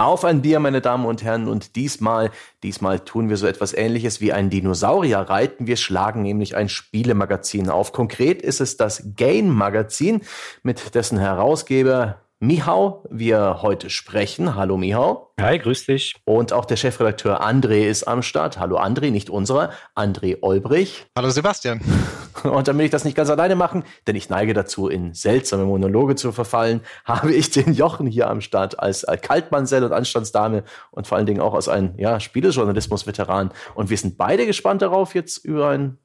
[0.00, 2.30] Auf ein Bier, meine Damen und Herren, und diesmal,
[2.62, 5.66] diesmal tun wir so etwas ähnliches wie ein Dinosaurier reiten.
[5.66, 7.92] Wir schlagen nämlich ein Spielemagazin auf.
[7.92, 10.22] Konkret ist es das Gain Magazin,
[10.62, 14.54] mit dessen Herausgeber Mihau wir heute sprechen.
[14.54, 15.34] Hallo Mihau.
[15.38, 16.14] Hi, grüß dich.
[16.24, 18.58] Und auch der Chefredakteur André ist am Start.
[18.58, 21.04] Hallo André, nicht unserer, André Olbrich.
[21.14, 21.82] Hallo Sebastian.
[22.42, 26.14] Und damit ich das nicht ganz alleine machen, denn ich neige dazu, in seltsame Monologe
[26.14, 31.18] zu verfallen, habe ich den Jochen hier am Start als Kaltmannsell und Anstandsdame und vor
[31.18, 33.50] allen Dingen auch als ein ja, Spielejournalismus-Veteran.
[33.74, 35.98] Und wir sind beide gespannt darauf, jetzt über ein ein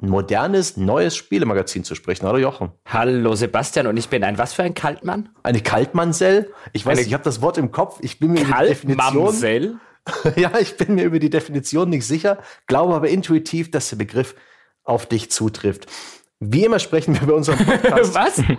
[0.00, 2.26] modernes, neues Spielemagazin zu sprechen.
[2.26, 2.72] Hallo Jochen.
[2.86, 5.30] Hallo Sebastian und ich bin ein was für ein Kaltmann?
[5.42, 6.52] Eine Kaltmannsell?
[6.72, 7.98] Ich weiß, Eine ich habe das Wort im Kopf.
[8.02, 9.80] Ich bin mir über die Definition.
[10.36, 14.36] ja, ich bin mir über die Definition nicht sicher, glaube aber intuitiv, dass der Begriff
[14.84, 15.86] auf dich zutrifft.
[16.38, 18.14] Wie immer sprechen wir bei unserem Podcast.
[18.14, 18.42] Was?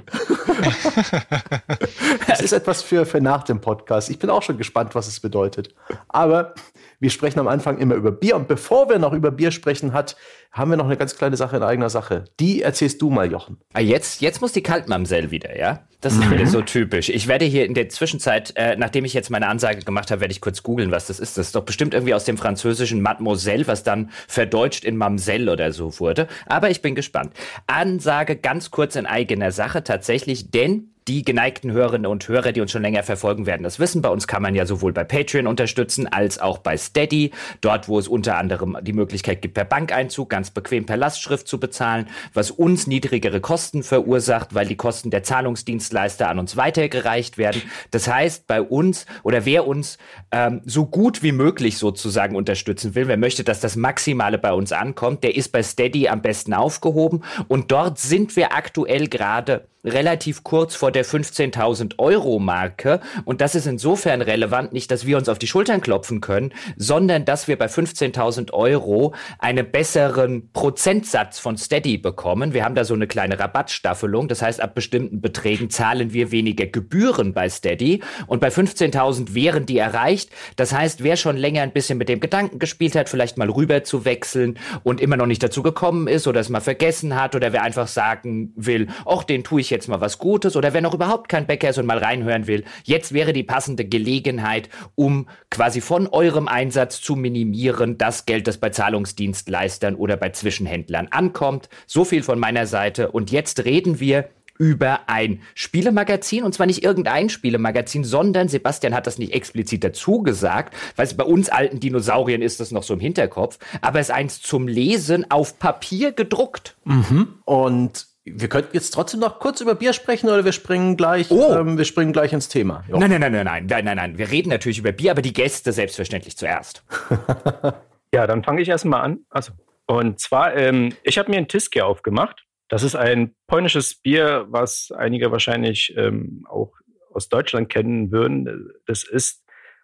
[2.27, 4.09] Es ist etwas für, für nach dem Podcast.
[4.09, 5.75] Ich bin auch schon gespannt, was es bedeutet.
[6.07, 6.55] Aber
[6.99, 8.35] wir sprechen am Anfang immer über Bier.
[8.35, 10.15] Und bevor wir noch über Bier sprechen, hat,
[10.51, 12.25] haben wir noch eine ganz kleine Sache in eigener Sache.
[12.39, 13.57] Die erzählst du mal, Jochen.
[13.73, 15.83] Ah, jetzt, jetzt muss die Kaltmamsell wieder, ja?
[16.01, 16.31] Das ist mhm.
[16.31, 17.09] wieder so typisch.
[17.09, 20.31] Ich werde hier in der Zwischenzeit, äh, nachdem ich jetzt meine Ansage gemacht habe, werde
[20.31, 21.37] ich kurz googeln, was das ist.
[21.37, 25.71] Das ist doch bestimmt irgendwie aus dem französischen Mademoiselle, was dann verdeutscht in Mamselle oder
[25.73, 26.27] so wurde.
[26.45, 27.33] Aber ich bin gespannt.
[27.67, 32.71] Ansage ganz kurz in eigener Sache tatsächlich, denn die geneigten Hörerinnen und Hörer, die uns
[32.71, 34.01] schon länger verfolgen, werden das wissen.
[34.01, 37.31] Bei uns kann man ja sowohl bei Patreon unterstützen als auch bei Steady.
[37.61, 41.59] Dort, wo es unter anderem die Möglichkeit gibt, per Bankeinzug ganz bequem per Lastschrift zu
[41.59, 47.61] bezahlen, was uns niedrigere Kosten verursacht, weil die Kosten der Zahlungsdienstleister an uns weitergereicht werden.
[47.91, 49.97] Das heißt, bei uns oder wer uns
[50.31, 54.71] ähm, so gut wie möglich sozusagen unterstützen will, wer möchte, dass das Maximale bei uns
[54.71, 57.23] ankommt, der ist bei Steady am besten aufgehoben.
[57.47, 62.99] Und dort sind wir aktuell gerade relativ kurz vor der 15.000 Euro Marke.
[63.25, 67.25] Und das ist insofern relevant, nicht, dass wir uns auf die Schultern klopfen können, sondern
[67.25, 72.53] dass wir bei 15.000 Euro einen besseren Prozentsatz von Steady bekommen.
[72.53, 74.27] Wir haben da so eine kleine Rabattstaffelung.
[74.27, 78.01] Das heißt, ab bestimmten Beträgen zahlen wir weniger Gebühren bei Steady.
[78.27, 80.29] Und bei 15.000 wären die erreicht.
[80.55, 83.83] Das heißt, wer schon länger ein bisschen mit dem Gedanken gespielt hat, vielleicht mal rüber
[83.83, 87.53] zu wechseln und immer noch nicht dazu gekommen ist oder es mal vergessen hat oder
[87.53, 90.81] wer einfach sagen will, ach, den tue ich jetzt jetzt mal was Gutes oder wer
[90.81, 95.27] noch überhaupt kein Bäcker ist und mal reinhören will, jetzt wäre die passende Gelegenheit, um
[95.49, 101.69] quasi von eurem Einsatz zu minimieren, das Geld, das bei Zahlungsdienstleistern oder bei Zwischenhändlern ankommt.
[101.85, 103.11] So viel von meiner Seite.
[103.11, 109.07] Und jetzt reden wir über ein Spielemagazin und zwar nicht irgendein Spielemagazin, sondern Sebastian hat
[109.07, 112.99] das nicht explizit dazu gesagt, weil bei uns alten Dinosauriern ist das noch so im
[112.99, 116.75] Hinterkopf, aber es ist eins zum Lesen auf Papier gedruckt.
[116.85, 117.35] Mhm.
[117.45, 121.53] Und wir könnten jetzt trotzdem noch kurz über Bier sprechen oder wir springen gleich, oh.
[121.53, 122.83] ähm, wir springen gleich ins Thema.
[122.87, 122.97] Jo.
[122.97, 124.17] Nein, nein, nein, nein, nein, nein, nein, nein.
[124.17, 126.83] Wir reden natürlich über Bier, aber die Gäste selbstverständlich zuerst.
[128.13, 129.19] ja, dann fange ich erstmal an.
[129.29, 129.53] Also,
[129.85, 132.43] und zwar, ähm, ich habe mir ein Tiske aufgemacht.
[132.69, 136.73] Das ist ein polnisches Bier, was einige wahrscheinlich ähm, auch
[137.13, 138.71] aus Deutschland kennen würden.
[138.85, 139.43] Das ist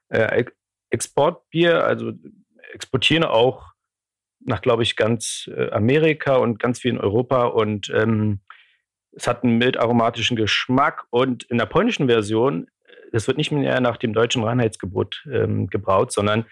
[0.09, 0.45] äh,
[0.89, 2.11] Exportbier, also
[2.73, 3.72] exportieren auch
[4.45, 8.41] nach, glaube ich, ganz äh, Amerika und ganz viel in Europa und ähm,
[9.15, 13.51] es hat einen mild aromatischen Geschmack und in der polnischen Version, äh, das wird nicht
[13.51, 16.45] mehr nach dem deutschen Reinheitsgebot ähm, gebraut, sondern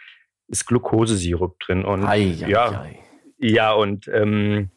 [0.47, 2.99] ist Glukosesirup drin und ei, ja, ei.
[3.39, 4.69] ja und ähm,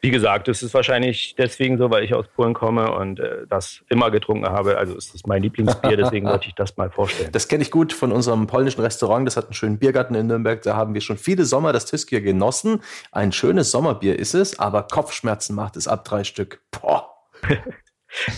[0.00, 3.82] wie gesagt, das ist wahrscheinlich deswegen so, weil ich aus Polen komme und äh, das
[3.88, 4.78] immer getrunken habe.
[4.78, 7.32] Also ist das mein Lieblingsbier, deswegen wollte ich das mal vorstellen.
[7.32, 9.26] Das kenne ich gut von unserem polnischen Restaurant.
[9.26, 10.62] Das hat einen schönen Biergarten in Nürnberg.
[10.62, 12.82] Da haben wir schon viele Sommer das Tiskier genossen.
[13.10, 16.60] Ein schönes Sommerbier ist es, aber Kopfschmerzen macht es ab drei Stück.
[16.70, 17.14] Boah.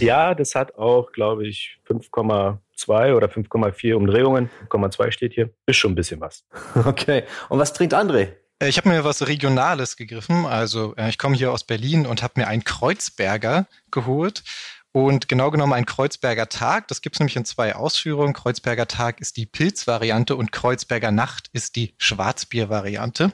[0.00, 4.50] ja, das hat auch, glaube ich, 5,2 oder 5,4 Umdrehungen.
[4.71, 5.50] 5,2 steht hier.
[5.66, 6.47] Ist schon ein bisschen was.
[6.87, 7.25] Okay.
[7.48, 8.40] Und was trinkt André?
[8.60, 10.47] Äh, ich habe mir was Regionales gegriffen.
[10.47, 14.45] Also äh, ich komme hier aus Berlin und habe mir einen Kreuzberger geholt.
[14.92, 16.89] Und genau genommen ein Kreuzberger Tag.
[16.89, 18.33] Das gibt es nämlich in zwei Ausführungen.
[18.33, 23.33] Kreuzberger Tag ist die Pilzvariante und Kreuzberger Nacht ist die Schwarzbiervariante.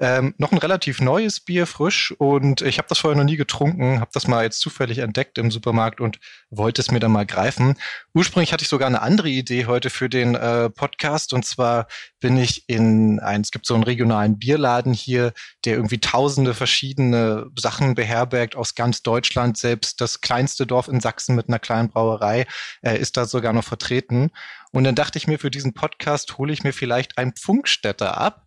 [0.00, 2.14] Ähm, noch ein relativ neues Bier, frisch.
[2.18, 5.50] Und ich habe das vorher noch nie getrunken, habe das mal jetzt zufällig entdeckt im
[5.50, 6.18] Supermarkt und
[6.50, 7.76] wollte es mir dann mal greifen.
[8.12, 11.32] Ursprünglich hatte ich sogar eine andere Idee heute für den äh, Podcast.
[11.32, 11.86] Und zwar
[12.20, 15.32] bin ich in ein, es gibt so einen regionalen Bierladen hier,
[15.64, 19.56] der irgendwie tausende verschiedene Sachen beherbergt aus ganz Deutschland.
[19.56, 22.46] Selbst das kleinste Dorf in in Sachsen mit einer kleinen Brauerei,
[22.82, 24.30] äh, ist da sogar noch vertreten.
[24.72, 28.46] Und dann dachte ich mir, für diesen Podcast hole ich mir vielleicht einen Pfunkstätter ab.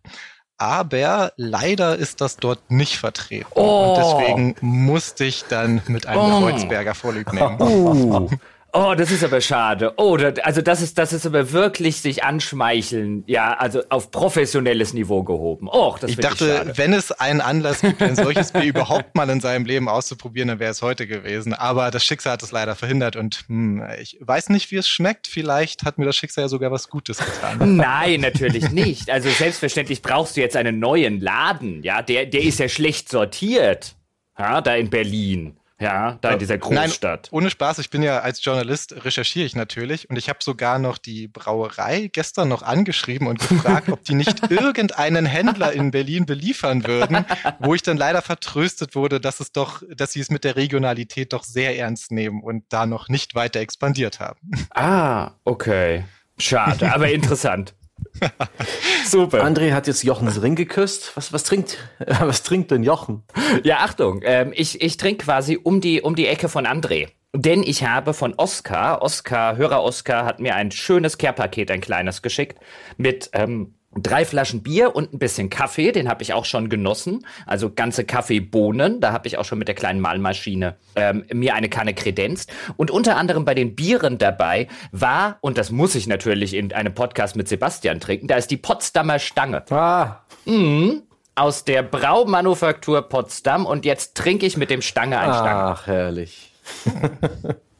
[0.58, 3.50] Aber leider ist das dort nicht vertreten.
[3.54, 3.88] Oh.
[3.88, 6.40] Und deswegen musste ich dann mit einem oh.
[6.40, 7.56] Kreuzberger Vorlieb nehmen.
[7.58, 8.30] Oh.
[8.74, 9.92] Oh, das ist aber schade.
[9.98, 13.22] Oh, das, also das ist, das ist aber wirklich sich anschmeicheln.
[13.26, 15.68] Ja, also auf professionelles Niveau gehoben.
[15.70, 16.72] Oh, das Ich dachte, schade.
[16.76, 20.58] wenn es einen Anlass gibt, ein solches Bier überhaupt mal in seinem Leben auszuprobieren, dann
[20.58, 21.52] wäre es heute gewesen.
[21.52, 25.26] Aber das Schicksal hat es leider verhindert und hm, ich weiß nicht, wie es schmeckt.
[25.26, 27.76] Vielleicht hat mir das Schicksal ja sogar was Gutes getan.
[27.76, 29.10] Nein, natürlich nicht.
[29.10, 31.82] Also selbstverständlich brauchst du jetzt einen neuen Laden.
[31.82, 33.96] Ja, der, der ist ja schlecht sortiert.
[34.38, 35.58] Ja, da in Berlin.
[35.82, 37.28] Ja, da in dieser Großstadt.
[37.32, 40.78] Nein, ohne Spaß, ich bin ja als Journalist recherchiere ich natürlich und ich habe sogar
[40.78, 46.24] noch die Brauerei gestern noch angeschrieben und gefragt, ob die nicht irgendeinen Händler in Berlin
[46.24, 47.26] beliefern würden,
[47.58, 51.32] wo ich dann leider vertröstet wurde, dass es doch, dass sie es mit der Regionalität
[51.32, 54.38] doch sehr ernst nehmen und da noch nicht weiter expandiert haben.
[54.70, 56.04] Ah, okay.
[56.38, 57.74] Schade, aber interessant.
[59.06, 59.44] Super.
[59.44, 61.16] André hat jetzt Jochens Ring geküsst.
[61.16, 63.22] Was, was, trinkt, was trinkt denn Jochen?
[63.64, 67.08] Ja, Achtung, ähm, ich, ich trinke quasi um die, um die Ecke von André.
[67.34, 72.20] Denn ich habe von Oscar, Oscar, Hörer Oscar, hat mir ein schönes Care-Paket, ein kleines
[72.20, 72.58] geschickt,
[72.98, 77.26] mit ähm, drei Flaschen Bier und ein bisschen Kaffee, den habe ich auch schon genossen.
[77.46, 81.68] Also ganze Kaffeebohnen, da habe ich auch schon mit der kleinen Mahlmaschine ähm, mir eine
[81.68, 82.52] Kanne kredenzt.
[82.76, 86.94] Und unter anderem bei den Bieren dabei war, und das muss ich natürlich in einem
[86.94, 89.64] Podcast mit Sebastian trinken, da ist die Potsdamer Stange.
[89.70, 90.20] Ah.
[90.44, 91.02] Mhm.
[91.34, 95.50] Aus der Braumanufaktur Potsdam und jetzt trinke ich mit dem Stange ein Stange.
[95.50, 96.52] Ach, herrlich.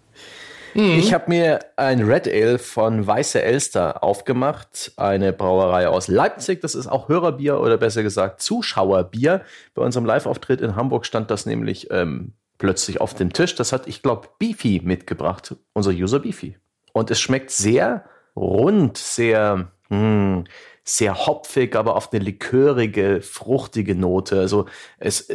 [0.74, 0.98] Mhm.
[0.98, 6.60] Ich habe mir ein Red Ale von Weiße Elster aufgemacht, eine Brauerei aus Leipzig.
[6.60, 9.42] Das ist auch Hörerbier oder besser gesagt Zuschauerbier.
[9.74, 13.54] Bei unserem Live-Auftritt in Hamburg stand das nämlich ähm, plötzlich auf dem Tisch.
[13.54, 16.56] Das hat, ich glaube, Beefy mitgebracht, unser User Beefy.
[16.92, 18.04] Und es schmeckt sehr
[18.36, 20.44] rund, sehr, mh, hm,
[20.84, 24.38] sehr hopfig, aber auf eine likörige, fruchtige Note.
[24.38, 24.66] Also
[24.98, 25.28] es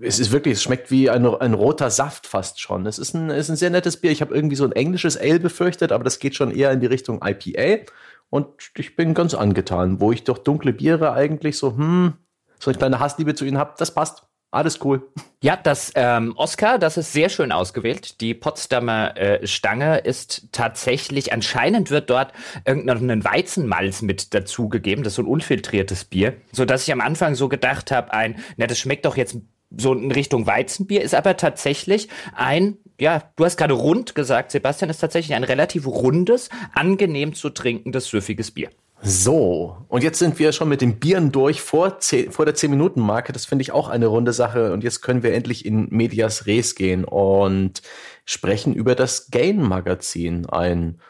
[0.00, 2.86] es ist wirklich, es schmeckt wie ein, ein roter Saft fast schon.
[2.86, 4.10] Es ist ein, ist ein sehr nettes Bier.
[4.10, 6.86] Ich habe irgendwie so ein englisches Ale befürchtet, aber das geht schon eher in die
[6.86, 7.84] Richtung IPA.
[8.30, 8.46] Und
[8.76, 12.14] ich bin ganz angetan, wo ich doch dunkle Biere eigentlich so, hm,
[12.58, 13.74] so eine kleine Hassliebe zu ihnen habe.
[13.78, 14.24] Das passt.
[14.50, 15.06] Alles cool.
[15.42, 18.22] Ja, das ähm, Oscar, das ist sehr schön ausgewählt.
[18.22, 22.32] Die Potsdamer äh, Stange ist tatsächlich, anscheinend wird dort
[22.64, 25.04] irgendein Weizenmalz mit dazugegeben.
[25.04, 26.34] Das ist so ein unfiltriertes Bier.
[26.50, 29.36] So dass ich am Anfang so gedacht habe, ein, na, das schmeckt doch jetzt
[29.76, 34.90] so in Richtung Weizenbier, ist aber tatsächlich ein, ja, du hast gerade rund gesagt, Sebastian,
[34.90, 38.70] ist tatsächlich ein relativ rundes, angenehm zu trinkendes, süffiges Bier.
[39.00, 43.32] So, und jetzt sind wir schon mit den Bieren durch vor, 10, vor der 10-Minuten-Marke.
[43.32, 44.72] Das finde ich auch eine runde Sache.
[44.72, 47.80] Und jetzt können wir endlich in Medias Res gehen und
[48.24, 50.46] sprechen über das Gain-Magazin.
[50.46, 51.00] Ein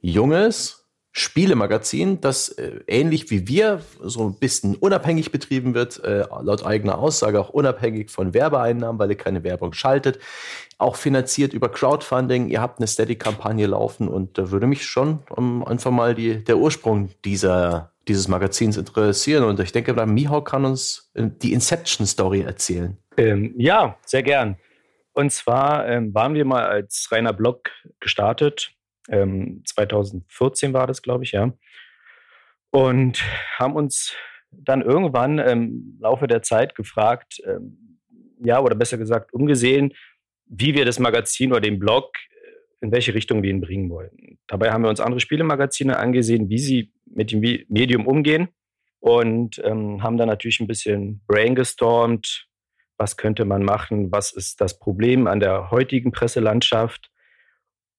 [0.00, 0.83] junges,
[1.16, 6.98] Spielemagazin, das äh, ähnlich wie wir so ein bisschen unabhängig betrieben wird, äh, laut eigener
[6.98, 10.18] Aussage auch unabhängig von Werbeeinnahmen, weil ihr keine Werbung schaltet,
[10.76, 12.48] auch finanziert über Crowdfunding.
[12.48, 16.58] Ihr habt eine Steady-Kampagne laufen und da würde mich schon um, einfach mal die, der
[16.58, 19.44] Ursprung dieser, dieses Magazins interessieren.
[19.44, 22.98] Und ich denke, Mihau kann uns äh, die Inception-Story erzählen.
[23.16, 24.56] Ähm, ja, sehr gern.
[25.12, 27.70] Und zwar ähm, waren wir mal als reiner Blog
[28.00, 28.74] gestartet
[29.08, 31.52] ähm, 2014 war das, glaube ich, ja.
[32.70, 33.22] Und
[33.58, 34.14] haben uns
[34.50, 37.98] dann irgendwann im Laufe der Zeit gefragt, ähm,
[38.42, 39.92] ja, oder besser gesagt, umgesehen,
[40.46, 44.38] wie wir das Magazin oder den Blog, äh, in welche Richtung wir ihn bringen wollen.
[44.46, 48.48] Dabei haben wir uns andere Spielemagazine angesehen, wie sie mit dem Medium umgehen
[49.00, 52.48] und ähm, haben dann natürlich ein bisschen brainstormt,
[52.96, 57.10] was könnte man machen, was ist das Problem an der heutigen Presselandschaft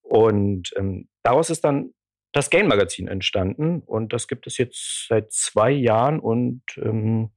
[0.07, 1.91] und ähm, daraus ist dann
[2.31, 7.29] das Gain-Magazin entstanden und das gibt es jetzt seit zwei Jahren und ähm,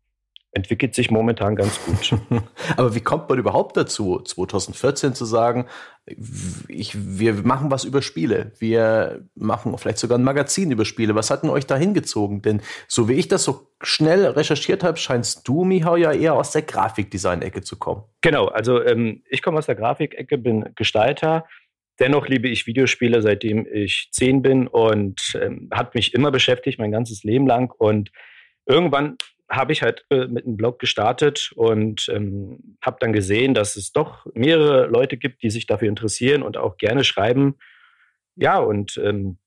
[0.52, 2.18] entwickelt sich momentan ganz gut.
[2.76, 5.66] Aber wie kommt man überhaupt dazu, 2014 zu sagen,
[6.68, 11.14] ich, wir machen was über Spiele, wir machen vielleicht sogar ein Magazin über Spiele.
[11.14, 12.42] Was hat denn euch da hingezogen?
[12.42, 16.50] Denn so wie ich das so schnell recherchiert habe, scheinst du, Mihau, ja eher aus
[16.50, 18.02] der Grafikdesign-Ecke zu kommen.
[18.22, 21.44] Genau, also ähm, ich komme aus der Grafikecke, bin Gestalter
[22.00, 26.92] Dennoch liebe ich Videospiele, seitdem ich zehn bin und ähm, hat mich immer beschäftigt, mein
[26.92, 27.72] ganzes Leben lang.
[27.76, 28.10] Und
[28.66, 29.16] irgendwann
[29.50, 33.92] habe ich halt äh, mit einem Blog gestartet und ähm, habe dann gesehen, dass es
[33.92, 37.56] doch mehrere Leute gibt, die sich dafür interessieren und auch gerne schreiben.
[38.36, 39.38] Ja, und ähm,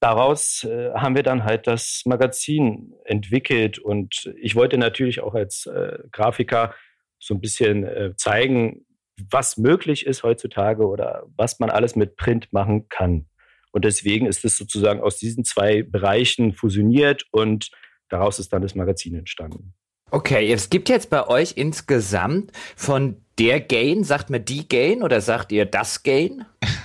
[0.00, 5.66] daraus äh, haben wir dann halt das Magazin entwickelt und ich wollte natürlich auch als
[5.66, 6.74] äh, Grafiker
[7.18, 8.84] so ein bisschen äh, zeigen,
[9.30, 13.26] was möglich ist heutzutage oder was man alles mit Print machen kann.
[13.72, 17.70] Und deswegen ist es sozusagen aus diesen zwei Bereichen fusioniert und
[18.08, 19.74] daraus ist dann das Magazin entstanden.
[20.10, 25.22] Okay, es gibt jetzt bei euch insgesamt von der Gain, sagt man die Gain oder
[25.22, 26.44] sagt ihr das Gain?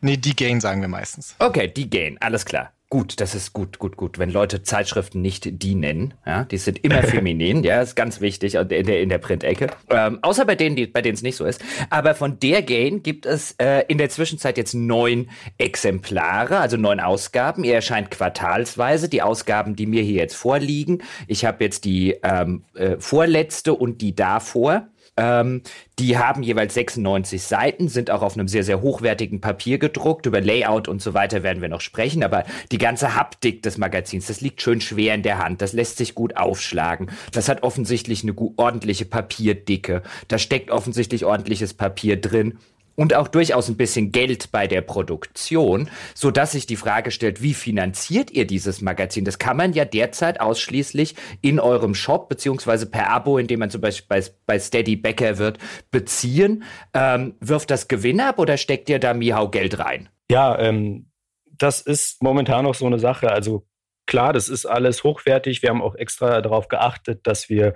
[0.00, 1.36] Nee, die Gain sagen wir meistens.
[1.38, 2.72] Okay, die Gain, alles klar.
[2.88, 4.16] Gut, das ist gut, gut, gut.
[4.20, 8.54] Wenn Leute Zeitschriften nicht die nennen, ja, die sind immer feminin, ja, ist ganz wichtig
[8.54, 9.66] in der, in der Printecke.
[9.90, 11.60] Ähm, außer bei denen, die, bei denen es nicht so ist.
[11.90, 17.00] Aber von der Gain gibt es äh, in der Zwischenzeit jetzt neun Exemplare, also neun
[17.00, 17.64] Ausgaben.
[17.64, 19.08] Ihr erscheint quartalsweise.
[19.08, 24.00] Die Ausgaben, die mir hier jetzt vorliegen, ich habe jetzt die ähm, äh, vorletzte und
[24.00, 24.86] die davor.
[25.16, 25.62] Ähm,
[25.98, 30.26] die haben jeweils 96 Seiten, sind auch auf einem sehr, sehr hochwertigen Papier gedruckt.
[30.26, 34.26] Über Layout und so weiter werden wir noch sprechen, aber die ganze Haptik des Magazins,
[34.26, 35.62] das liegt schön schwer in der Hand.
[35.62, 37.10] Das lässt sich gut aufschlagen.
[37.32, 40.02] Das hat offensichtlich eine ordentliche Papierdicke.
[40.28, 42.58] Da steckt offensichtlich ordentliches Papier drin
[42.96, 47.42] und auch durchaus ein bisschen Geld bei der Produktion, so dass sich die Frage stellt,
[47.42, 49.24] wie finanziert ihr dieses Magazin?
[49.24, 53.80] Das kann man ja derzeit ausschließlich in eurem Shop beziehungsweise per Abo, indem man zum
[53.80, 55.58] Beispiel bei, bei Steady Bäcker wird,
[55.90, 56.64] beziehen.
[56.94, 60.08] Ähm, wirft das Gewinn ab oder steckt ihr da Mihau Geld rein?
[60.30, 61.10] Ja, ähm,
[61.44, 63.30] das ist momentan noch so eine Sache.
[63.30, 63.66] Also
[64.06, 65.62] klar, das ist alles hochwertig.
[65.62, 67.74] Wir haben auch extra darauf geachtet, dass wir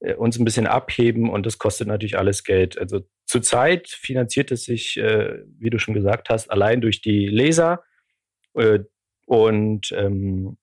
[0.00, 2.78] äh, uns ein bisschen abheben und das kostet natürlich alles Geld.
[2.78, 7.84] Also zurzeit finanziert es sich, äh, wie du schon gesagt hast, allein durch die Leser
[8.54, 8.80] äh,
[9.24, 10.58] und ähm,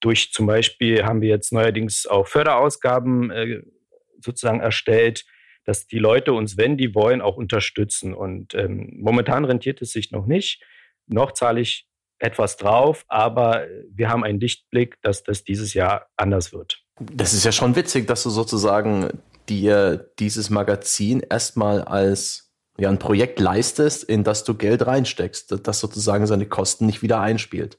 [0.00, 3.62] durch zum Beispiel haben wir jetzt neuerdings auch Förderausgaben äh,
[4.20, 5.24] sozusagen erstellt,
[5.64, 8.12] dass die Leute uns, wenn die wollen, auch unterstützen.
[8.12, 10.60] Und ähm, momentan rentiert es sich noch nicht.
[11.06, 11.88] Noch zahle ich
[12.18, 16.82] etwas drauf, aber wir haben einen Lichtblick, dass das dieses Jahr anders wird.
[17.00, 22.98] Das ist ja schon witzig, dass du sozusagen dir dieses Magazin erstmal als ja, ein
[22.98, 27.78] Projekt leistest, in das du Geld reinsteckst, das sozusagen seine Kosten nicht wieder einspielt.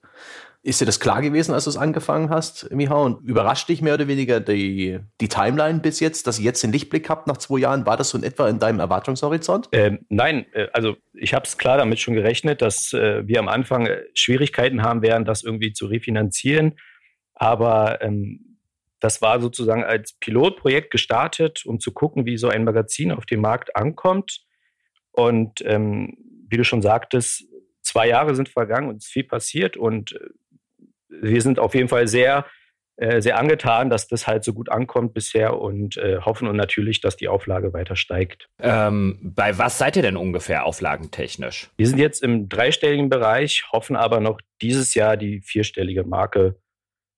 [0.65, 2.95] Ist dir das klar gewesen, als du es angefangen hast, Miha?
[2.95, 6.71] Und überrascht dich mehr oder weniger die, die Timeline bis jetzt, dass ihr jetzt den
[6.71, 7.85] Lichtblick habt nach zwei Jahren?
[7.85, 9.69] War das so in etwa in deinem Erwartungshorizont?
[9.73, 13.47] Ähm, nein, äh, also ich habe es klar damit schon gerechnet, dass äh, wir am
[13.47, 16.79] Anfang äh, Schwierigkeiten haben werden, das irgendwie zu refinanzieren.
[17.35, 18.54] Aber ähm,
[18.99, 23.41] das war sozusagen als Pilotprojekt gestartet, um zu gucken, wie so ein Magazin auf dem
[23.41, 24.41] Markt ankommt.
[25.11, 26.17] Und ähm,
[26.49, 27.45] wie du schon sagtest,
[27.81, 29.77] zwei Jahre sind vergangen und es ist viel passiert.
[29.77, 30.29] Und äh,
[31.09, 32.45] wir sind auf jeden Fall sehr,
[32.97, 37.01] äh, sehr angetan, dass das halt so gut ankommt bisher und äh, hoffen und natürlich,
[37.01, 38.49] dass die Auflage weiter steigt.
[38.59, 41.69] Ähm, bei was seid ihr denn ungefähr auflagentechnisch?
[41.77, 46.59] Wir sind jetzt im dreistelligen Bereich, hoffen aber noch dieses Jahr die vierstellige Marke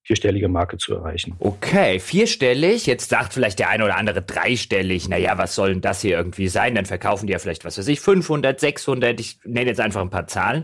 [0.07, 1.35] vierstellige Marke zu erreichen.
[1.39, 2.85] Okay, vierstellig.
[2.85, 5.09] Jetzt sagt vielleicht der eine oder andere dreistellig.
[5.09, 6.75] Naja, was soll denn das hier irgendwie sein?
[6.75, 9.19] Dann verkaufen die ja vielleicht, was weiß ich, 500, 600.
[9.19, 10.63] Ich nenne jetzt einfach ein paar Zahlen,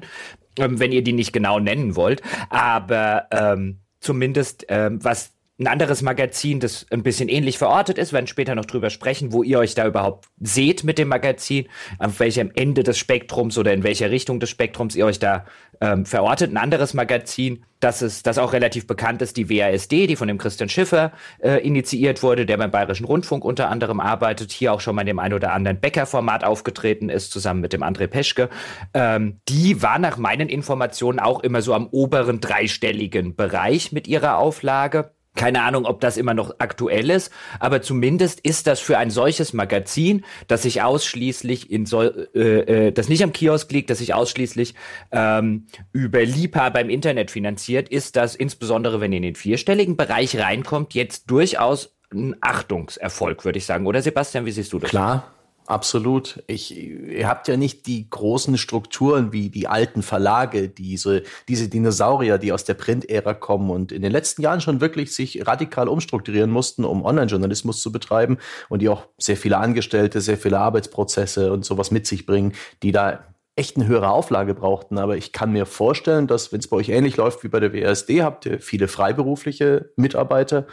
[0.58, 2.22] ähm, wenn ihr die nicht genau nennen wollt.
[2.50, 8.28] Aber ähm, zumindest, ähm, was ein anderes Magazin, das ein bisschen ähnlich verortet ist, werden
[8.28, 11.68] später noch drüber sprechen, wo ihr euch da überhaupt seht mit dem Magazin,
[12.00, 15.46] auf welchem Ende des Spektrums oder in welcher Richtung des Spektrums ihr euch da
[15.82, 16.52] ähm, verortet.
[16.52, 20.38] Ein anderes Magazin, das ist, das auch relativ bekannt ist, die WASD, die von dem
[20.38, 24.96] Christian Schiffer äh, initiiert wurde, der beim Bayerischen Rundfunk unter anderem arbeitet, hier auch schon
[24.96, 28.50] mal in dem ein oder anderen Bäcker-Format aufgetreten ist, zusammen mit dem André Peschke.
[28.94, 34.38] Ähm, die war nach meinen Informationen auch immer so am oberen dreistelligen Bereich mit ihrer
[34.38, 35.12] Auflage.
[35.36, 39.52] Keine Ahnung, ob das immer noch aktuell ist, aber zumindest ist das für ein solches
[39.52, 44.14] Magazin, das sich ausschließlich in so, äh, äh, das nicht am Kiosk liegt, das sich
[44.14, 44.76] ausschließlich
[45.12, 50.38] ähm, über Liebhaber im Internet finanziert, ist das insbesondere, wenn ihr in den vierstelligen Bereich
[50.38, 53.88] reinkommt, jetzt durchaus ein Achtungserfolg, würde ich sagen.
[53.88, 54.92] Oder Sebastian, wie siehst du das?
[54.92, 55.33] Klar,
[55.66, 56.44] Absolut.
[56.48, 62.38] Ich, ihr habt ja nicht die großen Strukturen wie die alten Verlage, diese, diese Dinosaurier,
[62.38, 66.52] die aus der Print-Ära kommen und in den letzten Jahren schon wirklich sich radikal umstrukturieren
[66.52, 71.64] mussten, um Online-Journalismus zu betreiben und die auch sehr viele Angestellte, sehr viele Arbeitsprozesse und
[71.64, 73.24] sowas mit sich bringen, die da
[73.56, 74.98] echt eine höhere Auflage brauchten.
[74.98, 77.72] Aber ich kann mir vorstellen, dass, wenn es bei euch ähnlich läuft wie bei der
[77.74, 80.66] WSD, habt ihr viele freiberufliche Mitarbeiter,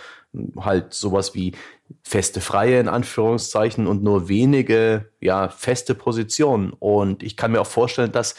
[0.59, 1.53] halt sowas wie
[2.03, 6.73] feste Freie in Anführungszeichen und nur wenige, ja, feste Positionen.
[6.73, 8.35] Und ich kann mir auch vorstellen, dass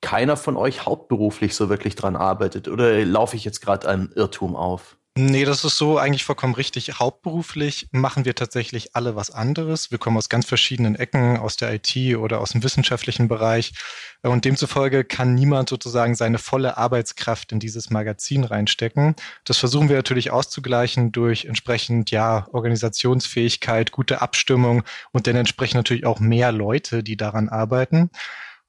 [0.00, 2.68] keiner von euch hauptberuflich so wirklich dran arbeitet.
[2.68, 4.96] Oder laufe ich jetzt gerade einem Irrtum auf?
[5.14, 6.98] Nee, das ist so eigentlich vollkommen richtig.
[6.98, 9.90] Hauptberuflich machen wir tatsächlich alle was anderes.
[9.90, 13.74] Wir kommen aus ganz verschiedenen Ecken, aus der IT oder aus dem wissenschaftlichen Bereich.
[14.22, 19.14] Und demzufolge kann niemand sozusagen seine volle Arbeitskraft in dieses Magazin reinstecken.
[19.44, 26.06] Das versuchen wir natürlich auszugleichen durch entsprechend, ja, Organisationsfähigkeit, gute Abstimmung und dann entsprechend natürlich
[26.06, 28.10] auch mehr Leute, die daran arbeiten.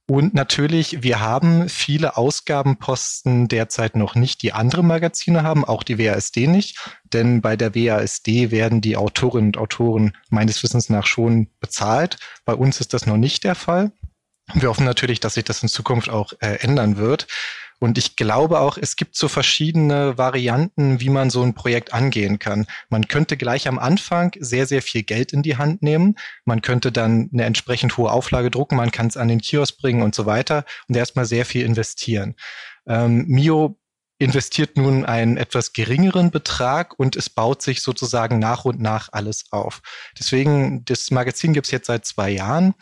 [0.06, 5.98] Und natürlich, wir haben viele Ausgabenposten derzeit noch nicht, die andere Magazine haben, auch die
[5.98, 6.78] WASD nicht.
[7.06, 12.18] Denn bei der WASD werden die Autorinnen und Autoren meines Wissens nach schon bezahlt.
[12.44, 13.94] Bei uns ist das noch nicht der Fall.
[14.54, 17.28] Wir hoffen natürlich, dass sich das in Zukunft auch äh, ändern wird.
[17.84, 22.40] Und ich glaube auch, es gibt so verschiedene Varianten, wie man so ein Projekt angehen
[22.40, 22.66] kann.
[22.88, 26.16] Man könnte gleich am Anfang sehr, sehr viel Geld in die Hand nehmen.
[26.46, 28.78] Man könnte dann eine entsprechend hohe Auflage drucken.
[28.78, 32.36] Man kann es an den Kiosk bringen und so weiter und erstmal sehr viel investieren.
[32.88, 33.78] Ähm, Mio
[34.18, 39.48] investiert nun einen etwas geringeren Betrag und es baut sich sozusagen nach und nach alles
[39.52, 39.82] auf.
[40.18, 42.76] Deswegen, das Magazin gibt es jetzt seit zwei Jahren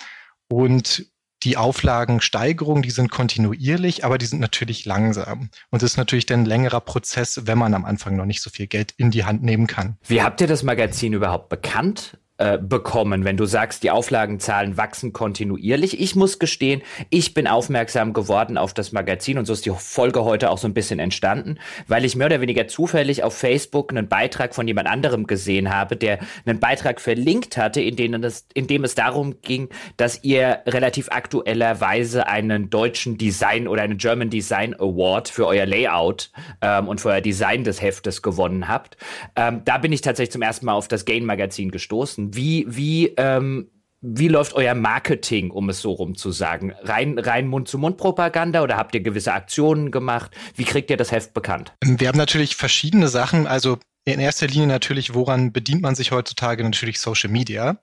[0.48, 1.11] und
[1.44, 5.50] die Auflagensteigerungen, die sind kontinuierlich, aber die sind natürlich langsam.
[5.70, 8.50] Und es ist natürlich dann ein längerer Prozess, wenn man am Anfang noch nicht so
[8.50, 9.98] viel Geld in die Hand nehmen kann.
[10.08, 12.18] Wie habt ihr das Magazin überhaupt bekannt?
[12.42, 16.02] Äh, bekommen, wenn du sagst, die Auflagenzahlen wachsen kontinuierlich.
[16.02, 16.82] Ich muss gestehen,
[17.12, 20.68] ich bin aufmerksam geworden auf das Magazin und so ist die Folge heute auch so
[20.68, 24.88] ein bisschen entstanden, weil ich mehr oder weniger zufällig auf Facebook einen Beitrag von jemand
[24.88, 29.36] anderem gesehen habe, der einen Beitrag verlinkt hatte, in, denen es, in dem es darum
[29.44, 35.68] ging, dass ihr relativ aktuellerweise einen deutschen Design oder einen German Design Award für euer
[35.68, 36.32] Layout
[36.64, 38.98] ähm, und für euer Design des Heftes gewonnen habt.
[39.36, 43.14] Ähm, da bin ich tatsächlich zum ersten Mal auf das Gain Magazin gestoßen wie, wie,
[43.18, 43.70] ähm,
[44.02, 46.74] wie läuft euer Marketing, um es so rum zu sagen?
[46.82, 50.32] Rein, rein Mund-zu-Mund-Propaganda oder habt ihr gewisse Aktionen gemacht?
[50.56, 51.74] Wie kriegt ihr das Heft bekannt?
[51.84, 53.46] Wir haben natürlich verschiedene Sachen.
[53.46, 56.63] Also in erster Linie natürlich, woran bedient man sich heutzutage?
[56.63, 57.77] Natürlich Social Media.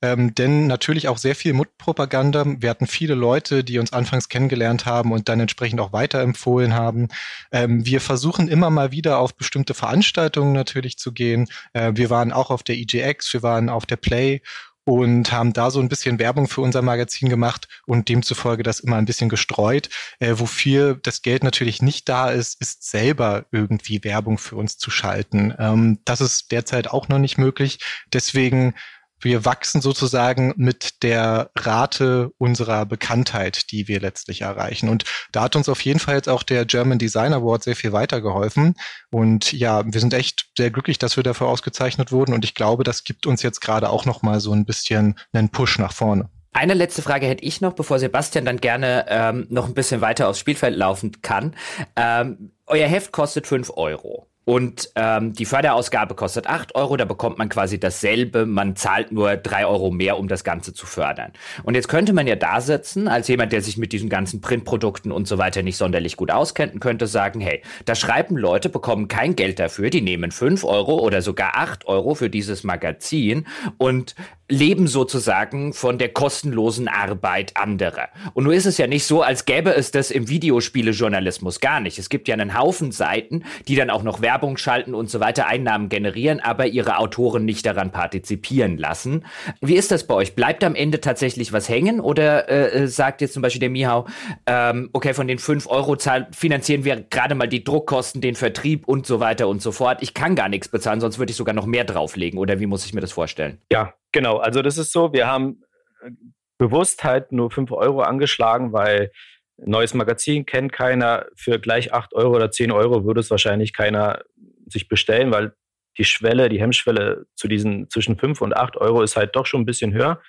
[0.00, 2.44] Ähm, denn natürlich auch sehr viel Mundpropaganda.
[2.58, 7.08] Wir hatten viele Leute, die uns anfangs kennengelernt haben und dann entsprechend auch weiterempfohlen haben.
[7.50, 11.48] Ähm, wir versuchen immer mal wieder auf bestimmte Veranstaltungen natürlich zu gehen.
[11.72, 14.40] Äh, wir waren auch auf der EGX, wir waren auf der Play
[14.88, 18.96] und haben da so ein bisschen Werbung für unser Magazin gemacht und demzufolge das immer
[18.96, 19.90] ein bisschen gestreut.
[20.18, 24.90] Äh, wofür das Geld natürlich nicht da ist, ist selber irgendwie Werbung für uns zu
[24.90, 25.52] schalten.
[25.58, 27.80] Ähm, das ist derzeit auch noch nicht möglich.
[28.14, 28.72] Deswegen
[29.20, 34.88] wir wachsen sozusagen mit der Rate unserer Bekanntheit, die wir letztlich erreichen.
[34.88, 37.92] Und da hat uns auf jeden Fall jetzt auch der German Design Award sehr viel
[37.92, 38.74] weitergeholfen.
[39.10, 42.32] Und ja, wir sind echt sehr glücklich, dass wir dafür ausgezeichnet wurden.
[42.34, 45.50] Und ich glaube, das gibt uns jetzt gerade auch noch mal so ein bisschen einen
[45.50, 46.28] Push nach vorne.
[46.52, 50.28] Eine letzte Frage hätte ich noch, bevor Sebastian dann gerne ähm, noch ein bisschen weiter
[50.28, 51.54] aufs Spielfeld laufen kann.
[51.94, 54.27] Ähm, euer Heft kostet fünf Euro.
[54.48, 59.36] Und ähm, die Förderausgabe kostet 8 Euro, da bekommt man quasi dasselbe, man zahlt nur
[59.36, 61.34] 3 Euro mehr, um das Ganze zu fördern.
[61.64, 65.12] Und jetzt könnte man ja da sitzen, als jemand, der sich mit diesen ganzen Printprodukten
[65.12, 69.06] und so weiter nicht sonderlich gut auskennt, und könnte sagen, hey, da schreiben Leute, bekommen
[69.06, 73.46] kein Geld dafür, die nehmen 5 Euro oder sogar 8 Euro für dieses Magazin.
[73.76, 74.14] Und
[74.48, 78.08] leben sozusagen von der kostenlosen Arbeit anderer.
[78.34, 81.98] Und nur ist es ja nicht so, als gäbe es das im Videospielejournalismus gar nicht.
[81.98, 85.46] Es gibt ja einen Haufen Seiten, die dann auch noch Werbung schalten und so weiter,
[85.46, 89.24] Einnahmen generieren, aber ihre Autoren nicht daran partizipieren lassen.
[89.60, 90.34] Wie ist das bei euch?
[90.34, 94.06] Bleibt am Ende tatsächlich was hängen oder äh, sagt jetzt zum Beispiel der Mihau,
[94.46, 98.88] ähm, okay, von den 5 Euro zahlen, finanzieren wir gerade mal die Druckkosten, den Vertrieb
[98.88, 99.98] und so weiter und so fort.
[100.00, 102.38] Ich kann gar nichts bezahlen, sonst würde ich sogar noch mehr drauflegen.
[102.38, 103.58] Oder wie muss ich mir das vorstellen?
[103.70, 105.62] Ja, Genau, also das ist so, wir haben
[106.02, 106.10] äh,
[106.58, 109.12] bewusst halt nur 5 Euro angeschlagen, weil
[109.58, 111.26] neues Magazin kennt keiner.
[111.36, 114.22] Für gleich 8 Euro oder 10 Euro würde es wahrscheinlich keiner
[114.66, 115.54] sich bestellen, weil
[115.98, 119.62] die Schwelle, die Hemmschwelle zu diesen zwischen 5 und 8 Euro ist halt doch schon
[119.62, 120.20] ein bisschen höher.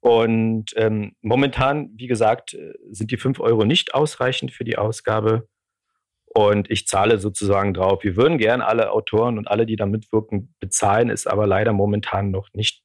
[0.00, 5.48] Und ähm, momentan, wie gesagt, äh, sind die 5 Euro nicht ausreichend für die Ausgabe.
[6.26, 8.02] Und ich zahle sozusagen drauf.
[8.02, 12.30] Wir würden gern alle Autoren und alle, die da mitwirken, bezahlen, ist aber leider momentan
[12.30, 12.82] noch nicht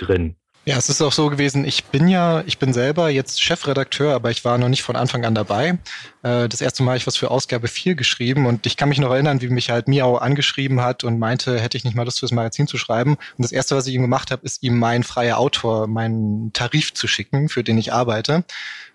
[0.00, 0.36] drin.
[0.66, 4.30] Ja, es ist auch so gewesen, ich bin ja, ich bin selber jetzt Chefredakteur, aber
[4.30, 5.78] ich war noch nicht von Anfang an dabei.
[6.22, 8.98] Äh, das erste Mal habe ich was für Ausgabe 4 geschrieben und ich kann mich
[8.98, 12.20] noch erinnern, wie mich halt Miau angeschrieben hat und meinte, hätte ich nicht mal Lust
[12.20, 13.12] fürs Magazin zu schreiben.
[13.12, 16.92] Und das erste, was ich ihm gemacht habe, ist ihm mein freier Autor, meinen Tarif
[16.92, 18.44] zu schicken, für den ich arbeite.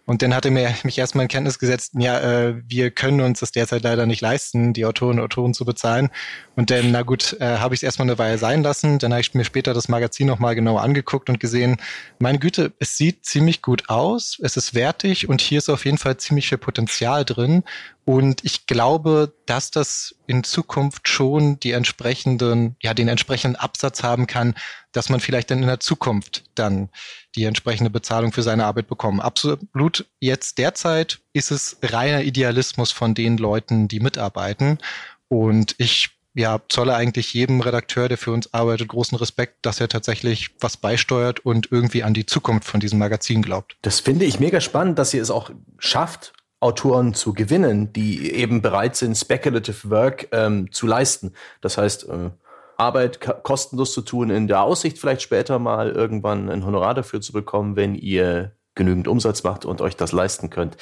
[0.06, 3.52] Und dann hatte mir mich erstmal in Kenntnis gesetzt, ja, äh, wir können uns das
[3.52, 6.10] derzeit leider nicht leisten, die Autoren und Autoren zu bezahlen.
[6.56, 9.00] Und dann, na gut, äh, habe ich es erstmal eine Weile sein lassen.
[9.00, 11.78] Dann habe ich mir später das Magazin nochmal genauer angeguckt und gesehen,
[12.20, 15.98] meine Güte, es sieht ziemlich gut aus, es ist wertig und hier ist auf jeden
[15.98, 17.64] Fall ziemlich viel Potenzial drin.
[18.06, 24.28] Und ich glaube, dass das in Zukunft schon die entsprechenden, ja, den entsprechenden Absatz haben
[24.28, 24.54] kann,
[24.96, 26.90] dass man vielleicht dann in der Zukunft dann
[27.36, 29.22] die entsprechende Bezahlung für seine Arbeit bekommt.
[29.22, 34.80] Absolut jetzt derzeit ist es reiner Idealismus von den Leuten, die mitarbeiten.
[35.28, 39.88] Und ich ja, zolle eigentlich jedem Redakteur, der für uns arbeitet, großen Respekt, dass er
[39.88, 43.78] tatsächlich was beisteuert und irgendwie an die Zukunft von diesem Magazin glaubt.
[43.82, 48.62] Das finde ich mega spannend, dass ihr es auch schafft, Autoren zu gewinnen, die eben
[48.62, 51.34] bereit sind, speculative Work ähm, zu leisten.
[51.62, 52.32] Das heißt, äh,
[52.78, 57.34] Arbeit kostenlos zu tun, in der Aussicht vielleicht später mal irgendwann ein Honorar dafür zu
[57.34, 60.78] bekommen, wenn ihr genügend Umsatz macht und euch das leisten könnt.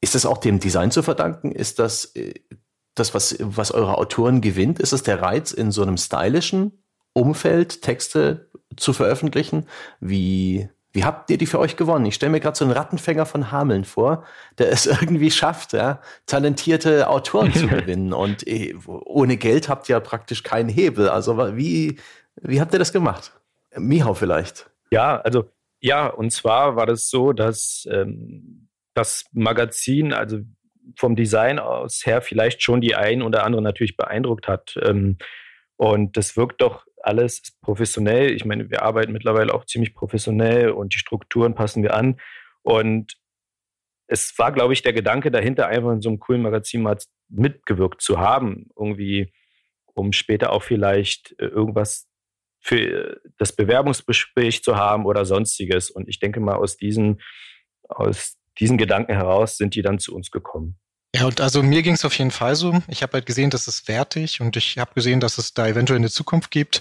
[0.00, 1.52] Ist das auch dem Design zu verdanken?
[1.52, 2.34] Ist das äh,
[2.94, 4.78] das, was, was eure Autoren gewinnt?
[4.78, 6.82] Ist es der Reiz, in so einem stylischen
[7.14, 9.66] Umfeld Texte zu veröffentlichen?
[10.00, 12.04] Wie, wie habt ihr die für euch gewonnen?
[12.06, 14.24] Ich stelle mir gerade so einen Rattenfänger von Hameln vor,
[14.58, 18.12] der es irgendwie schafft, ja, talentierte Autoren zu gewinnen.
[18.12, 21.08] Und eh, ohne Geld habt ihr praktisch keinen Hebel.
[21.08, 21.98] Also wie,
[22.40, 23.32] wie habt ihr das gemacht?
[23.76, 24.70] Mihau vielleicht.
[24.90, 25.50] Ja, also
[25.80, 30.40] ja, und zwar war das so, dass ähm, das Magazin, also
[30.96, 34.78] vom Design aus her vielleicht schon die ein oder andere natürlich beeindruckt hat.
[34.82, 35.16] Ähm,
[35.76, 38.32] und das wirkt doch alles professionell.
[38.32, 42.20] Ich meine, wir arbeiten mittlerweile auch ziemlich professionell und die Strukturen passen wir an.
[42.62, 43.16] Und
[44.06, 48.02] es war, glaube ich, der Gedanke dahinter, einfach in so einem coolen Magazin mal mitgewirkt
[48.02, 49.32] zu haben, irgendwie,
[49.94, 52.06] um später auch vielleicht äh, irgendwas
[52.60, 55.90] für das Bewerbungsgespräch zu haben oder sonstiges.
[55.90, 57.20] Und ich denke mal, aus diesen,
[57.88, 60.78] aus diesen Gedanken heraus sind die dann zu uns gekommen.
[61.14, 62.82] Ja, und also mir ging es auf jeden Fall so.
[62.88, 65.98] Ich habe halt gesehen, dass es wertig und ich habe gesehen, dass es da eventuell
[65.98, 66.80] eine Zukunft gibt.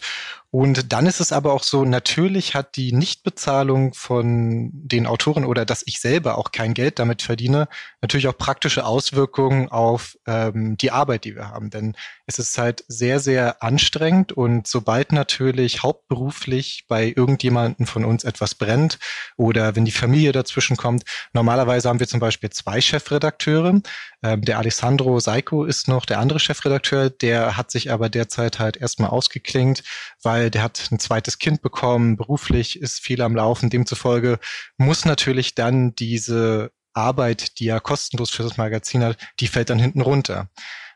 [0.53, 5.63] Und dann ist es aber auch so, natürlich hat die Nichtbezahlung von den Autoren oder
[5.63, 7.69] dass ich selber auch kein Geld damit verdiene,
[8.01, 11.69] natürlich auch praktische Auswirkungen auf ähm, die Arbeit, die wir haben.
[11.69, 18.25] Denn es ist halt sehr, sehr anstrengend und sobald natürlich hauptberuflich bei irgendjemanden von uns
[18.25, 18.99] etwas brennt
[19.37, 23.79] oder wenn die Familie dazwischen kommt, normalerweise haben wir zum Beispiel zwei Chefredakteure.
[24.21, 28.75] Ähm, der Alessandro Seiko ist noch der andere Chefredakteur, der hat sich aber derzeit halt
[28.75, 29.83] erstmal ausgeklingt,
[30.23, 33.69] weil der hat ein zweites Kind bekommen, beruflich ist viel am Laufen.
[33.69, 34.39] Demzufolge
[34.77, 39.79] muss natürlich dann diese Arbeit, die er kostenlos für das Magazin hat, die fällt dann
[39.79, 40.49] hinten runter.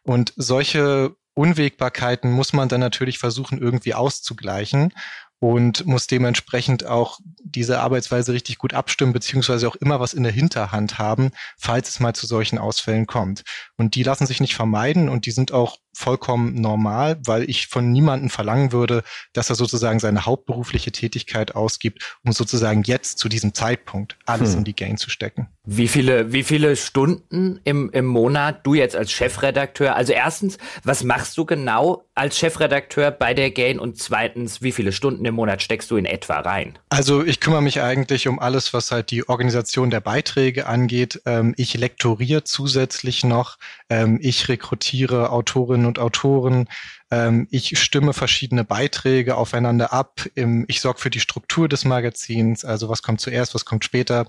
[0.03, 4.93] Und solche Unwägbarkeiten muss man dann natürlich versuchen, irgendwie auszugleichen
[5.39, 10.31] und muss dementsprechend auch diese Arbeitsweise richtig gut abstimmen, beziehungsweise auch immer was in der
[10.31, 13.43] Hinterhand haben, falls es mal zu solchen Ausfällen kommt.
[13.77, 17.91] Und die lassen sich nicht vermeiden und die sind auch vollkommen normal, weil ich von
[17.91, 19.03] niemandem verlangen würde,
[19.33, 24.59] dass er sozusagen seine hauptberufliche Tätigkeit ausgibt, um sozusagen jetzt zu diesem Zeitpunkt alles hm.
[24.59, 25.47] in die Gain zu stecken.
[25.67, 29.95] Wie viele, wie viele Stunden im, im Monat du jetzt als Chefredakteur?
[29.95, 33.79] Also erstens, was machst du genau als Chefredakteur bei der Gain?
[33.79, 36.77] Und zweitens, wie viele Stunden im Monat steckst du in etwa rein?
[36.89, 41.21] Also ich kümmere mich eigentlich um alles, was halt die Organisation der Beiträge angeht.
[41.25, 43.57] Ähm, ich lektoriere zusätzlich noch.
[43.89, 46.67] Ähm, ich rekrutiere Autorinnen Autorinnen und Autoren.
[47.11, 50.25] Ähm, ich stimme verschiedene Beiträge aufeinander ab.
[50.35, 54.27] Im, ich sorge für die Struktur des Magazins, also was kommt zuerst, was kommt später.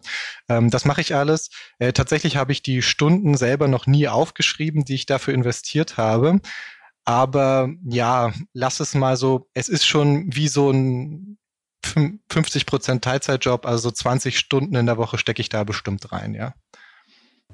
[0.48, 1.50] Ähm, das mache ich alles.
[1.78, 6.40] Äh, tatsächlich habe ich die Stunden selber noch nie aufgeschrieben, die ich dafür investiert habe.
[7.04, 11.38] Aber ja, lass es mal so, es ist schon wie so ein
[12.30, 16.54] 50 Prozent Teilzeitjob, also 20 Stunden in der Woche stecke ich da bestimmt rein, ja.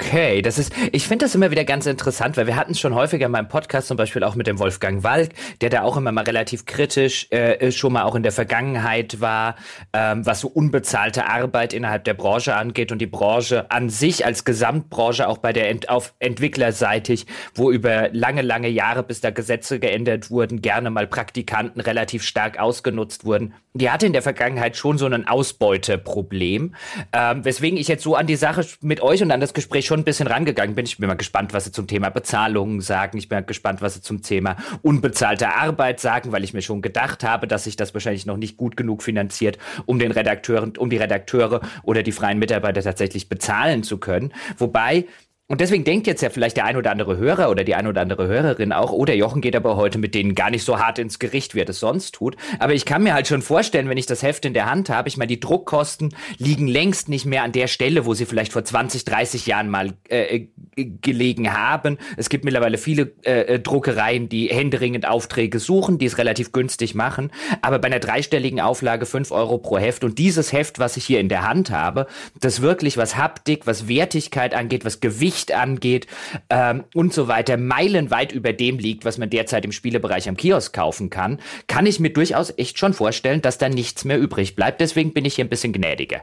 [0.01, 2.95] Okay, das ist, ich finde das immer wieder ganz interessant, weil wir hatten es schon
[2.95, 6.13] häufiger in meinem Podcast, zum Beispiel auch mit dem Wolfgang Walk, der da auch immer
[6.13, 9.55] mal relativ kritisch äh, schon mal auch in der Vergangenheit war,
[9.93, 14.47] ähm, was so unbezahlte Arbeit innerhalb der Branche angeht und die Branche an sich als
[14.47, 19.79] Gesamtbranche auch bei der Ent auf Entwicklerseitig, wo über lange, lange Jahre, bis da Gesetze
[19.79, 23.53] geändert wurden, gerne mal Praktikanten relativ stark ausgenutzt wurden.
[23.75, 26.75] Die hatte in der Vergangenheit schon so ein Ausbeuteproblem,
[27.13, 29.87] ähm, weswegen ich jetzt so an die Sache mit euch und an das Gespräch ich
[29.89, 30.87] schon ein bisschen rangegangen bin.
[30.87, 33.19] Ich bin mal gespannt, was sie zum Thema Bezahlungen sagen.
[33.19, 36.83] Ich bin mal gespannt, was sie zum Thema unbezahlte Arbeit sagen, weil ich mir schon
[36.83, 40.89] gedacht habe, dass sich das wahrscheinlich noch nicht gut genug finanziert, um den Redakteuren, um
[40.89, 44.33] die Redakteure oder die freien Mitarbeiter tatsächlich bezahlen zu können.
[44.57, 45.07] Wobei
[45.49, 48.01] und deswegen denkt jetzt ja vielleicht der ein oder andere Hörer oder die ein oder
[48.01, 50.99] andere Hörerin auch, oh, der Jochen geht aber heute mit denen gar nicht so hart
[50.99, 52.37] ins Gericht, wie er das sonst tut.
[52.59, 55.09] Aber ich kann mir halt schon vorstellen, wenn ich das Heft in der Hand habe,
[55.09, 58.65] ich meine, die Druckkosten liegen längst nicht mehr an der Stelle, wo sie vielleicht vor
[58.65, 61.99] 20, 30 Jahren mal äh, äh, gelegen haben.
[62.17, 67.31] Es gibt mittlerweile viele äh, Druckereien, die händeringend Aufträge suchen, die es relativ günstig machen.
[67.61, 71.21] Aber bei einer dreistelligen Auflage 5 Euro pro Heft und dieses Heft, was ich hier
[71.21, 72.07] in der Hand habe,
[72.41, 76.07] das wirklich was Haptik, was Wertigkeit angeht, was Gewicht Gewicht angeht
[76.51, 80.75] ähm, und so weiter, meilenweit über dem liegt, was man derzeit im Spielebereich am Kiosk
[80.75, 84.81] kaufen kann, kann ich mir durchaus echt schon vorstellen, dass da nichts mehr übrig bleibt.
[84.81, 86.23] Deswegen bin ich hier ein bisschen gnädiger.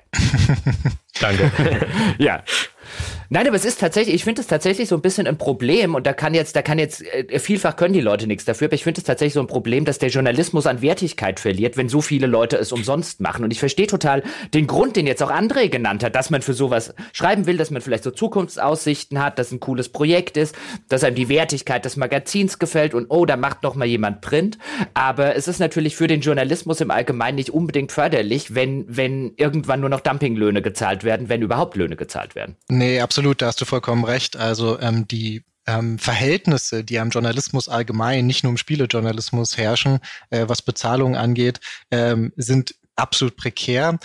[1.20, 1.52] Danke.
[2.20, 2.44] ja.
[3.32, 6.08] Nein, aber es ist tatsächlich, ich finde es tatsächlich so ein bisschen ein Problem und
[6.08, 8.84] da kann jetzt, da kann jetzt, äh, vielfach können die Leute nichts dafür, aber ich
[8.84, 12.26] finde es tatsächlich so ein Problem, dass der Journalismus an Wertigkeit verliert, wenn so viele
[12.26, 13.44] Leute es umsonst machen.
[13.44, 14.24] Und ich verstehe total
[14.56, 17.70] den Grund, den jetzt auch André genannt hat, dass man für sowas schreiben will, dass
[17.70, 20.56] man vielleicht so Zukunftsaussichten hat, dass ein cooles Projekt ist,
[20.88, 24.58] dass einem die Wertigkeit des Magazins gefällt und oh, da macht noch mal jemand Print.
[24.96, 29.82] Aber es ist natürlich für den Journalismus im Allgemeinen nicht unbedingt förderlich, wenn, wenn irgendwann
[29.82, 32.56] nur noch Dumpinglöhne gezahlt werden, wenn überhaupt Löhne gezahlt werden.
[32.70, 34.38] Nee, absolut absolut, da hast du vollkommen recht.
[34.38, 40.46] Also ähm, die ähm, Verhältnisse, die am Journalismus allgemein, nicht nur im Spielejournalismus herrschen, äh,
[40.48, 41.60] was Bezahlung angeht,
[41.92, 44.00] ähm, sind absolut prekär.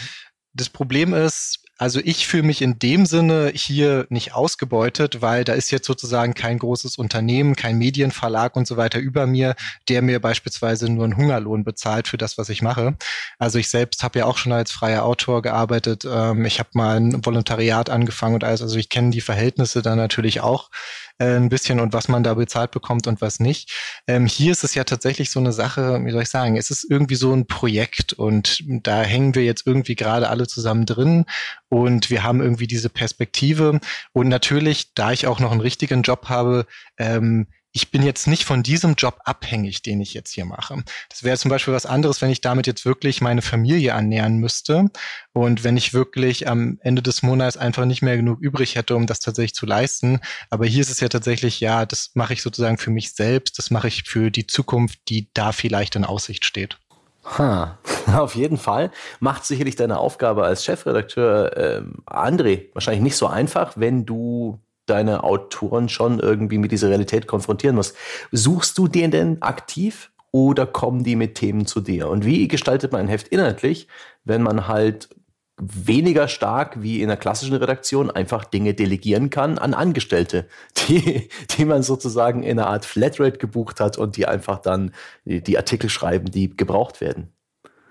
[0.53, 5.55] Das Problem ist, also ich fühle mich in dem Sinne hier nicht ausgebeutet, weil da
[5.55, 9.57] ist jetzt sozusagen kein großes Unternehmen, kein Medienverlag und so weiter über mir,
[9.89, 12.97] der mir beispielsweise nur einen Hungerlohn bezahlt für das, was ich mache.
[13.39, 16.05] Also ich selbst habe ja auch schon als freier Autor gearbeitet.
[16.09, 18.63] Ähm, ich habe mal ein Volontariat angefangen und alles.
[18.63, 20.71] Also ich kenne die Verhältnisse da natürlich auch
[21.19, 23.73] äh, ein bisschen und was man da bezahlt bekommt und was nicht.
[24.07, 26.85] Ähm, hier ist es ja tatsächlich so eine Sache, wie soll ich sagen, es ist
[26.89, 31.25] irgendwie so ein Projekt und da hängen wir jetzt irgendwie gerade alle zusammen drin
[31.69, 33.81] und wir haben irgendwie diese Perspektive
[34.13, 36.67] und natürlich, da ich auch noch einen richtigen Job habe,
[36.99, 40.85] ähm, ich bin jetzt nicht von diesem Job abhängig, den ich jetzt hier mache.
[41.09, 44.87] Das wäre zum Beispiel was anderes, wenn ich damit jetzt wirklich meine Familie ernähren müsste
[45.33, 49.09] und wenn ich wirklich am Ende des Monats einfach nicht mehr genug übrig hätte, um
[49.09, 50.21] das tatsächlich zu leisten.
[50.51, 53.73] Aber hier ist es ja tatsächlich, ja, das mache ich sozusagen für mich selbst, das
[53.73, 56.79] mache ich für die Zukunft, die da vielleicht in Aussicht steht.
[57.25, 63.27] Ha, auf jeden Fall macht sicherlich deine Aufgabe als Chefredakteur äh, André wahrscheinlich nicht so
[63.27, 67.97] einfach, wenn du deine Autoren schon irgendwie mit dieser Realität konfrontieren musst.
[68.33, 72.09] Suchst du den denn aktiv oder kommen die mit Themen zu dir?
[72.09, 73.89] Und wie gestaltet man ein Heft inhaltlich,
[74.25, 75.09] wenn man halt
[75.57, 80.49] weniger stark wie in der klassischen Redaktion einfach Dinge delegieren kann an Angestellte,
[80.89, 84.93] die, die man sozusagen in einer Art Flatrate gebucht hat und die einfach dann
[85.25, 87.33] die, die Artikel schreiben, die gebraucht werden.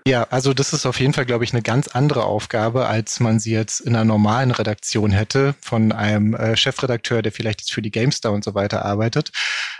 [0.06, 3.40] Ja, also das ist auf jeden Fall, glaube ich, eine ganz andere Aufgabe, als man
[3.40, 7.80] sie jetzt in einer normalen Redaktion hätte, von einem äh, Chefredakteur, der vielleicht jetzt für
[7.80, 9.32] die GameStar und so weiter arbeitet.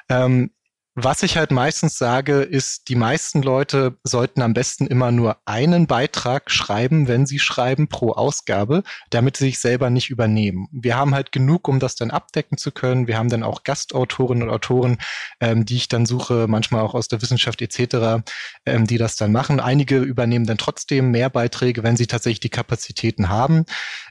[0.09, 0.51] Ähm,
[0.97, 5.89] was ich halt meistens sage, ist, die meisten Leute sollten am besten immer nur einen
[5.89, 10.69] Beitrag schreiben, wenn sie schreiben pro Ausgabe, damit sie sich selber nicht übernehmen.
[10.71, 13.09] Wir haben halt genug, um das dann abdecken zu können.
[13.09, 14.99] Wir haben dann auch Gastautorinnen und Autoren,
[15.41, 18.23] ähm, die ich dann suche, manchmal auch aus der Wissenschaft etc.,
[18.65, 19.59] ähm, die das dann machen.
[19.59, 23.65] Einige übernehmen dann trotzdem mehr Beiträge, wenn sie tatsächlich die Kapazitäten haben.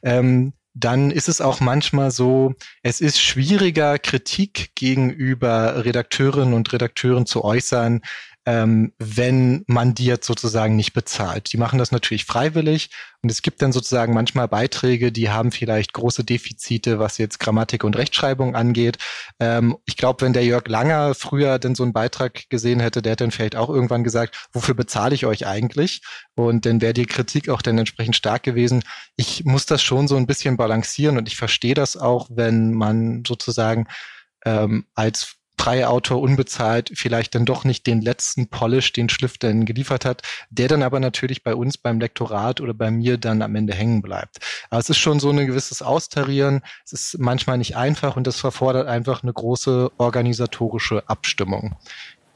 [0.03, 7.25] Ähm, dann ist es auch manchmal so, es ist schwieriger, Kritik gegenüber Redakteurinnen und Redakteuren
[7.25, 8.01] zu äußern,
[8.45, 11.53] ähm, wenn man die jetzt sozusagen nicht bezahlt.
[11.53, 12.89] Die machen das natürlich freiwillig
[13.21, 17.85] und es gibt dann sozusagen manchmal Beiträge, die haben vielleicht große Defizite, was jetzt Grammatik
[17.85, 18.97] und Rechtschreibung angeht.
[19.39, 23.13] Ähm, ich glaube, wenn der Jörg Langer früher denn so einen Beitrag gesehen hätte, der
[23.13, 26.01] hätte dann vielleicht auch irgendwann gesagt, wofür bezahle ich euch eigentlich?
[26.35, 28.83] Und dann wäre die Kritik auch dann entsprechend stark gewesen.
[29.15, 33.23] Ich muss das schon so ein bisschen balancieren und ich verstehe das auch, wenn man
[33.25, 33.87] sozusagen
[34.45, 39.63] ähm, als freie Autor unbezahlt vielleicht dann doch nicht den letzten Polish, den Schliff dann
[39.63, 43.55] geliefert hat, der dann aber natürlich bei uns beim Lektorat oder bei mir dann am
[43.55, 44.39] Ende hängen bleibt.
[44.69, 46.61] Aber es ist schon so ein gewisses Austarieren.
[46.83, 51.75] Es ist manchmal nicht einfach und das verfordert einfach eine große organisatorische Abstimmung,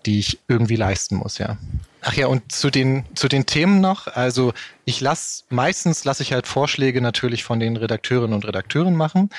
[0.05, 1.57] die ich irgendwie leisten muss, ja.
[2.01, 4.07] Ach ja, und zu den, zu den Themen noch.
[4.07, 4.53] Also
[4.85, 9.31] ich lasse, meistens lasse ich halt Vorschläge natürlich von den Redakteurinnen und Redakteuren machen.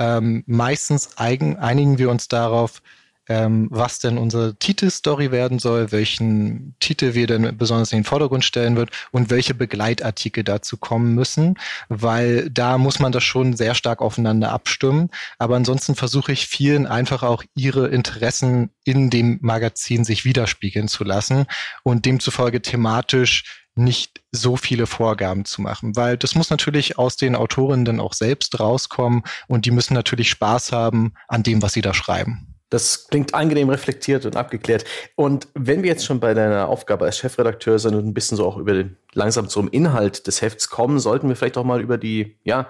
[0.00, 2.82] Ähm, meistens eigen, einigen wir uns darauf,
[3.28, 8.44] ähm, was denn unsere Titelstory werden soll, welchen Titel wir denn besonders in den Vordergrund
[8.44, 11.58] stellen wird und welche Begleitartikel dazu kommen müssen,
[11.88, 15.10] weil da muss man das schon sehr stark aufeinander abstimmen.
[15.38, 21.04] Aber ansonsten versuche ich vielen einfach auch ihre Interessen in dem Magazin sich widerspiegeln zu
[21.04, 21.46] lassen
[21.82, 27.36] und demzufolge thematisch nicht so viele Vorgaben zu machen, weil das muss natürlich aus den
[27.36, 31.82] Autorinnen dann auch selbst rauskommen und die müssen natürlich Spaß haben an dem, was sie
[31.82, 32.55] da schreiben.
[32.68, 34.84] Das klingt angenehm reflektiert und abgeklärt.
[35.14, 38.44] Und wenn wir jetzt schon bei deiner Aufgabe als Chefredakteur sind und ein bisschen so
[38.44, 41.96] auch über den, langsam zum Inhalt des Hefts kommen, sollten wir vielleicht auch mal über
[41.96, 42.68] die, ja,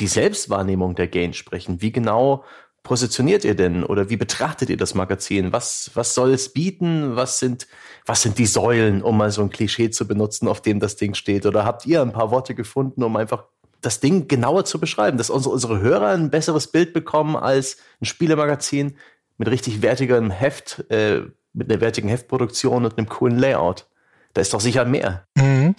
[0.00, 1.80] die Selbstwahrnehmung der Gain sprechen.
[1.80, 2.44] Wie genau
[2.82, 5.52] positioniert ihr denn oder wie betrachtet ihr das Magazin?
[5.52, 7.14] Was, was soll es bieten?
[7.14, 7.66] Was sind,
[8.06, 11.14] was sind die Säulen, um mal so ein Klischee zu benutzen, auf dem das Ding
[11.14, 11.46] steht?
[11.46, 13.44] Oder habt ihr ein paar Worte gefunden, um einfach
[13.80, 18.06] das Ding genauer zu beschreiben, dass unsere, unsere Hörer ein besseres Bild bekommen als ein
[18.06, 18.96] Spielemagazin,
[19.40, 21.22] mit richtig wertigem Heft, äh,
[21.54, 23.86] mit einer wertigen Heftproduktion und einem coolen Layout.
[24.34, 25.26] Da ist doch sicher mehr.
[25.34, 25.74] Mhm.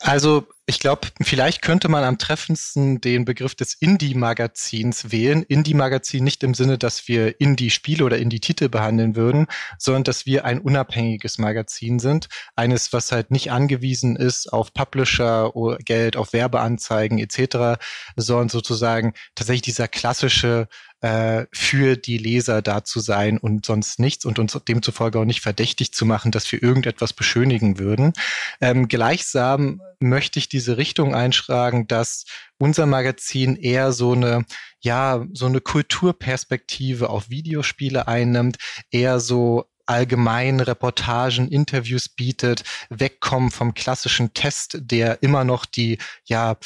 [0.00, 5.42] Also ich glaube, vielleicht könnte man am treffendsten den Begriff des Indie-Magazins wählen.
[5.42, 9.46] Indie-Magazin nicht im Sinne, dass wir Indie-Spiele oder Indie-Titel behandeln würden,
[9.78, 12.28] sondern dass wir ein unabhängiges Magazin sind.
[12.54, 15.52] Eines, was halt nicht angewiesen ist auf Publisher,
[15.84, 17.80] Geld, auf Werbeanzeigen etc.,
[18.14, 20.68] sondern sozusagen tatsächlich dieser klassische
[21.00, 25.40] äh, für die Leser da zu sein und sonst nichts und uns demzufolge auch nicht
[25.40, 28.12] verdächtig zu machen, dass wir irgendetwas beschönigen würden.
[28.60, 32.24] Ähm, gleichsam möchte ich diese Richtung einschlagen, dass
[32.58, 34.44] unser Magazin eher so eine,
[34.80, 38.56] ja, so eine Kulturperspektive auf Videospiele einnimmt,
[38.90, 46.56] eher so allgemein Reportagen, Interviews bietet, wegkommen vom klassischen Test, der immer noch die, ja,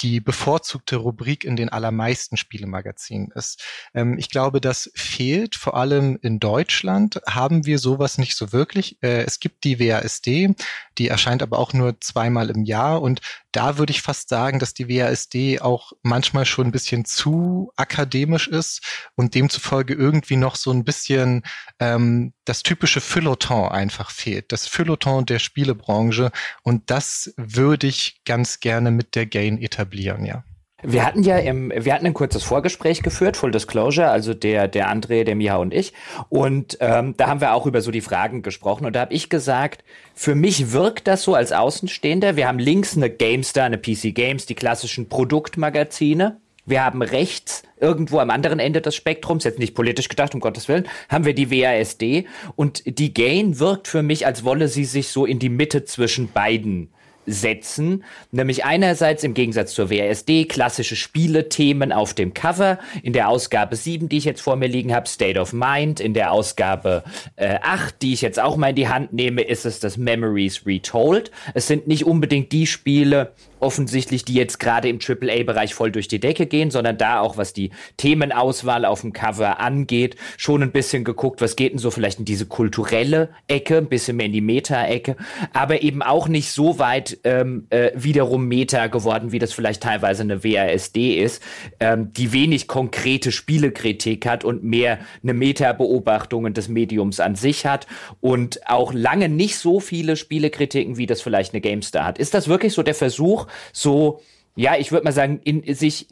[0.00, 3.62] die bevorzugte Rubrik in den allermeisten Spielemagazinen ist.
[3.94, 7.20] Ähm, ich glaube, das fehlt vor allem in Deutschland.
[7.26, 9.02] Haben wir sowas nicht so wirklich.
[9.02, 10.54] Äh, es gibt die WASD,
[10.98, 13.20] die erscheint aber auch nur zweimal im Jahr und
[13.52, 18.48] da würde ich fast sagen, dass die WASD auch manchmal schon ein bisschen zu akademisch
[18.48, 21.42] ist und demzufolge irgendwie noch so ein bisschen
[21.80, 24.52] ähm, das typische Feuilleton einfach fehlt.
[24.52, 26.30] Das Feuilleton der Spielebranche
[26.62, 30.44] und das würde ich ganz gerne mit der Gain etablieren, ja.
[30.82, 34.88] Wir hatten ja im, wir hatten ein kurzes Vorgespräch geführt, Full Disclosure, also der, der
[34.94, 35.92] André, der Miha und ich.
[36.28, 38.86] Und ähm, da haben wir auch über so die Fragen gesprochen.
[38.86, 39.82] Und da habe ich gesagt,
[40.14, 42.36] für mich wirkt das so als Außenstehender.
[42.36, 46.40] Wir haben links eine GameStar, eine PC Games, die klassischen Produktmagazine.
[46.64, 50.68] Wir haben rechts irgendwo am anderen Ende des Spektrums, jetzt nicht politisch gedacht, um Gottes
[50.68, 52.28] Willen, haben wir die WASD.
[52.54, 56.30] Und die Gain wirkt für mich, als wolle sie sich so in die Mitte zwischen
[56.30, 56.90] beiden
[57.28, 58.04] setzen.
[58.32, 62.78] Nämlich einerseits im Gegensatz zur WASD klassische Spielethemen auf dem Cover.
[63.02, 66.00] In der Ausgabe 7, die ich jetzt vor mir liegen habe, State of Mind.
[66.00, 67.04] In der Ausgabe
[67.36, 70.66] äh, 8, die ich jetzt auch mal in die Hand nehme, ist es das Memories
[70.66, 71.30] Retold.
[71.54, 76.20] Es sind nicht unbedingt die Spiele, offensichtlich, die jetzt gerade im AAA-Bereich voll durch die
[76.20, 81.04] Decke gehen, sondern da auch, was die Themenauswahl auf dem Cover angeht, schon ein bisschen
[81.04, 84.40] geguckt, was geht denn so vielleicht in diese kulturelle Ecke, ein bisschen mehr in die
[84.40, 85.16] Meta-Ecke,
[85.52, 90.22] aber eben auch nicht so weit ähm, äh, wiederum Meta geworden, wie das vielleicht teilweise
[90.22, 91.42] eine WASD ist,
[91.80, 97.86] ähm, die wenig konkrete Spielekritik hat und mehr eine Meta-Beobachtung des Mediums an sich hat
[98.20, 102.18] und auch lange nicht so viele Spielekritiken, wie das vielleicht eine GameStar hat.
[102.18, 104.20] Ist das wirklich so der Versuch, so
[104.58, 106.08] ja, ich würde mal sagen, in sich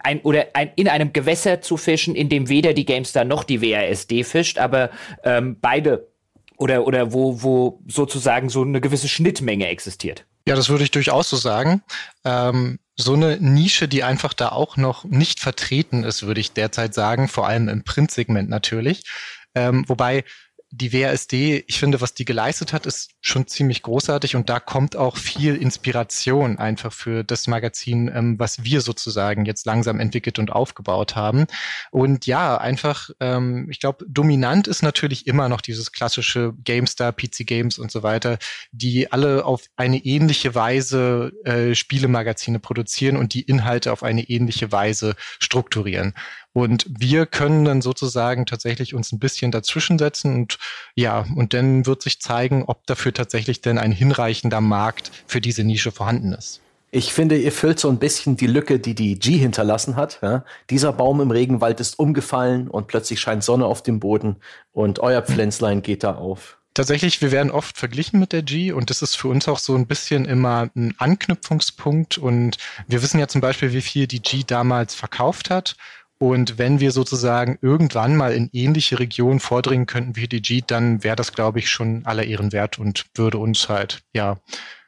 [0.00, 3.62] ein oder ein, in einem Gewässer zu fischen, in dem weder die GameStar noch die
[3.62, 4.90] WASD fischt, aber
[5.24, 6.06] ähm, beide
[6.58, 10.26] oder oder wo wo sozusagen so eine gewisse Schnittmenge existiert.
[10.46, 11.82] Ja, das würde ich durchaus so sagen.
[12.26, 16.92] Ähm, so eine Nische, die einfach da auch noch nicht vertreten ist, würde ich derzeit
[16.92, 19.04] sagen, vor allem im Printsegment natürlich.
[19.54, 20.24] Ähm, wobei
[20.70, 24.94] die WASD, ich finde, was die geleistet hat, ist schon ziemlich großartig und da kommt
[24.94, 30.52] auch viel Inspiration einfach für das Magazin, ähm, was wir sozusagen jetzt langsam entwickelt und
[30.52, 31.46] aufgebaut haben.
[31.90, 37.44] Und ja, einfach, ähm, ich glaube, dominant ist natürlich immer noch dieses klassische GameStar, PC
[37.44, 38.38] Games und so weiter,
[38.70, 44.70] die alle auf eine ähnliche Weise äh, Spielemagazine produzieren und die Inhalte auf eine ähnliche
[44.70, 46.14] Weise strukturieren.
[46.56, 50.56] Und wir können dann sozusagen tatsächlich uns ein bisschen dazwischen setzen und
[50.94, 55.64] ja, und dann wird sich zeigen, ob dafür tatsächlich denn ein hinreichender Markt für diese
[55.64, 56.60] Nische vorhanden ist.
[56.92, 60.20] Ich finde, ihr füllt so ein bisschen die Lücke, die die G hinterlassen hat.
[60.22, 60.44] Ja?
[60.70, 64.36] Dieser Baum im Regenwald ist umgefallen und plötzlich scheint Sonne auf dem Boden
[64.72, 66.58] und euer Pflänzlein geht da auf.
[66.74, 69.74] Tatsächlich, wir werden oft verglichen mit der G und das ist für uns auch so
[69.74, 74.44] ein bisschen immer ein Anknüpfungspunkt und wir wissen ja zum Beispiel, wie viel die G
[74.46, 75.76] damals verkauft hat
[76.18, 81.04] und wenn wir sozusagen irgendwann mal in ähnliche Regionen vordringen könnten wie die G, dann
[81.04, 84.38] wäre das, glaube ich, schon aller Ehren wert und würde uns halt, ja,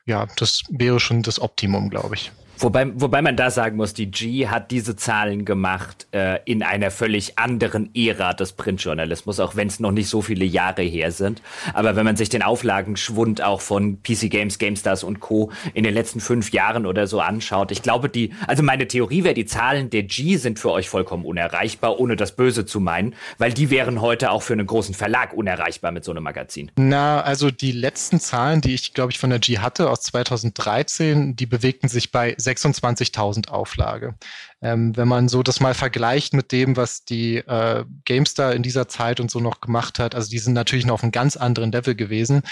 [0.07, 2.33] ja, das wäre schon das Optimum, glaube ich.
[2.61, 6.91] Wobei, wobei man da sagen muss, die G hat diese Zahlen gemacht äh, in einer
[6.91, 11.41] völlig anderen Ära des Printjournalismus, auch wenn es noch nicht so viele Jahre her sind.
[11.73, 15.53] Aber wenn man sich den Auflagenschwund auch von PC Games, GameStars und Co.
[15.73, 19.35] in den letzten fünf Jahren oder so anschaut, ich glaube, die, also meine Theorie wäre,
[19.35, 23.53] die Zahlen der G sind für euch vollkommen unerreichbar, ohne das Böse zu meinen, weil
[23.53, 26.73] die wären heute auch für einen großen Verlag unerreichbar mit so einem Magazin.
[26.77, 31.37] Na, also die letzten Zahlen, die ich, glaube ich, von der G hatte aus 2013,
[31.37, 34.17] die bewegten sich bei 26.000 Auflage.
[34.61, 38.89] Ähm, wenn man so das mal vergleicht mit dem, was die äh, GameStar in dieser
[38.89, 41.73] Zeit und so noch gemacht hat, also die sind natürlich noch auf einem ganz anderen
[41.73, 42.43] Level gewesen.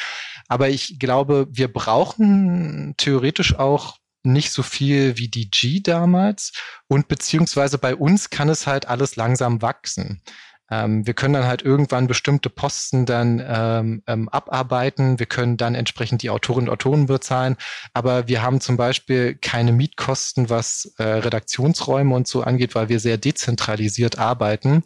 [0.49, 6.53] Aber ich glaube, wir brauchen theoretisch auch nicht so viel wie die G damals
[6.89, 10.21] und beziehungsweise bei uns kann es halt alles langsam wachsen.
[10.71, 15.19] Ähm, wir können dann halt irgendwann bestimmte Posten dann ähm, ähm, abarbeiten.
[15.19, 17.57] Wir können dann entsprechend die Autorinnen und Autoren bezahlen.
[17.95, 23.01] Aber wir haben zum Beispiel keine Mietkosten, was äh, Redaktionsräume und so angeht, weil wir
[23.01, 24.83] sehr dezentralisiert arbeiten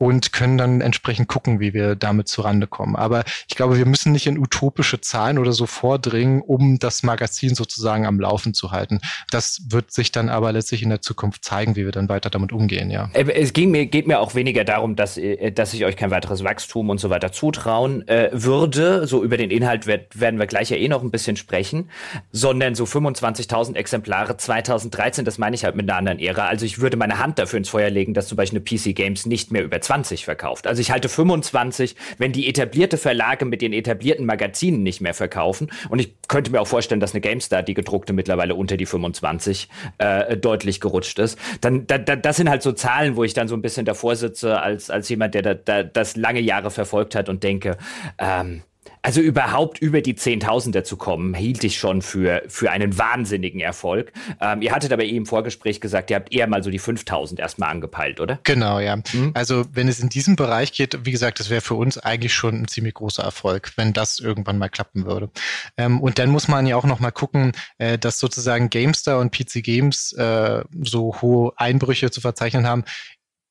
[0.00, 2.96] und können dann entsprechend gucken, wie wir damit zurande kommen.
[2.96, 7.54] Aber ich glaube, wir müssen nicht in utopische Zahlen oder so vordringen, um das Magazin
[7.54, 9.00] sozusagen am Laufen zu halten.
[9.30, 12.50] Das wird sich dann aber letztlich in der Zukunft zeigen, wie wir dann weiter damit
[12.50, 13.10] umgehen, ja.
[13.12, 16.10] Äh, es ging mir, geht mir auch weniger darum, dass, äh, dass ich euch kein
[16.10, 19.06] weiteres Wachstum und so weiter zutrauen äh, würde.
[19.06, 21.90] So über den Inhalt werd, werden wir gleich ja eh noch ein bisschen sprechen,
[22.32, 26.46] sondern so 25.000 Exemplare 2013, das meine ich halt mit einer anderen Ära.
[26.46, 29.26] Also ich würde meine Hand dafür ins Feuer legen, dass zum Beispiel eine PC Games
[29.26, 30.66] nicht mehr über 20 verkauft.
[30.66, 35.70] Also ich halte 25, wenn die etablierte Verlage mit den etablierten Magazinen nicht mehr verkaufen.
[35.88, 39.68] Und ich könnte mir auch vorstellen, dass eine GameStar, die gedruckte mittlerweile unter die 25
[39.98, 41.38] äh, deutlich gerutscht ist.
[41.60, 44.16] Dann, da, da, das sind halt so Zahlen, wo ich dann so ein bisschen davor
[44.16, 47.76] sitze als, als jemand, der da, da, das lange Jahre verfolgt hat und denke,
[48.18, 48.62] ähm,
[49.02, 54.12] also überhaupt über die Zehntausender zu kommen, hielt ich schon für, für einen wahnsinnigen Erfolg.
[54.40, 57.40] Ähm, ihr hattet aber eben im Vorgespräch gesagt, ihr habt eher mal so die 5000
[57.40, 58.40] erstmal angepeilt, oder?
[58.44, 58.96] Genau, ja.
[58.96, 59.30] Mhm.
[59.32, 62.54] Also wenn es in diesem Bereich geht, wie gesagt, das wäre für uns eigentlich schon
[62.62, 65.30] ein ziemlich großer Erfolg, wenn das irgendwann mal klappen würde.
[65.78, 69.32] Ähm, und dann muss man ja auch noch mal gucken, äh, dass sozusagen GameStar und
[69.32, 72.84] PC Games äh, so hohe Einbrüche zu verzeichnen haben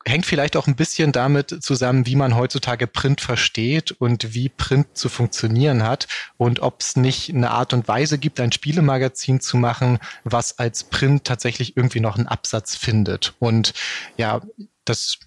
[0.05, 4.97] hängt vielleicht auch ein bisschen damit zusammen, wie man heutzutage Print versteht und wie Print
[4.97, 9.57] zu funktionieren hat und ob es nicht eine Art und Weise gibt, ein Spielemagazin zu
[9.57, 13.33] machen, was als Print tatsächlich irgendwie noch einen Absatz findet.
[13.39, 13.73] Und
[14.17, 14.41] ja,
[14.85, 15.19] das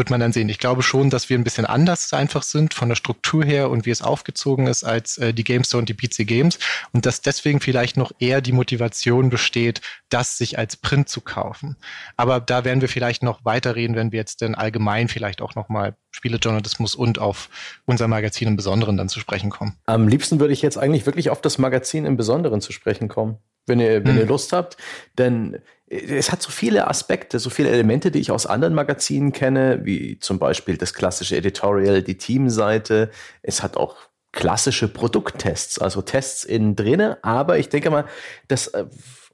[0.00, 0.48] wird man dann sehen.
[0.48, 3.84] Ich glaube schon, dass wir ein bisschen anders einfach sind von der Struktur her und
[3.84, 6.58] wie es aufgezogen ist als äh, die GameStore und die PC Games
[6.92, 11.76] und dass deswegen vielleicht noch eher die Motivation besteht, das sich als Print zu kaufen.
[12.16, 15.94] Aber da werden wir vielleicht noch weiterreden, wenn wir jetzt denn allgemein vielleicht auch nochmal
[16.12, 17.50] Spielejournalismus und auf
[17.84, 19.76] unser Magazin im Besonderen dann zu sprechen kommen.
[19.84, 23.36] Am liebsten würde ich jetzt eigentlich wirklich auf das Magazin im Besonderen zu sprechen kommen,
[23.70, 24.18] wenn ihr, wenn hm.
[24.18, 24.76] ihr Lust habt.
[25.16, 25.60] Denn
[25.90, 30.18] es hat so viele Aspekte, so viele Elemente, die ich aus anderen Magazinen kenne, wie
[30.20, 33.10] zum Beispiel das klassische Editorial, die Teamseite.
[33.42, 33.96] Es hat auch
[34.32, 37.18] klassische Produkttests, also Tests innen drinne.
[37.22, 38.04] Aber ich denke mal,
[38.46, 38.86] dass äh,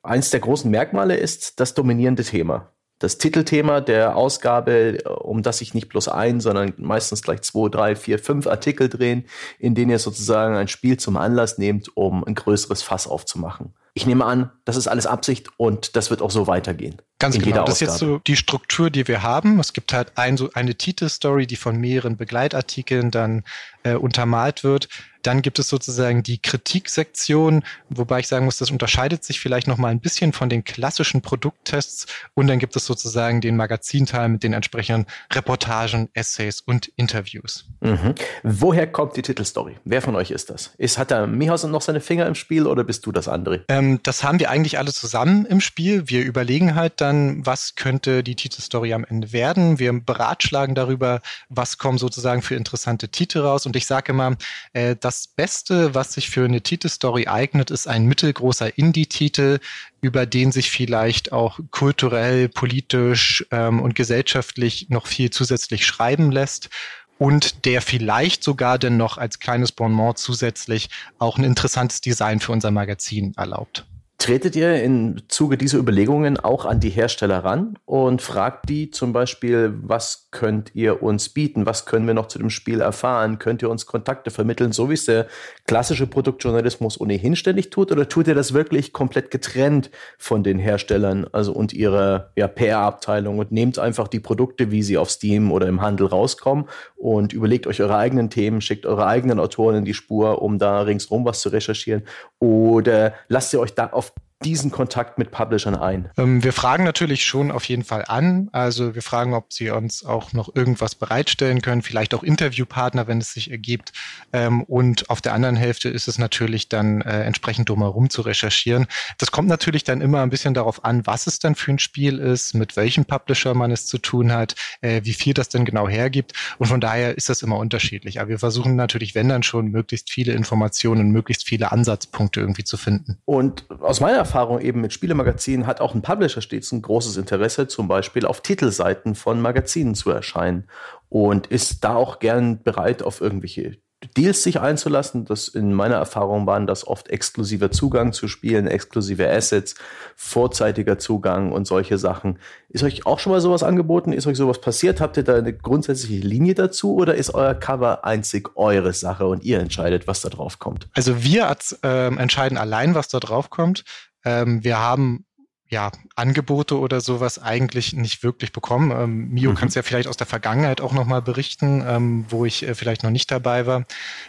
[0.02, 2.72] eins der großen Merkmale ist das dominierende Thema.
[2.98, 7.68] Das Titelthema der Ausgabe, äh, um das sich nicht bloß ein, sondern meistens gleich zwei,
[7.68, 9.26] drei, vier, fünf Artikel drehen,
[9.58, 14.04] in denen ihr sozusagen ein Spiel zum Anlass nehmt, um ein größeres Fass aufzumachen ich
[14.04, 17.00] nehme an, das ist alles Absicht und das wird auch so weitergehen.
[17.18, 17.64] Ganz genau.
[17.64, 19.58] Das ist jetzt so die Struktur, die wir haben.
[19.58, 23.42] Es gibt halt ein, so eine Titelstory, die von mehreren Begleitartikeln dann
[23.84, 24.88] äh, untermalt wird.
[25.22, 29.78] Dann gibt es sozusagen die Kritiksektion, wobei ich sagen muss, das unterscheidet sich vielleicht noch
[29.78, 32.06] mal ein bisschen von den klassischen Produkttests.
[32.34, 37.64] Und dann gibt es sozusagen den Magazinteil mit den entsprechenden Reportagen, Essays und Interviews.
[37.80, 38.14] Mhm.
[38.42, 39.76] Woher kommt die Titelstory?
[39.84, 40.74] Wer von euch ist das?
[40.76, 43.64] Ist, hat der Mihausen noch seine Finger im Spiel oder bist du das andere?
[43.68, 46.08] Ähm, das haben wir eigentlich alle zusammen im Spiel.
[46.08, 49.78] Wir überlegen halt dann, was könnte die Titelstory am Ende werden.
[49.78, 53.66] Wir beratschlagen darüber, was kommen sozusagen für interessante Titel raus.
[53.66, 54.36] Und ich sage immer,
[54.72, 59.58] äh, das Beste, was sich für eine Titelstory eignet, ist ein mittelgroßer Indie-Titel,
[60.00, 66.70] über den sich vielleicht auch kulturell, politisch ähm, und gesellschaftlich noch viel zusätzlich schreiben lässt
[67.18, 72.52] und der vielleicht sogar denn noch als kleines Bonbon zusätzlich auch ein interessantes Design für
[72.52, 73.86] unser Magazin erlaubt.
[74.26, 79.12] Tretet ihr im Zuge dieser Überlegungen auch an die Hersteller ran und fragt die zum
[79.12, 81.64] Beispiel, was könnt ihr uns bieten?
[81.64, 83.38] Was können wir noch zu dem Spiel erfahren?
[83.38, 85.28] Könnt ihr uns Kontakte vermitteln, so wie es der
[85.68, 87.92] klassische Produktjournalismus ohnehin ständig tut?
[87.92, 93.38] Oder tut ihr das wirklich komplett getrennt von den Herstellern also und ihrer ja, PR-Abteilung
[93.38, 96.64] und nehmt einfach die Produkte, wie sie auf Steam oder im Handel rauskommen
[96.96, 100.80] und überlegt euch eure eigenen Themen, schickt eure eigenen Autoren in die Spur, um da
[100.80, 102.02] ringsrum was zu recherchieren?
[102.40, 106.10] Oder lasst ihr euch da auf diesen Kontakt mit Publishern ein?
[106.18, 108.48] Ähm, wir fragen natürlich schon auf jeden Fall an.
[108.52, 113.18] Also wir fragen, ob sie uns auch noch irgendwas bereitstellen können, vielleicht auch Interviewpartner, wenn
[113.18, 113.92] es sich ergibt.
[114.32, 118.86] Ähm, und auf der anderen Hälfte ist es natürlich dann äh, entsprechend drumherum zu recherchieren.
[119.18, 122.18] Das kommt natürlich dann immer ein bisschen darauf an, was es dann für ein Spiel
[122.18, 125.88] ist, mit welchem Publisher man es zu tun hat, äh, wie viel das denn genau
[125.88, 126.32] hergibt.
[126.58, 128.20] Und von daher ist das immer unterschiedlich.
[128.20, 132.76] Aber wir versuchen natürlich, wenn dann schon, möglichst viele Informationen, möglichst viele Ansatzpunkte irgendwie zu
[132.76, 133.18] finden.
[133.24, 137.68] Und aus meiner Erfahrung eben mit Spielemagazinen hat auch ein Publisher stets ein großes Interesse,
[137.68, 140.64] zum Beispiel auf Titelseiten von Magazinen zu erscheinen
[141.08, 143.78] und ist da auch gern bereit, auf irgendwelche
[144.16, 145.24] Deals sich einzulassen.
[145.24, 149.74] Das in meiner Erfahrung waren das oft exklusiver Zugang zu Spielen, exklusive Assets,
[150.14, 152.38] vorzeitiger Zugang und solche Sachen.
[152.68, 154.12] Ist euch auch schon mal sowas angeboten?
[154.12, 155.00] Ist euch sowas passiert?
[155.00, 159.44] Habt ihr da eine grundsätzliche Linie dazu oder ist euer Cover einzig eure Sache und
[159.44, 160.88] ihr entscheidet, was da drauf kommt?
[160.92, 161.50] Also wir
[161.82, 163.84] äh, entscheiden allein, was da drauf kommt.
[164.26, 165.24] Ähm, wir haben
[165.68, 168.92] ja, Angebote oder sowas eigentlich nicht wirklich bekommen.
[168.92, 169.56] Ähm, Mio mhm.
[169.56, 173.10] kannst ja vielleicht aus der Vergangenheit auch nochmal berichten, ähm, wo ich äh, vielleicht noch
[173.10, 173.84] nicht dabei war.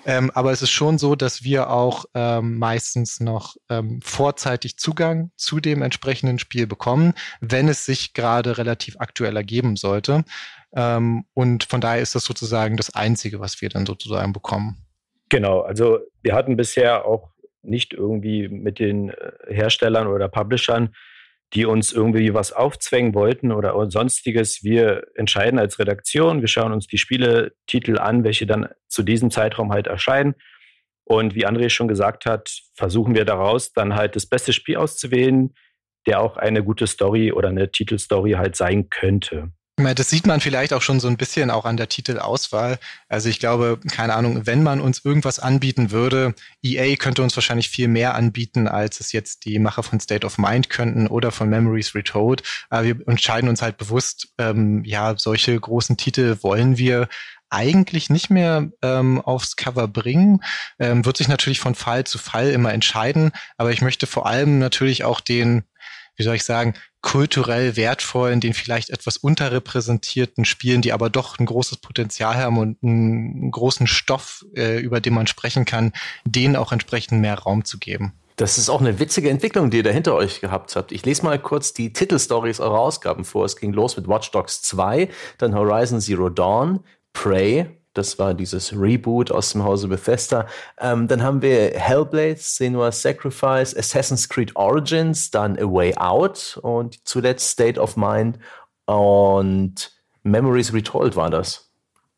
[0.05, 5.29] Ähm, aber es ist schon so, dass wir auch ähm, meistens noch ähm, vorzeitig Zugang
[5.35, 10.23] zu dem entsprechenden Spiel bekommen, wenn es sich gerade relativ aktuell ergeben sollte.
[10.73, 14.77] Ähm, und von daher ist das sozusagen das Einzige, was wir dann sozusagen bekommen.
[15.29, 17.29] Genau, also wir hatten bisher auch
[17.67, 20.93] nicht irgendwie mit den äh, Herstellern oder Publishern
[21.53, 24.63] die uns irgendwie was aufzwängen wollten oder sonstiges.
[24.63, 29.71] Wir entscheiden als Redaktion, wir schauen uns die Spieletitel an, welche dann zu diesem Zeitraum
[29.71, 30.35] halt erscheinen.
[31.05, 35.53] Und wie André schon gesagt hat, versuchen wir daraus dann halt das beste Spiel auszuwählen,
[36.05, 39.53] der auch eine gute Story oder eine Titelstory halt sein könnte.
[39.79, 42.79] Das sieht man vielleicht auch schon so ein bisschen auch an der Titelauswahl.
[43.09, 47.69] Also ich glaube, keine Ahnung, wenn man uns irgendwas anbieten würde, EA könnte uns wahrscheinlich
[47.69, 51.47] viel mehr anbieten, als es jetzt die Macher von State of Mind könnten oder von
[51.47, 52.41] Memories Retold.
[52.71, 57.07] Aber wir entscheiden uns halt bewusst, ähm, ja, solche großen Titel wollen wir
[57.51, 60.41] eigentlich nicht mehr ähm, aufs Cover bringen.
[60.79, 63.31] Ähm, wird sich natürlich von Fall zu Fall immer entscheiden.
[63.57, 65.65] Aber ich möchte vor allem natürlich auch den
[66.17, 66.73] wie soll ich sagen,
[67.07, 72.83] kulturell wertvollen, den vielleicht etwas unterrepräsentierten Spielen, die aber doch ein großes Potenzial haben und
[72.83, 75.93] einen großen Stoff, äh, über den man sprechen kann,
[76.25, 78.11] denen auch entsprechend mehr Raum zu geben.
[78.35, 80.91] Das ist auch eine witzige Entwicklung, die ihr da hinter euch gehabt habt.
[80.91, 83.45] Ich lese mal kurz die Titelstories eurer Ausgaben vor.
[83.45, 86.81] Es ging los mit Watch Dogs 2, dann Horizon Zero Dawn,
[87.13, 87.67] Prey,
[87.97, 90.47] das war dieses Reboot aus dem Hause Bethesda.
[90.79, 97.07] Ähm, dann haben wir Hellblade, Senua Sacrifice, Assassin's Creed Origins, dann A Way Out und
[97.07, 98.37] zuletzt State of Mind
[98.85, 99.91] und
[100.23, 101.66] Memories Retold war das.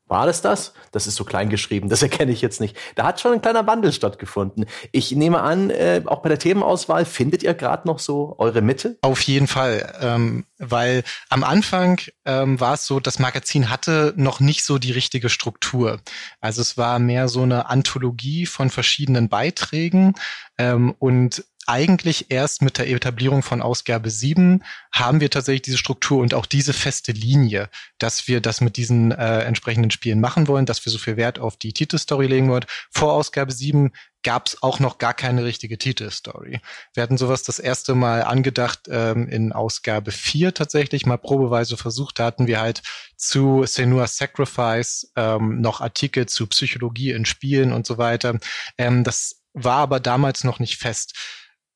[0.09, 0.73] War das das?
[0.91, 2.75] Das ist so klein geschrieben, das erkenne ich jetzt nicht.
[2.95, 4.65] Da hat schon ein kleiner Wandel stattgefunden.
[4.91, 8.97] Ich nehme an, äh, auch bei der Themenauswahl findet ihr gerade noch so eure Mitte?
[9.01, 14.39] Auf jeden Fall, ähm, weil am Anfang ähm, war es so, das Magazin hatte noch
[14.39, 15.99] nicht so die richtige Struktur.
[16.41, 20.15] Also es war mehr so eine Anthologie von verschiedenen Beiträgen
[20.57, 26.19] ähm, und eigentlich erst mit der Etablierung von Ausgabe 7 haben wir tatsächlich diese Struktur
[26.19, 30.65] und auch diese feste Linie, dass wir das mit diesen äh, entsprechenden Spielen machen wollen,
[30.65, 32.65] dass wir so viel Wert auf die Titelstory legen wollen.
[32.89, 33.91] Vor Ausgabe 7
[34.23, 36.59] gab es auch noch gar keine richtige Titelstory.
[36.95, 42.17] Wir hatten sowas das erste Mal angedacht ähm, in Ausgabe 4 tatsächlich, mal probeweise versucht.
[42.17, 42.81] Da hatten wir halt
[43.15, 48.39] zu Senua Sacrifice ähm, noch Artikel zu Psychologie in Spielen und so weiter.
[48.79, 51.13] Ähm, das war aber damals noch nicht fest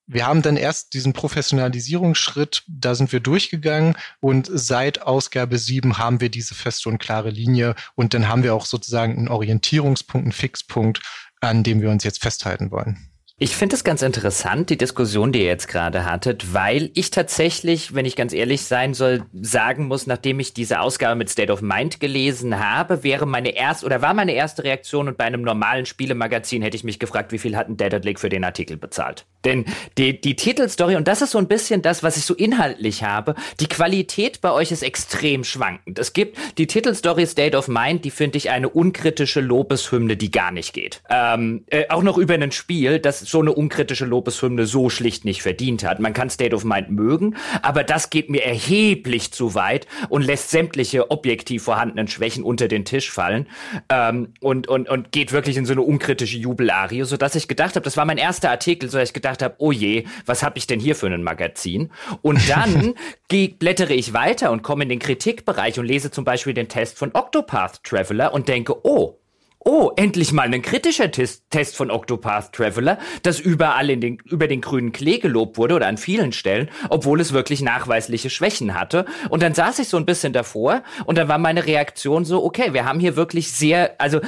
[0.05, 6.19] wir haben dann erst diesen Professionalisierungsschritt, da sind wir durchgegangen und seit Ausgabe 7 haben
[6.19, 10.33] wir diese feste und klare Linie und dann haben wir auch sozusagen einen Orientierungspunkt, einen
[10.33, 11.01] Fixpunkt,
[11.39, 13.12] an dem wir uns jetzt festhalten wollen.
[13.39, 17.95] Ich finde es ganz interessant, die Diskussion, die ihr jetzt gerade hattet, weil ich tatsächlich,
[17.95, 21.63] wenn ich ganz ehrlich sein soll, sagen muss, nachdem ich diese Ausgabe mit State of
[21.63, 25.87] Mind gelesen habe, wäre meine erste oder war meine erste Reaktion und bei einem normalen
[25.87, 29.25] Spielemagazin hätte ich mich gefragt, wie viel hat ein Dead Lake für den Artikel bezahlt.
[29.45, 29.65] Denn
[29.97, 33.33] die, die Titelstory, und das ist so ein bisschen das, was ich so inhaltlich habe,
[33.59, 35.97] die Qualität bei euch ist extrem schwankend.
[35.97, 40.51] Es gibt die Titelstory State of Mind, die finde ich eine unkritische Lobeshymne, die gar
[40.51, 41.01] nicht geht.
[41.09, 45.41] Ähm, äh, auch noch über ein Spiel, das so eine unkritische Lobeshymne so schlicht nicht
[45.41, 45.99] verdient hat.
[45.99, 50.51] Man kann State of Mind mögen, aber das geht mir erheblich zu weit und lässt
[50.51, 53.47] sämtliche objektiv vorhandenen Schwächen unter den Tisch fallen
[53.89, 57.83] ähm, und, und, und geht wirklich in so eine unkritische Jubelarie, sodass ich gedacht habe,
[57.83, 60.67] das war mein erster Artikel, so dass ich gedacht habe, oh je, was habe ich
[60.67, 61.91] denn hier für ein Magazin?
[62.21, 62.93] Und dann
[63.29, 67.11] blättere ich weiter und komme in den Kritikbereich und lese zum Beispiel den Test von
[67.13, 69.17] Octopath Traveler und denke, oh,
[69.65, 74.47] oh, endlich mal ein kritischer Test, Test von Octopath Traveler, das überall in den, über
[74.47, 79.05] den grünen Klee gelobt wurde oder an vielen Stellen, obwohl es wirklich nachweisliche Schwächen hatte.
[79.29, 82.73] Und dann saß ich so ein bisschen davor und dann war meine Reaktion so, okay,
[82.73, 84.19] wir haben hier wirklich sehr, also,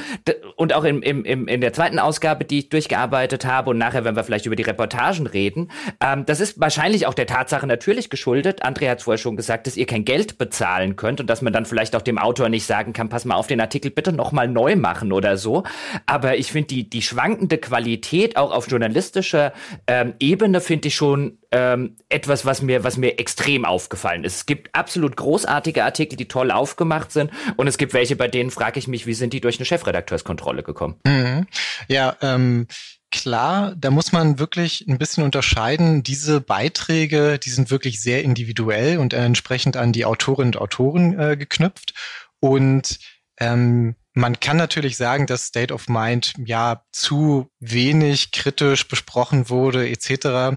[0.56, 4.04] und auch im, im, im, in der zweiten Ausgabe, die ich durchgearbeitet habe und nachher,
[4.04, 5.70] wenn wir vielleicht über die Reportagen reden,
[6.00, 8.64] ähm, das ist wahrscheinlich auch der Tatsache natürlich geschuldet.
[8.64, 11.52] André hat es vorher schon gesagt, dass ihr kein Geld bezahlen könnt und dass man
[11.52, 14.48] dann vielleicht auch dem Autor nicht sagen kann, pass mal auf den Artikel bitte nochmal
[14.48, 15.64] neu machen oder oder so.
[16.06, 19.52] Aber ich finde die, die schwankende Qualität auch auf journalistischer
[19.86, 24.36] ähm, Ebene finde ich schon ähm, etwas, was mir, was mir extrem aufgefallen ist.
[24.36, 27.30] Es gibt absolut großartige Artikel, die toll aufgemacht sind.
[27.56, 30.62] Und es gibt welche, bei denen frage ich mich, wie sind die durch eine Chefredakteurskontrolle
[30.62, 30.96] gekommen?
[31.04, 31.46] Mhm.
[31.88, 32.66] Ja, ähm,
[33.10, 36.02] klar, da muss man wirklich ein bisschen unterscheiden.
[36.02, 41.36] Diese Beiträge, die sind wirklich sehr individuell und entsprechend an die Autorinnen und Autoren äh,
[41.36, 41.94] geknüpft.
[42.40, 42.98] Und
[43.38, 49.86] ähm, man kann natürlich sagen, dass State of Mind ja zu wenig kritisch besprochen wurde
[49.90, 50.56] etc.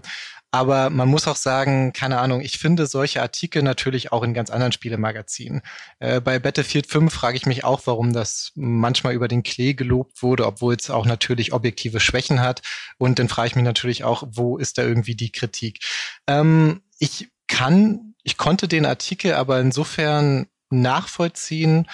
[0.50, 4.48] Aber man muss auch sagen, keine Ahnung, ich finde solche Artikel natürlich auch in ganz
[4.48, 5.60] anderen Spielemagazinen.
[5.98, 10.22] Äh, bei Battlefield 5 frage ich mich auch, warum das manchmal über den Klee gelobt
[10.22, 12.62] wurde, obwohl es auch natürlich objektive Schwächen hat.
[12.96, 15.80] Und dann frage ich mich natürlich auch, wo ist da irgendwie die Kritik?
[16.26, 21.86] Ähm, ich kann, ich konnte den Artikel aber insofern nachvollziehen,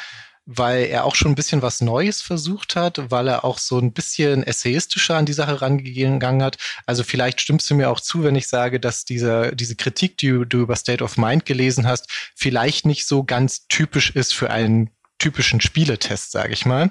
[0.47, 3.93] weil er auch schon ein bisschen was Neues versucht hat, weil er auch so ein
[3.93, 6.57] bisschen essayistischer an die Sache rangegangen hat.
[6.87, 10.45] Also vielleicht stimmst du mir auch zu, wenn ich sage, dass diese, diese Kritik, die
[10.49, 14.91] du über State of Mind gelesen hast, vielleicht nicht so ganz typisch ist für einen
[15.19, 16.91] typischen Spieletest, sage ich mal.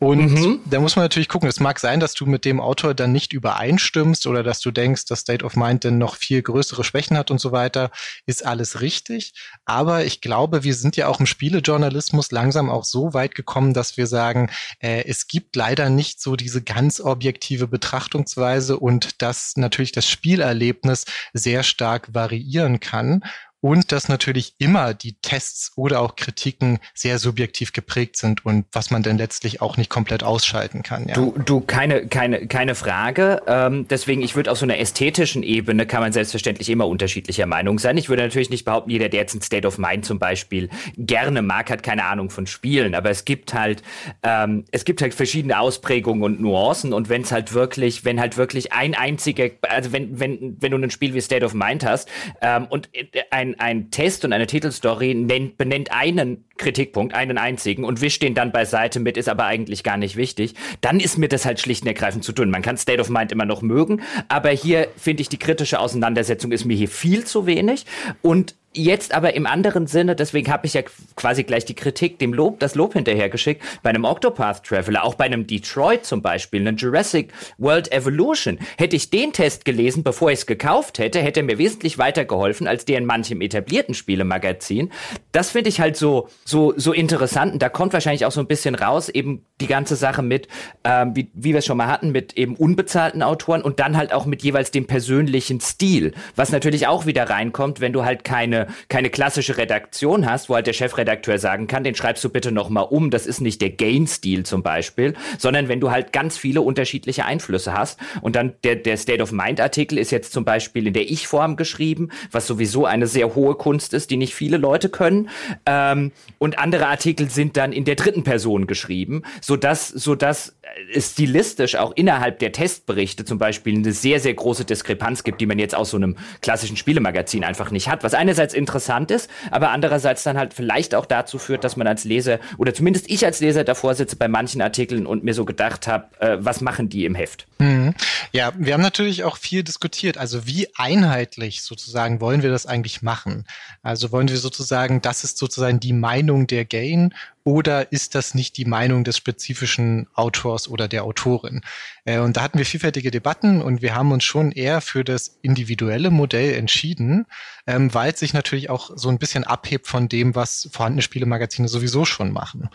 [0.00, 0.60] Und mhm.
[0.64, 1.48] da muss man natürlich gucken.
[1.48, 5.06] Es mag sein, dass du mit dem Autor dann nicht übereinstimmst oder dass du denkst,
[5.06, 7.90] dass State of Mind denn noch viel größere Schwächen hat und so weiter.
[8.24, 9.32] Ist alles richtig.
[9.64, 13.96] Aber ich glaube, wir sind ja auch im Spielejournalismus langsam auch so weit gekommen, dass
[13.96, 19.92] wir sagen, äh, es gibt leider nicht so diese ganz objektive Betrachtungsweise und dass natürlich
[19.92, 23.24] das Spielerlebnis sehr stark variieren kann
[23.60, 28.90] und dass natürlich immer die Tests oder auch Kritiken sehr subjektiv geprägt sind und was
[28.90, 31.08] man dann letztlich auch nicht komplett ausschalten kann.
[31.08, 31.14] Ja.
[31.14, 33.42] Du, du, keine, keine, keine Frage.
[33.46, 37.78] Ähm, deswegen, ich würde auf so einer ästhetischen Ebene kann man selbstverständlich immer unterschiedlicher Meinung
[37.78, 37.96] sein.
[37.96, 41.42] Ich würde natürlich nicht behaupten, jeder, der jetzt ein State of Mind zum Beispiel gerne
[41.42, 42.94] mag, hat keine Ahnung von Spielen.
[42.94, 43.82] Aber es gibt halt,
[44.22, 46.92] ähm, es gibt halt verschiedene Ausprägungen und Nuancen.
[46.92, 50.78] Und wenn es halt wirklich, wenn halt wirklich ein einziger, also wenn, wenn, wenn du
[50.78, 52.08] ein Spiel wie State of Mind hast
[52.40, 52.88] ähm, und
[53.30, 58.22] ein ein, ein Test und eine Titelstory nennt, benennt einen Kritikpunkt, einen einzigen und wischt
[58.22, 61.60] den dann beiseite mit, ist aber eigentlich gar nicht wichtig, dann ist mir das halt
[61.60, 62.50] schlicht und ergreifend zu tun.
[62.50, 66.52] Man kann State of Mind immer noch mögen, aber hier finde ich die kritische Auseinandersetzung
[66.52, 67.86] ist mir hier viel zu wenig
[68.22, 70.82] und Jetzt aber im anderen Sinne, deswegen habe ich ja
[71.16, 75.24] quasi gleich die Kritik, dem Lob, das Lob hinterhergeschickt, bei einem Octopath Traveler, auch bei
[75.24, 78.58] einem Detroit zum Beispiel, einem Jurassic World Evolution.
[78.76, 82.66] Hätte ich den Test gelesen, bevor ich es gekauft hätte, hätte er mir wesentlich weitergeholfen
[82.66, 84.92] als der in manchem etablierten Spielemagazin.
[85.32, 87.54] Das finde ich halt so, so, so interessant.
[87.54, 90.46] Und da kommt wahrscheinlich auch so ein bisschen raus, eben die ganze Sache mit,
[90.84, 94.12] ähm, wie, wie wir es schon mal hatten, mit eben unbezahlten Autoren und dann halt
[94.12, 96.12] auch mit jeweils dem persönlichen Stil.
[96.36, 100.54] Was natürlich auch wieder reinkommt, wenn du halt keine keine, keine klassische Redaktion hast, wo
[100.54, 103.70] halt der Chefredakteur sagen kann, den schreibst du bitte nochmal um, das ist nicht der
[103.70, 107.98] Gain-Stil zum Beispiel, sondern wenn du halt ganz viele unterschiedliche Einflüsse hast.
[108.20, 112.10] Und dann der, der State of Mind-Artikel ist jetzt zum Beispiel in der Ich-Form geschrieben,
[112.30, 115.28] was sowieso eine sehr hohe Kunst ist, die nicht viele Leute können,
[115.66, 120.56] ähm, und andere Artikel sind dann in der dritten Person geschrieben, sodass, sodass
[120.92, 125.46] es stilistisch auch innerhalb der Testberichte zum Beispiel eine sehr, sehr große Diskrepanz gibt, die
[125.46, 129.30] man jetzt aus so einem klassischen Spielemagazin einfach nicht hat, was einerseits einerseits interessant ist,
[129.50, 133.24] aber andererseits dann halt vielleicht auch dazu führt, dass man als Leser oder zumindest ich
[133.24, 136.88] als Leser davor sitze bei manchen Artikeln und mir so gedacht habe, äh, was machen
[136.88, 137.47] die im Heft?
[137.58, 137.94] Mhm.
[138.30, 140.16] Ja, wir haben natürlich auch viel diskutiert.
[140.16, 143.46] Also wie einheitlich sozusagen wollen wir das eigentlich machen?
[143.82, 148.58] Also wollen wir sozusagen, das ist sozusagen die Meinung der Gain oder ist das nicht
[148.58, 151.62] die Meinung des spezifischen Autors oder der Autorin?
[152.04, 155.38] Äh, und da hatten wir vielfältige Debatten und wir haben uns schon eher für das
[155.42, 157.26] individuelle Modell entschieden,
[157.66, 161.66] ähm, weil es sich natürlich auch so ein bisschen abhebt von dem, was vorhandene Spielemagazine
[161.66, 162.68] sowieso schon machen.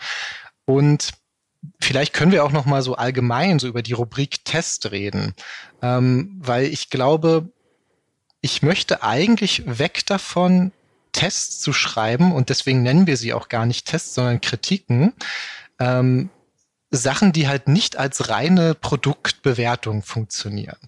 [0.66, 1.12] Und
[1.80, 5.34] vielleicht können wir auch noch mal so allgemein so über die Rubrik Test reden,
[5.82, 7.48] ähm, weil ich glaube,
[8.40, 10.72] ich möchte eigentlich weg davon,
[11.12, 15.12] Tests zu schreiben und deswegen nennen wir sie auch gar nicht Tests, sondern Kritiken.
[15.78, 16.30] Ähm,
[16.90, 20.78] Sachen, die halt nicht als reine Produktbewertung funktionieren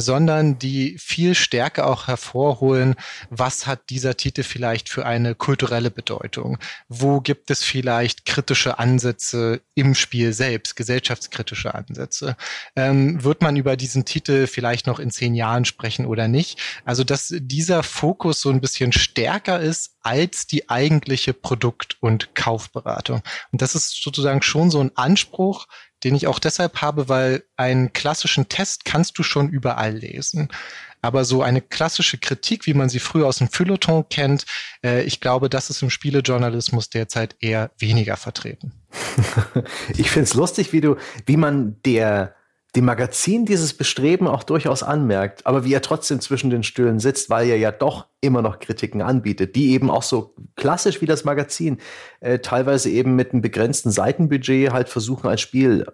[0.00, 2.94] sondern die viel stärker auch hervorholen,
[3.30, 6.58] was hat dieser Titel vielleicht für eine kulturelle Bedeutung?
[6.88, 12.36] Wo gibt es vielleicht kritische Ansätze im Spiel selbst, gesellschaftskritische Ansätze?
[12.76, 16.58] Ähm, wird man über diesen Titel vielleicht noch in zehn Jahren sprechen oder nicht?
[16.84, 23.22] Also, dass dieser Fokus so ein bisschen stärker ist als die eigentliche Produkt- und Kaufberatung.
[23.52, 25.66] Und das ist sozusagen schon so ein Anspruch,
[26.04, 30.48] den ich auch deshalb habe, weil einen klassischen Test kannst du schon überall lesen.
[31.02, 34.44] Aber so eine klassische Kritik, wie man sie früher aus dem Feuilleton kennt,
[34.84, 38.72] äh, ich glaube, das ist im Spielejournalismus derzeit eher weniger vertreten.
[39.96, 42.34] ich finde es lustig, wie du, wie man der
[42.76, 47.28] dem Magazin dieses Bestreben auch durchaus anmerkt, aber wie er trotzdem zwischen den Stühlen sitzt,
[47.28, 51.24] weil er ja doch immer noch Kritiken anbietet, die eben auch so klassisch wie das
[51.24, 51.78] Magazin
[52.20, 55.86] äh, teilweise eben mit einem begrenzten Seitenbudget halt versuchen, ein Spiel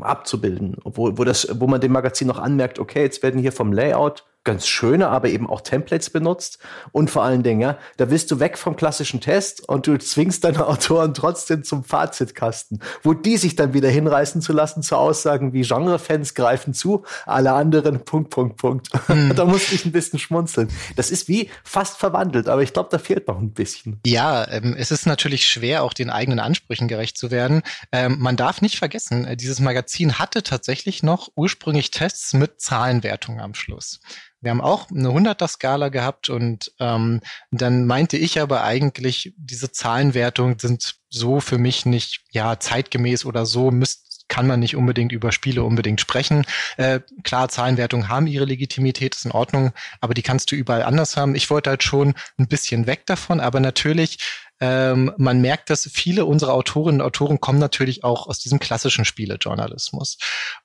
[0.00, 3.72] abzubilden, wo, wo, das, wo man dem Magazin noch anmerkt, okay, jetzt werden hier vom
[3.72, 6.58] Layout ganz schöne, aber eben auch Templates benutzt.
[6.92, 10.44] Und vor allen Dingen, ja, da willst du weg vom klassischen Test und du zwingst
[10.44, 15.52] deine Autoren trotzdem zum Fazitkasten, wo die sich dann wieder hinreißen zu lassen zu Aussagen
[15.52, 18.88] wie Genrefans greifen zu, alle anderen Punkt, Punkt, Punkt.
[19.06, 19.32] Hm.
[19.36, 20.68] da musste ich ein bisschen schmunzeln.
[20.94, 24.00] Das ist wie fast verwandelt, aber ich glaube, da fehlt noch ein bisschen.
[24.06, 27.62] Ja, ähm, es ist natürlich schwer, auch den eigenen Ansprüchen gerecht zu werden.
[27.90, 33.40] Ähm, man darf nicht vergessen, äh, dieses Magazin hatte tatsächlich noch ursprünglich Tests mit Zahlenwertung
[33.40, 34.00] am Schluss.
[34.40, 37.20] Wir haben auch eine 100er-Skala gehabt und ähm,
[37.50, 43.46] dann meinte ich aber eigentlich, diese Zahlenwertungen sind so für mich nicht ja zeitgemäß oder
[43.46, 46.44] so müsst kann man nicht unbedingt über Spiele unbedingt sprechen.
[46.76, 51.16] Äh, klar, Zahlenwertungen haben ihre Legitimität, ist in Ordnung, aber die kannst du überall anders
[51.16, 51.34] haben.
[51.34, 54.18] Ich wollte halt schon ein bisschen weg davon, aber natürlich
[54.60, 59.04] ähm, man merkt, dass viele unserer Autorinnen und Autoren kommen natürlich auch aus diesem klassischen
[59.04, 60.16] Spielejournalismus.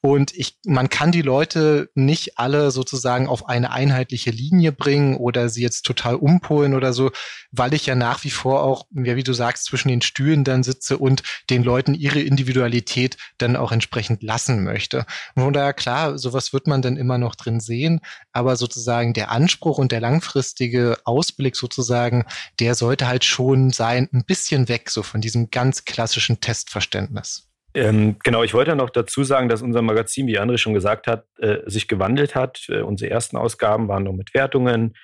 [0.01, 5.49] Und ich, man kann die Leute nicht alle sozusagen auf eine einheitliche Linie bringen oder
[5.49, 7.11] sie jetzt total umpolen oder so,
[7.51, 10.63] weil ich ja nach wie vor auch, ja, wie du sagst, zwischen den Stühlen dann
[10.63, 15.05] sitze und den Leuten ihre Individualität dann auch entsprechend lassen möchte.
[15.35, 17.99] Und daher klar, sowas wird man dann immer noch drin sehen,
[18.31, 22.25] aber sozusagen der Anspruch und der langfristige Ausblick sozusagen,
[22.59, 27.49] der sollte halt schon sein, ein bisschen weg so von diesem ganz klassischen Testverständnis.
[27.73, 31.25] Ähm, genau, ich wollte noch dazu sagen, dass unser Magazin, wie André schon gesagt hat,
[31.39, 32.67] äh, sich gewandelt hat.
[32.69, 34.95] Äh, unsere ersten Ausgaben waren noch mit Wertungen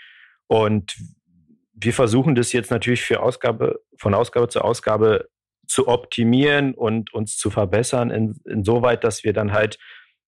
[0.45, 0.95] und
[1.73, 5.27] wir versuchen das jetzt natürlich für Ausgabe, von Ausgabe zu Ausgabe
[5.65, 9.79] zu optimieren und uns zu verbessern, in, insoweit, dass wir dann halt,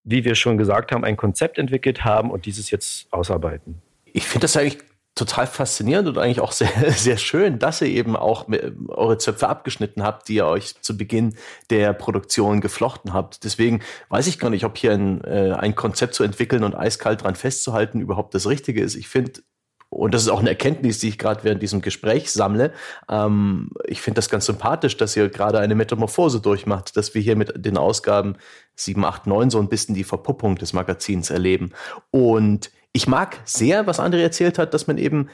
[0.03, 3.83] wie wir schon gesagt haben, ein Konzept entwickelt haben und dieses jetzt ausarbeiten.
[4.05, 4.79] Ich finde das eigentlich
[5.19, 8.47] total faszinierend und eigentlich auch sehr, sehr schön, dass ihr eben auch
[8.87, 11.35] eure Zöpfe abgeschnitten habt, die ihr euch zu Beginn
[11.69, 13.43] der Produktion geflochten habt.
[13.43, 17.23] Deswegen weiß ich gar nicht, ob hier ein, äh, ein Konzept zu entwickeln und eiskalt
[17.23, 18.95] dran festzuhalten überhaupt das Richtige ist.
[18.95, 19.41] Ich finde,
[19.89, 22.73] und das ist auch eine Erkenntnis, die ich gerade während diesem Gespräch sammle.
[23.09, 27.35] Ähm, ich finde das ganz sympathisch, dass ihr gerade eine Metamorphose durchmacht, dass wir hier
[27.35, 28.35] mit den Ausgaben
[28.75, 31.71] 7, 8, 9 so ein bisschen die Verpuppung des Magazins erleben.
[32.11, 35.29] Und ich mag sehr, was André erzählt hat, dass man eben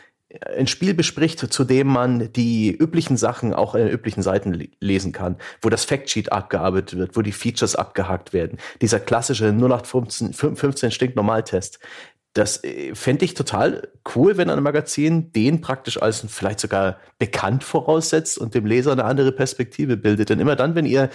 [0.57, 5.11] ein Spiel bespricht, zu dem man die üblichen Sachen auch in den üblichen Seiten lesen
[5.11, 8.57] kann, wo das Factsheet abgearbeitet wird, wo die Features abgehakt werden.
[8.81, 11.79] Dieser klassische 0815 15 Stinknormaltest.
[12.33, 17.63] Das äh, fände ich total cool, wenn ein Magazin den praktisch als vielleicht sogar bekannt
[17.63, 20.29] voraussetzt und dem Leser eine andere Perspektive bildet.
[20.29, 21.09] Denn immer dann, wenn ihr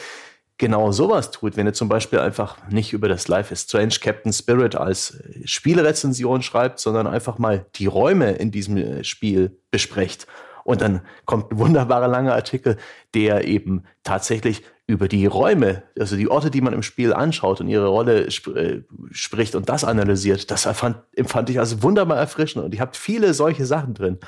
[0.60, 4.32] genau sowas tut, wenn ihr zum Beispiel einfach nicht über das Life is Strange Captain
[4.32, 10.26] Spirit als äh, Spielrezension schreibt, sondern einfach mal die Räume in diesem äh, Spiel besprecht.
[10.62, 12.76] Und dann kommt ein wunderbarer langer Artikel,
[13.14, 17.68] der eben tatsächlich über die Räume, also die Orte, die man im Spiel anschaut und
[17.68, 20.50] ihre Rolle sp äh, spricht und das analysiert.
[20.50, 24.18] Das empfand, empfand ich als wunderbar erfrischend und ich habe viele solche Sachen drin.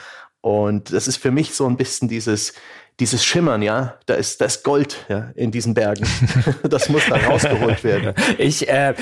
[0.41, 2.55] Und das ist für mich so ein bisschen dieses,
[3.01, 6.07] dieses Schimmern, ja, da ist das Gold ja, in diesen Bergen.
[6.63, 8.15] das muss da rausgeholt werden.
[8.39, 8.95] Ich, äh,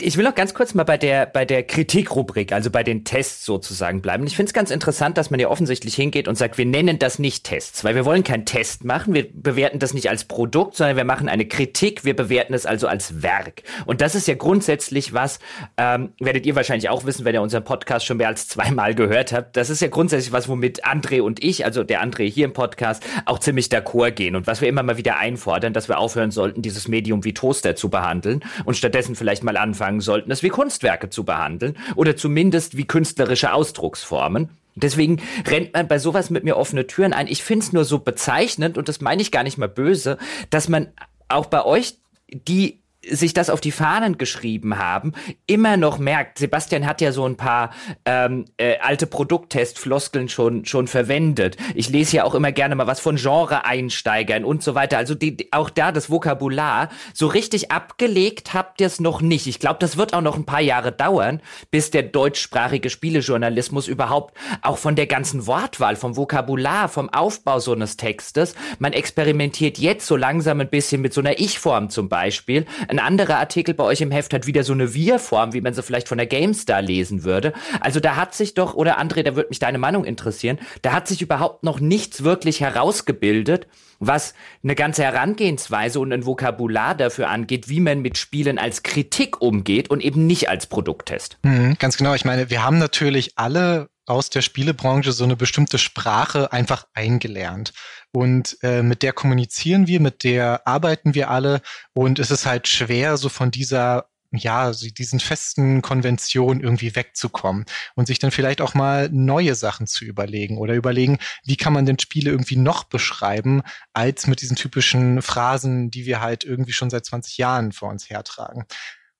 [0.00, 3.44] ich will noch ganz kurz mal bei der, bei der Kritikrubrik, also bei den Tests
[3.44, 4.26] sozusagen bleiben.
[4.26, 7.18] Ich finde es ganz interessant, dass man ja offensichtlich hingeht und sagt, wir nennen das
[7.18, 10.96] nicht Tests, weil wir wollen keinen Test machen, wir bewerten das nicht als Produkt, sondern
[10.96, 13.62] wir machen eine Kritik, wir bewerten es also als Werk.
[13.86, 15.38] Und das ist ja grundsätzlich was,
[15.76, 19.32] ähm, werdet ihr wahrscheinlich auch wissen, wenn ihr unseren Podcast schon mehr als zweimal gehört
[19.32, 22.52] habt, das ist ja grundsätzlich was, womit André und ich, also der André hier im
[22.52, 26.30] Podcast, auch ziemlich d'accord gehen und was wir immer mal wieder einfordern, dass wir aufhören
[26.30, 30.48] sollten, dieses Medium wie Toaster zu behandeln und stattdessen vielleicht mal anfangen sollten, es wie
[30.48, 34.48] Kunstwerke zu behandeln oder zumindest wie künstlerische Ausdrucksformen.
[34.74, 37.26] Deswegen rennt man bei sowas mit mir offene Türen ein.
[37.26, 40.18] Ich finde es nur so bezeichnend, und das meine ich gar nicht mal böse,
[40.50, 40.88] dass man
[41.28, 41.96] auch bei euch
[42.30, 45.12] die sich das auf die Fahnen geschrieben haben,
[45.46, 47.70] immer noch merkt, Sebastian hat ja so ein paar
[48.04, 51.56] ähm, äh, alte Produkttestfloskeln schon, schon verwendet.
[51.74, 54.98] Ich lese ja auch immer gerne mal was von Genre-Einsteigern und so weiter.
[54.98, 59.46] Also die, auch da das Vokabular, so richtig abgelegt habt ihr es noch nicht.
[59.46, 61.40] Ich glaube, das wird auch noch ein paar Jahre dauern,
[61.70, 67.72] bis der deutschsprachige Spielejournalismus überhaupt auch von der ganzen Wortwahl, vom Vokabular, vom Aufbau so
[67.72, 72.66] eines Textes, man experimentiert jetzt so langsam ein bisschen mit so einer Ich-Form zum Beispiel,
[72.88, 75.82] Ein anderer Artikel bei euch im Heft hat wieder so eine Wir-Form, wie man sie
[75.82, 77.52] vielleicht von der GameStar lesen würde.
[77.80, 81.06] Also da hat sich doch, oder André, da würde mich deine Meinung interessieren, da hat
[81.06, 83.66] sich überhaupt noch nichts wirklich herausgebildet,
[84.00, 89.40] was eine ganze Herangehensweise und ein Vokabular dafür angeht, wie man mit Spielen als Kritik
[89.40, 91.38] umgeht und eben nicht als Produkttest.
[91.42, 92.14] Mhm, ganz genau.
[92.14, 97.72] Ich meine, wir haben natürlich alle aus der Spielebranche so eine bestimmte Sprache einfach eingelernt.
[98.12, 101.60] Und äh, mit der kommunizieren wir, mit der arbeiten wir alle.
[101.94, 108.06] Und es ist halt schwer, so von dieser ja, diesen festen Konventionen irgendwie wegzukommen und
[108.06, 111.98] sich dann vielleicht auch mal neue Sachen zu überlegen oder überlegen, wie kann man denn
[111.98, 113.62] Spiele irgendwie noch beschreiben,
[113.94, 118.10] als mit diesen typischen Phrasen, die wir halt irgendwie schon seit 20 Jahren vor uns
[118.10, 118.66] hertragen.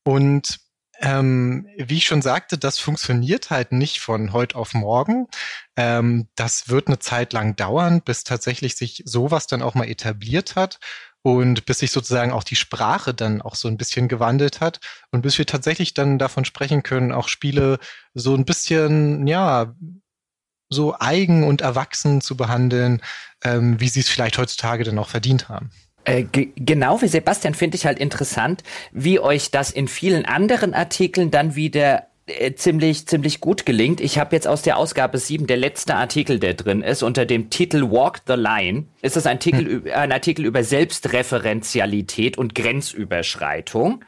[0.04, 0.58] Und
[1.00, 5.28] ähm, wie ich schon sagte, das funktioniert halt nicht von heute auf morgen.
[5.76, 10.56] Ähm, das wird eine Zeit lang dauern, bis tatsächlich sich sowas dann auch mal etabliert
[10.56, 10.80] hat
[11.22, 14.80] und bis sich sozusagen auch die Sprache dann auch so ein bisschen gewandelt hat
[15.10, 17.78] und bis wir tatsächlich dann davon sprechen können, auch Spiele
[18.14, 19.74] so ein bisschen, ja,
[20.70, 23.02] so eigen und erwachsen zu behandeln,
[23.42, 25.70] ähm, wie sie es vielleicht heutzutage dann auch verdient haben.
[26.08, 26.24] Äh,
[26.56, 31.54] genau wie Sebastian finde ich halt interessant, wie euch das in vielen anderen Artikeln dann
[31.54, 34.00] wieder äh, ziemlich, ziemlich gut gelingt.
[34.00, 37.50] Ich habe jetzt aus der Ausgabe 7 der letzte Artikel, der drin ist, unter dem
[37.50, 38.84] Titel Walk the Line.
[39.02, 39.82] Ist das ein Artikel, hm.
[39.94, 44.04] ein Artikel über Selbstreferenzialität und Grenzüberschreitung.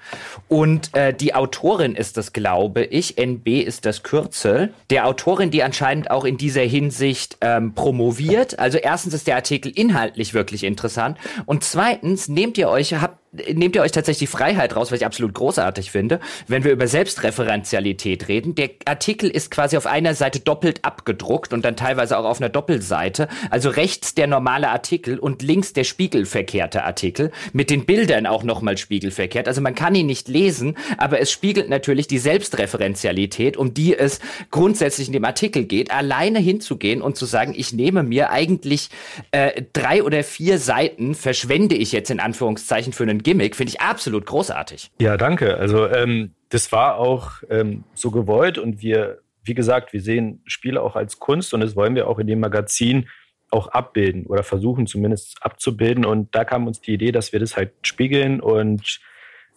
[0.49, 3.19] Und äh, die Autorin ist das, glaube ich.
[3.19, 4.75] NB ist das Kürzel.
[4.91, 8.59] Der Autorin, die anscheinend auch in dieser Hinsicht ähm, promoviert.
[8.59, 11.19] Also erstens ist der Artikel inhaltlich wirklich interessant.
[11.47, 15.07] Und zweitens nehmt ihr euch, habt nehmt ihr euch tatsächlich die Freiheit raus, was ich
[15.07, 18.55] absolut großartig finde, wenn wir über Selbstreferenzialität reden.
[18.55, 22.49] Der Artikel ist quasi auf einer Seite doppelt abgedruckt und dann teilweise auch auf einer
[22.49, 23.29] Doppelseite.
[23.51, 28.77] Also rechts der normale Artikel und links der spiegelverkehrte Artikel mit den Bildern auch nochmal
[28.79, 29.47] spiegelverkehrt.
[29.47, 34.19] Also man kann ihn nicht lesen, aber es spiegelt natürlich die Selbstreferenzialität, um die es
[34.51, 38.91] grundsätzlich in dem Artikel geht, alleine hinzugehen und zu sagen, ich nehme mir eigentlich
[39.31, 43.81] äh, drei oder vier Seiten, verschwende ich jetzt in Anführungszeichen für einen Gimmick, finde ich
[43.81, 44.91] absolut großartig.
[45.01, 45.57] Ja, danke.
[45.57, 50.83] Also ähm, das war auch ähm, so gewollt und wir, wie gesagt, wir sehen Spiele
[50.83, 53.09] auch als Kunst und das wollen wir auch in dem Magazin
[53.51, 56.05] auch abbilden oder versuchen zumindest abzubilden.
[56.05, 59.01] Und da kam uns die Idee, dass wir das halt spiegeln und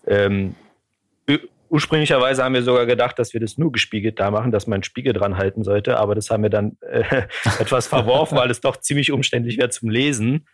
[0.08, 0.56] ähm,
[1.74, 4.84] ursprünglicherweise haben wir sogar gedacht, dass wir das nur gespiegelt da machen, dass man einen
[4.84, 7.24] Spiegel dran halten sollte, aber das haben wir dann äh,
[7.60, 10.46] etwas verworfen, weil es doch ziemlich umständlich wäre zum Lesen.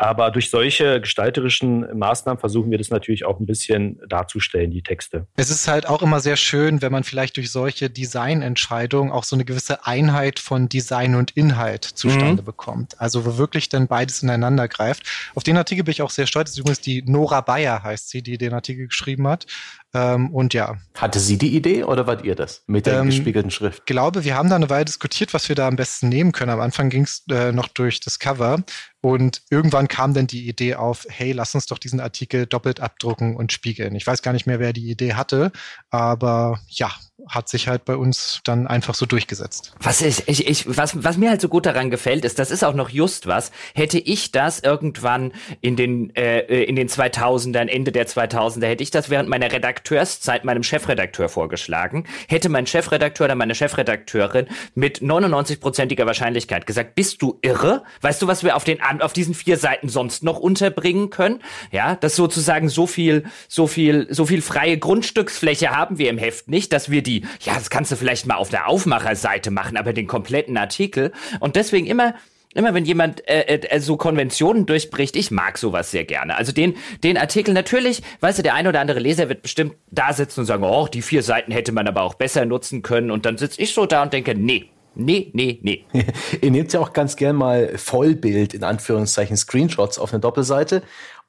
[0.00, 5.26] Aber durch solche gestalterischen Maßnahmen versuchen wir das natürlich auch ein bisschen darzustellen, die Texte.
[5.34, 9.34] Es ist halt auch immer sehr schön, wenn man vielleicht durch solche Designentscheidungen auch so
[9.34, 12.46] eine gewisse Einheit von Design und Inhalt zustande mhm.
[12.46, 13.00] bekommt.
[13.00, 15.02] Also wo wirklich dann beides ineinander greift.
[15.34, 16.50] Auf den Artikel bin ich auch sehr stolz.
[16.50, 19.46] Das ist übrigens die Nora Bayer heißt sie, die den Artikel geschrieben hat.
[19.94, 20.76] Ähm, und ja.
[20.94, 23.80] Hatte sie die Idee oder wart ihr das mit der ähm, gespiegelten Schrift?
[23.80, 26.50] Ich glaube, wir haben da eine Weile diskutiert, was wir da am besten nehmen können.
[26.50, 28.62] Am Anfang ging es äh, noch durch das Cover
[29.00, 33.36] und irgendwann kam dann die Idee auf, hey, lass uns doch diesen Artikel doppelt abdrucken
[33.36, 33.94] und spiegeln.
[33.94, 35.52] Ich weiß gar nicht mehr, wer die Idee hatte,
[35.90, 36.90] aber ja,
[37.26, 39.72] hat sich halt bei uns dann einfach so durchgesetzt.
[39.80, 42.62] Was, ich, ich, ich, was, was mir halt so gut daran gefällt, ist, das ist
[42.62, 43.50] auch noch just was.
[43.74, 48.90] Hätte ich das irgendwann in den, äh, in den 2000ern, Ende der 2000er, hätte ich
[48.90, 56.06] das während meiner Redakteurszeit meinem Chefredakteur vorgeschlagen, hätte mein Chefredakteur oder meine Chefredakteurin mit 99-prozentiger
[56.06, 57.82] Wahrscheinlichkeit gesagt, bist du irre?
[58.00, 61.42] Weißt du, was wir auf, den, auf diesen vier Seiten sonst noch unterbringen können?
[61.72, 66.48] Ja, dass sozusagen so viel, so viel, so viel freie Grundstücksfläche haben wir im Heft
[66.48, 69.92] nicht, dass wir die, ja, das kannst du vielleicht mal auf der Aufmacherseite machen, aber
[69.92, 71.12] den kompletten Artikel.
[71.40, 72.14] Und deswegen immer,
[72.54, 76.36] immer wenn jemand äh, äh, so Konventionen durchbricht, ich mag sowas sehr gerne.
[76.36, 80.12] Also den, den Artikel natürlich, weißt du, der ein oder andere Leser wird bestimmt da
[80.12, 83.10] sitzen und sagen, oh, die vier Seiten hätte man aber auch besser nutzen können.
[83.10, 85.84] Und dann sitze ich so da und denke, nee, Nee, nee, nee.
[86.40, 90.82] Ihr nehmt ja auch ganz gern mal Vollbild, in Anführungszeichen, Screenshots auf eine Doppelseite.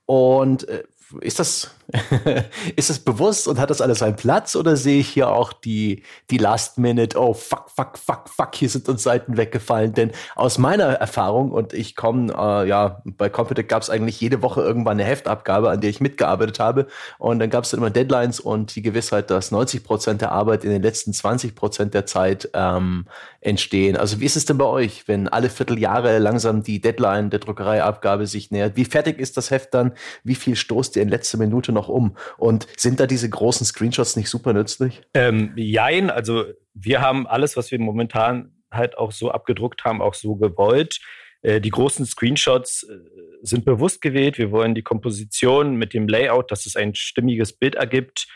[0.08, 0.82] Und äh,
[1.22, 1.76] ist das,
[2.76, 6.04] ist das bewusst und hat das alles seinen Platz oder sehe ich hier auch die,
[6.30, 9.94] die Last Minute, oh fuck, fuck, fuck, fuck, hier sind uns Seiten weggefallen?
[9.94, 14.44] Denn aus meiner Erfahrung, und ich komme, äh, ja, bei Computec gab es eigentlich jede
[14.44, 16.88] Woche irgendwann eine Heftabgabe, an der ich mitgearbeitet habe.
[17.18, 20.64] Und dann gab es dann immer Deadlines und die Gewissheit, dass 90 Prozent der Arbeit
[20.64, 23.06] in den letzten 20 Prozent der Zeit ähm,
[23.42, 23.98] entstehen.
[23.98, 28.28] Also wie ist es denn bei euch, wenn alle Vierteljahre langsam die Deadline der Druckereiabgabe
[28.28, 28.76] sich nähert?
[28.76, 29.94] Wie fertig ist das Heft dann?
[30.24, 32.18] Wie viel stoßt ihr in letzter Minute noch um?
[32.38, 35.02] Und sind da diese großen Screenshots nicht super nützlich?
[35.14, 40.14] Ähm, jein, also wir haben alles, was wir momentan halt auch so abgedruckt haben, auch
[40.14, 41.00] so gewollt.
[41.42, 42.98] Äh, die großen Screenshots äh,
[43.42, 44.38] sind bewusst gewählt.
[44.38, 48.28] Wir wollen die Komposition mit dem Layout, dass es ein stimmiges Bild ergibt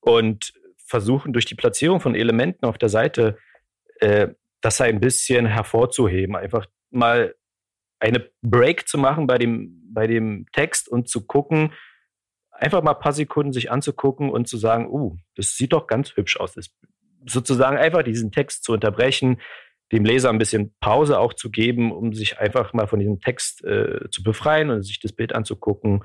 [0.00, 3.38] und versuchen durch die Platzierung von Elementen auf der Seite
[4.00, 4.28] äh,
[4.60, 6.34] das ein bisschen hervorzuheben.
[6.34, 7.34] Einfach mal
[8.00, 11.72] eine Break zu machen bei dem, bei dem Text und zu gucken,
[12.58, 16.16] einfach mal ein paar Sekunden sich anzugucken und zu sagen, uh, das sieht doch ganz
[16.16, 16.54] hübsch aus.
[16.54, 16.70] Das,
[17.26, 19.40] sozusagen einfach diesen Text zu unterbrechen,
[19.92, 23.64] dem Leser ein bisschen Pause auch zu geben, um sich einfach mal von diesem Text
[23.64, 26.04] äh, zu befreien und sich das Bild anzugucken.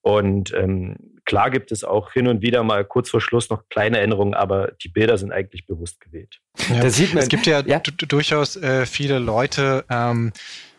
[0.00, 3.98] Und ähm, klar gibt es auch hin und wieder mal kurz vor Schluss noch kleine
[3.98, 6.40] Änderungen, aber die Bilder sind eigentlich bewusst gewählt.
[6.70, 7.22] Ja, das sieht man.
[7.22, 7.80] Es gibt ja, ja.
[7.80, 10.32] durchaus äh, viele Leute, ähm,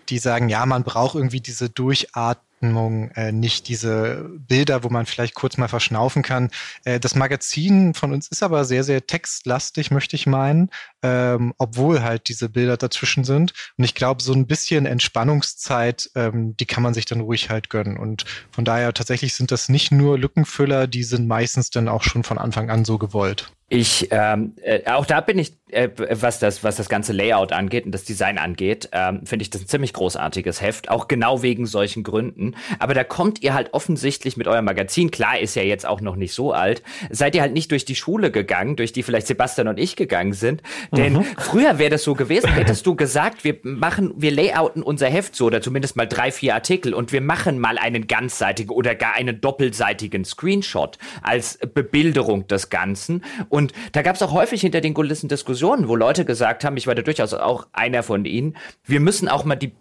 [0.07, 5.05] die sagen, ja, man braucht irgendwie diese Durchart Atmung, äh, nicht diese Bilder, wo man
[5.05, 6.49] vielleicht kurz mal verschnaufen kann.
[6.83, 10.69] Äh, das Magazin von uns ist aber sehr, sehr textlastig, möchte ich meinen,
[11.01, 13.53] ähm, obwohl halt diese Bilder dazwischen sind.
[13.77, 17.69] Und ich glaube, so ein bisschen Entspannungszeit, ähm, die kann man sich dann ruhig halt
[17.69, 17.97] gönnen.
[17.97, 22.23] Und von daher tatsächlich sind das nicht nur Lückenfüller, die sind meistens dann auch schon
[22.23, 23.51] von Anfang an so gewollt.
[23.71, 27.85] Ich, ähm, äh, auch da bin ich, äh, was das, was das ganze Layout angeht
[27.85, 31.67] und das Design angeht, ähm, finde ich das ein ziemlich großartiges Heft, auch genau wegen
[31.67, 32.55] solchen Gründen.
[32.79, 36.15] Aber da kommt ihr halt offensichtlich mit eurem Magazin, klar ist ja jetzt auch noch
[36.15, 39.67] nicht so alt, seid ihr halt nicht durch die Schule gegangen, durch die vielleicht Sebastian
[39.67, 40.63] und ich gegangen sind.
[40.91, 41.25] Denn mhm.
[41.37, 45.45] früher wäre das so gewesen, hättest du gesagt, wir machen, wir layouten unser Heft so,
[45.45, 49.41] oder zumindest mal drei, vier Artikel und wir machen mal einen ganzseitigen oder gar einen
[49.41, 53.23] doppelseitigen Screenshot als Bebilderung des Ganzen.
[53.49, 56.77] Und und da gab es auch häufig hinter den Kulissen Diskussionen, wo Leute gesagt haben,
[56.77, 58.55] ich war da durchaus auch einer von ihnen,
[58.85, 59.73] wir müssen auch mal die,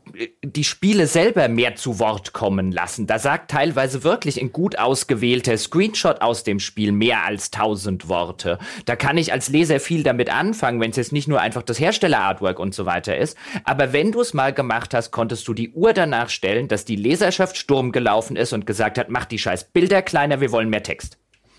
[0.43, 3.07] die Spiele selber mehr zu Wort kommen lassen.
[3.07, 8.59] Da sagt teilweise wirklich ein gut ausgewählter Screenshot aus dem Spiel mehr als tausend Worte.
[8.85, 11.79] Da kann ich als Leser viel damit anfangen, wenn es jetzt nicht nur einfach das
[11.79, 13.39] Hersteller-Artwork und so weiter ist.
[13.63, 16.97] Aber wenn du es mal gemacht hast, konntest du die Uhr danach stellen, dass die
[16.97, 20.83] Leserschaft Sturm gelaufen ist und gesagt hat, mach die scheiß Bilder kleiner, wir wollen mehr
[20.83, 21.17] Text.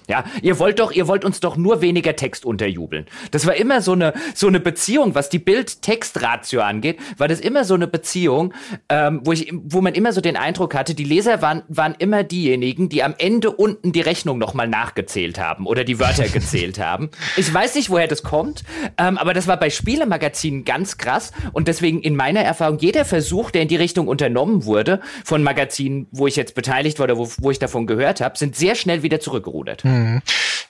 [0.10, 3.06] Ja, ihr wollt doch, ihr wollt uns doch nur weniger Text unterjubeln.
[3.30, 7.64] Das war immer so eine so eine Beziehung, was die Bild-Text-Ratio angeht, war das immer
[7.64, 8.54] so eine Beziehung,
[8.90, 12.24] ähm, wo ich, wo man immer so den Eindruck hatte, die Leser waren waren immer
[12.24, 16.80] diejenigen, die am Ende unten die Rechnung noch mal nachgezählt haben oder die Wörter gezählt
[16.80, 17.12] haben.
[17.38, 18.64] Ich weiß nicht, woher das kommt,
[18.98, 23.52] ähm, aber das war bei Spielemagazinen ganz krass und deswegen in meiner Erfahrung jeder Versuch,
[23.52, 27.30] der in die Richtung unternommen wurde von Magazinen, wo ich jetzt beteiligt war oder wo,
[27.38, 29.84] wo ich davon gehört habe, sind sehr schnell wieder zurückgerudert.
[29.84, 29.99] Hm.
[30.00, 30.22] Mhm.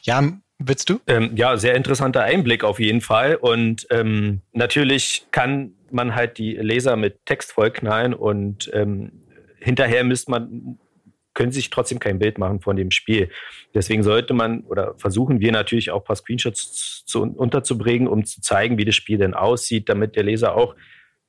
[0.01, 0.23] Ja,
[0.57, 0.99] willst du?
[1.07, 3.35] Ähm, ja, sehr interessanter Einblick auf jeden Fall.
[3.35, 9.11] Und ähm, natürlich kann man halt die Leser mit Text vollknallen und ähm,
[9.59, 10.79] hinterher müsste man
[11.33, 13.29] können sich trotzdem kein Bild machen von dem Spiel.
[13.73, 18.41] Deswegen sollte man oder versuchen wir natürlich auch ein paar Screenshots zu, unterzubringen, um zu
[18.41, 20.75] zeigen, wie das Spiel denn aussieht, damit der Leser auch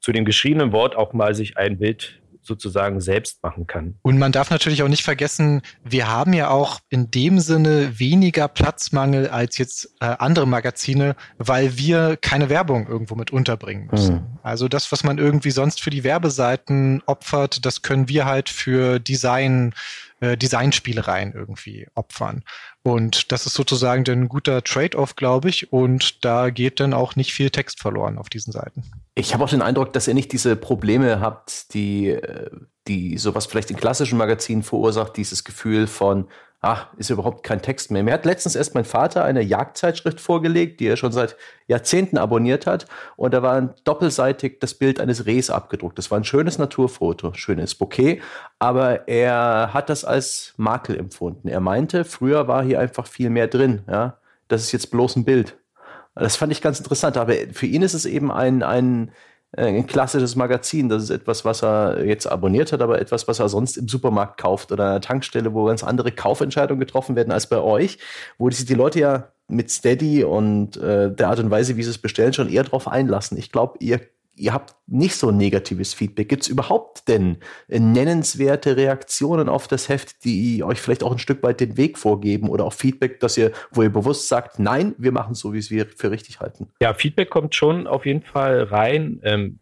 [0.00, 2.19] zu dem geschriebenen Wort auch mal sich ein Bild
[2.50, 3.94] sozusagen selbst machen kann.
[4.02, 8.48] Und man darf natürlich auch nicht vergessen, wir haben ja auch in dem Sinne weniger
[8.48, 14.14] Platzmangel als jetzt äh, andere Magazine, weil wir keine Werbung irgendwo mit unterbringen müssen.
[14.16, 14.38] Mhm.
[14.42, 18.98] Also das, was man irgendwie sonst für die Werbeseiten opfert, das können wir halt für
[18.98, 19.72] Design
[20.20, 22.42] äh, Designspielereien irgendwie opfern.
[22.82, 25.72] Und das ist sozusagen ein guter Trade-off, glaube ich.
[25.72, 28.84] Und da geht dann auch nicht viel Text verloren auf diesen Seiten.
[29.14, 32.50] Ich habe auch den Eindruck, dass ihr nicht diese Probleme habt, die, äh,
[32.88, 36.28] die sowas vielleicht in klassischen Magazinen verursacht, dieses Gefühl von,
[36.62, 38.02] ach, ist überhaupt kein Text mehr.
[38.02, 41.36] Mir hat letztens erst mein Vater eine Jagdzeitschrift vorgelegt, die er schon seit
[41.66, 42.86] Jahrzehnten abonniert hat.
[43.16, 45.96] Und da war doppelseitig das Bild eines Rehs abgedruckt.
[45.96, 48.20] Das war ein schönes Naturfoto, schönes Bouquet.
[48.58, 51.48] Aber er hat das als Makel empfunden.
[51.48, 53.82] Er meinte, früher war hier einfach viel mehr drin.
[53.88, 55.56] Ja, das ist jetzt bloß ein Bild.
[56.14, 57.16] Das fand ich ganz interessant.
[57.16, 59.12] Aber für ihn ist es eben ein, ein
[59.56, 60.88] ein klassisches Magazin.
[60.88, 64.38] Das ist etwas, was er jetzt abonniert hat, aber etwas, was er sonst im Supermarkt
[64.38, 67.98] kauft oder an einer Tankstelle, wo ganz andere Kaufentscheidungen getroffen werden als bei euch,
[68.38, 71.90] wo sich die Leute ja mit Steady und äh, der Art und Weise, wie sie
[71.90, 73.36] es bestellen, schon eher darauf einlassen.
[73.36, 74.00] Ich glaube, ihr
[74.40, 76.28] ihr habt nicht so ein negatives Feedback.
[76.28, 77.38] Gibt es überhaupt denn
[77.68, 82.48] nennenswerte Reaktionen auf das Heft, die euch vielleicht auch ein Stück weit den Weg vorgeben
[82.48, 85.70] oder auch Feedback, dass ihr, wo ihr bewusst sagt, nein, wir machen so, wie es
[85.70, 86.68] wir für richtig halten?
[86.80, 89.20] Ja, Feedback kommt schon auf jeden Fall rein.
[89.22, 89.58] Ähm,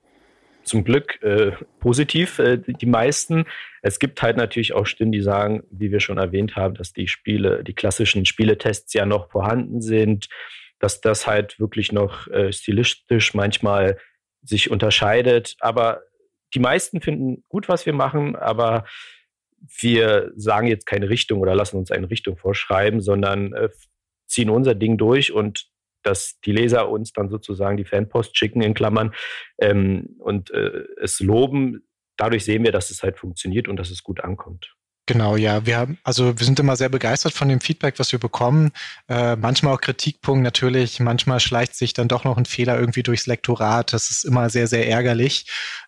[0.64, 3.46] zum Glück äh, positiv, äh, die meisten.
[3.80, 7.08] Es gibt halt natürlich auch Stimmen, die sagen, wie wir schon erwähnt haben, dass die
[7.08, 10.28] Spiele, die klassischen Spieletests ja noch vorhanden sind,
[10.78, 13.98] dass das halt wirklich noch äh, stilistisch manchmal
[14.48, 15.56] sich unterscheidet.
[15.60, 16.02] Aber
[16.54, 18.84] die meisten finden gut, was wir machen, aber
[19.80, 23.68] wir sagen jetzt keine Richtung oder lassen uns eine Richtung vorschreiben, sondern äh,
[24.26, 25.66] ziehen unser Ding durch und
[26.02, 29.14] dass die Leser uns dann sozusagen die Fanpost schicken in Klammern
[29.58, 34.02] ähm, und äh, es loben, dadurch sehen wir, dass es halt funktioniert und dass es
[34.02, 34.77] gut ankommt.
[35.08, 35.64] Genau, ja.
[35.64, 38.72] Wir haben, also wir sind immer sehr begeistert von dem Feedback, was wir bekommen.
[39.08, 41.00] Äh, manchmal auch Kritikpunkt natürlich.
[41.00, 43.94] Manchmal schleicht sich dann doch noch ein Fehler irgendwie durchs Lektorat.
[43.94, 45.46] Das ist immer sehr, sehr ärgerlich.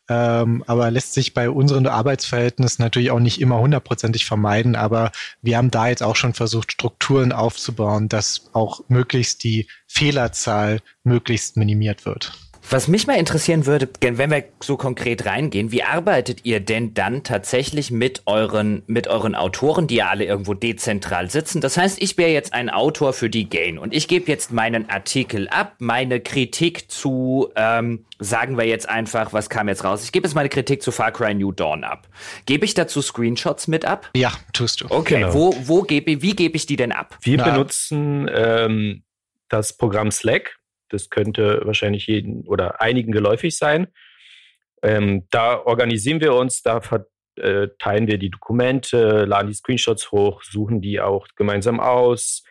[0.09, 4.75] Ähm, aber lässt sich bei unseren Arbeitsverhältnissen natürlich auch nicht immer hundertprozentig vermeiden.
[4.75, 5.13] Aber
[5.43, 11.59] wir haben da jetzt auch schon versucht, Strukturen aufzubauen, dass auch möglichst die Fehlerzahl möglichst
[11.59, 12.33] minimiert wird.
[12.69, 17.25] Was mich mal interessieren würde, wenn wir so konkret reingehen, wie arbeitet ihr denn dann
[17.25, 21.61] tatsächlich mit euren, mit euren Autoren, die ja alle irgendwo dezentral sitzen?
[21.61, 24.89] Das heißt, ich wäre jetzt ein Autor für die Gain und ich gebe jetzt meinen
[24.89, 30.05] Artikel ab, meine Kritik zu, ähm, sagen wir jetzt einfach, was kam jetzt raus?
[30.05, 32.09] Ich gebe jetzt meine Kritik zu Far Cry New Dawn ab.
[32.47, 34.11] Gebe ich dazu Screenshots mit ab?
[34.15, 34.87] Ja, tust du.
[34.91, 35.35] Okay, genau.
[35.35, 37.19] wo, wo gebe, wie gebe ich die denn ab?
[37.23, 37.51] Wir Na.
[37.51, 39.03] benutzen ähm,
[39.49, 40.60] das Programm Slack
[40.91, 43.89] das könnte wahrscheinlich jeden oder einigen geläufig sein.
[44.83, 50.81] Ähm, da organisieren wir uns, da verteilen wir die Dokumente, laden die Screenshots hoch, suchen
[50.81, 52.45] die auch gemeinsam aus,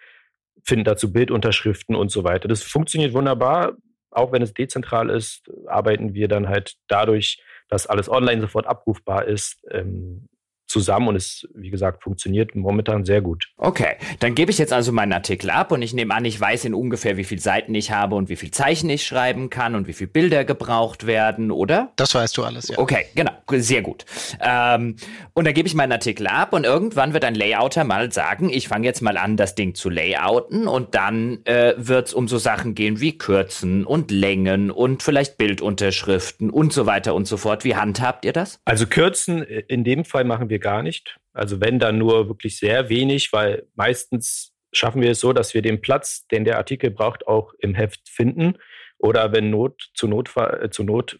[0.64, 2.48] finden dazu Bildunterschriften und so weiter.
[2.48, 3.78] Das funktioniert wunderbar.
[4.12, 9.26] Auch wenn es dezentral ist, arbeiten wir dann halt dadurch, dass alles online sofort abrufbar
[9.26, 10.28] ist, ähm,
[10.70, 13.50] zusammen und es, wie gesagt, funktioniert momentan sehr gut.
[13.58, 16.66] Okay, dann gebe ich jetzt also meinen Artikel ab und ich nehme an, ich weiß
[16.66, 19.88] in ungefähr, wie viele Seiten ich habe und wie viele Zeichen ich schreiben kann und
[19.88, 21.92] wie viele Bilder gebraucht werden, oder?
[21.96, 22.78] Das weißt du alles, ja.
[22.78, 24.06] Okay, genau, sehr gut.
[24.42, 24.96] Ähm,
[25.34, 28.68] und dann gebe ich meinen Artikel ab und irgendwann wird ein Layouter mal sagen, ich
[28.68, 32.38] fange jetzt mal an, das Ding zu layouten und dann äh, wird es um so
[32.38, 37.64] Sachen gehen wie Kürzen und Längen und vielleicht Bildunterschriften und so weiter und so fort.
[37.64, 38.60] Wie handhabt ihr das?
[38.66, 41.20] Also Kürzen, äh, in dem Fall machen wir wir gar nicht.
[41.34, 45.62] Also wenn dann nur wirklich sehr wenig, weil meistens schaffen wir es so, dass wir
[45.62, 48.58] den Platz, den der Artikel braucht, auch im Heft finden.
[48.98, 51.18] Oder wenn Not zu Not, äh, zu Not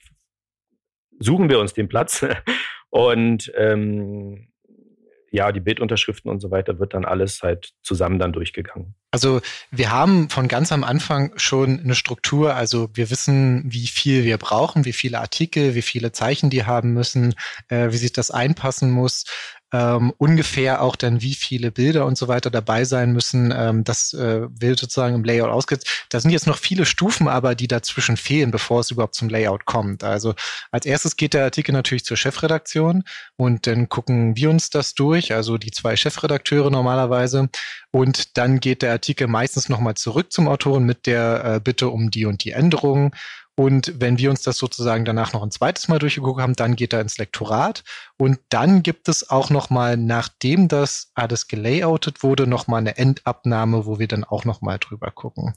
[1.20, 2.26] suchen wir uns den Platz.
[2.90, 4.52] Und ähm,
[5.32, 8.96] ja, die Bildunterschriften und so weiter wird dann alles halt zusammen dann durchgegangen.
[9.12, 14.24] Also wir haben von ganz am Anfang schon eine Struktur, also wir wissen, wie viel
[14.24, 17.34] wir brauchen, wie viele Artikel, wie viele Zeichen die haben müssen,
[17.70, 19.26] äh, wie sich das einpassen muss
[19.72, 23.54] ähm, ungefähr auch dann, wie viele Bilder und so weiter dabei sein müssen.
[23.56, 26.06] Ähm, das äh, wird sozusagen im Layout ausgesetzt.
[26.10, 29.66] Da sind jetzt noch viele Stufen, aber die dazwischen fehlen, bevor es überhaupt zum Layout
[29.66, 30.04] kommt.
[30.04, 30.34] Also
[30.72, 33.04] als erstes geht der Artikel natürlich zur Chefredaktion
[33.36, 37.50] und dann gucken wir uns das durch, also die zwei Chefredakteure normalerweise.
[37.92, 42.12] Und dann geht der Artikel meistens nochmal zurück zum Autoren mit der äh, Bitte um
[42.12, 43.12] die und die Änderungen.
[43.60, 46.94] Und wenn wir uns das sozusagen danach noch ein zweites Mal durchgeguckt haben, dann geht
[46.94, 47.84] er ins Lektorat.
[48.16, 52.98] Und dann gibt es auch noch mal, nachdem das alles gelayoutet wurde, noch mal eine
[52.98, 55.56] Endabnahme, wo wir dann auch noch mal drüber gucken.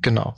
[0.00, 0.34] Genau.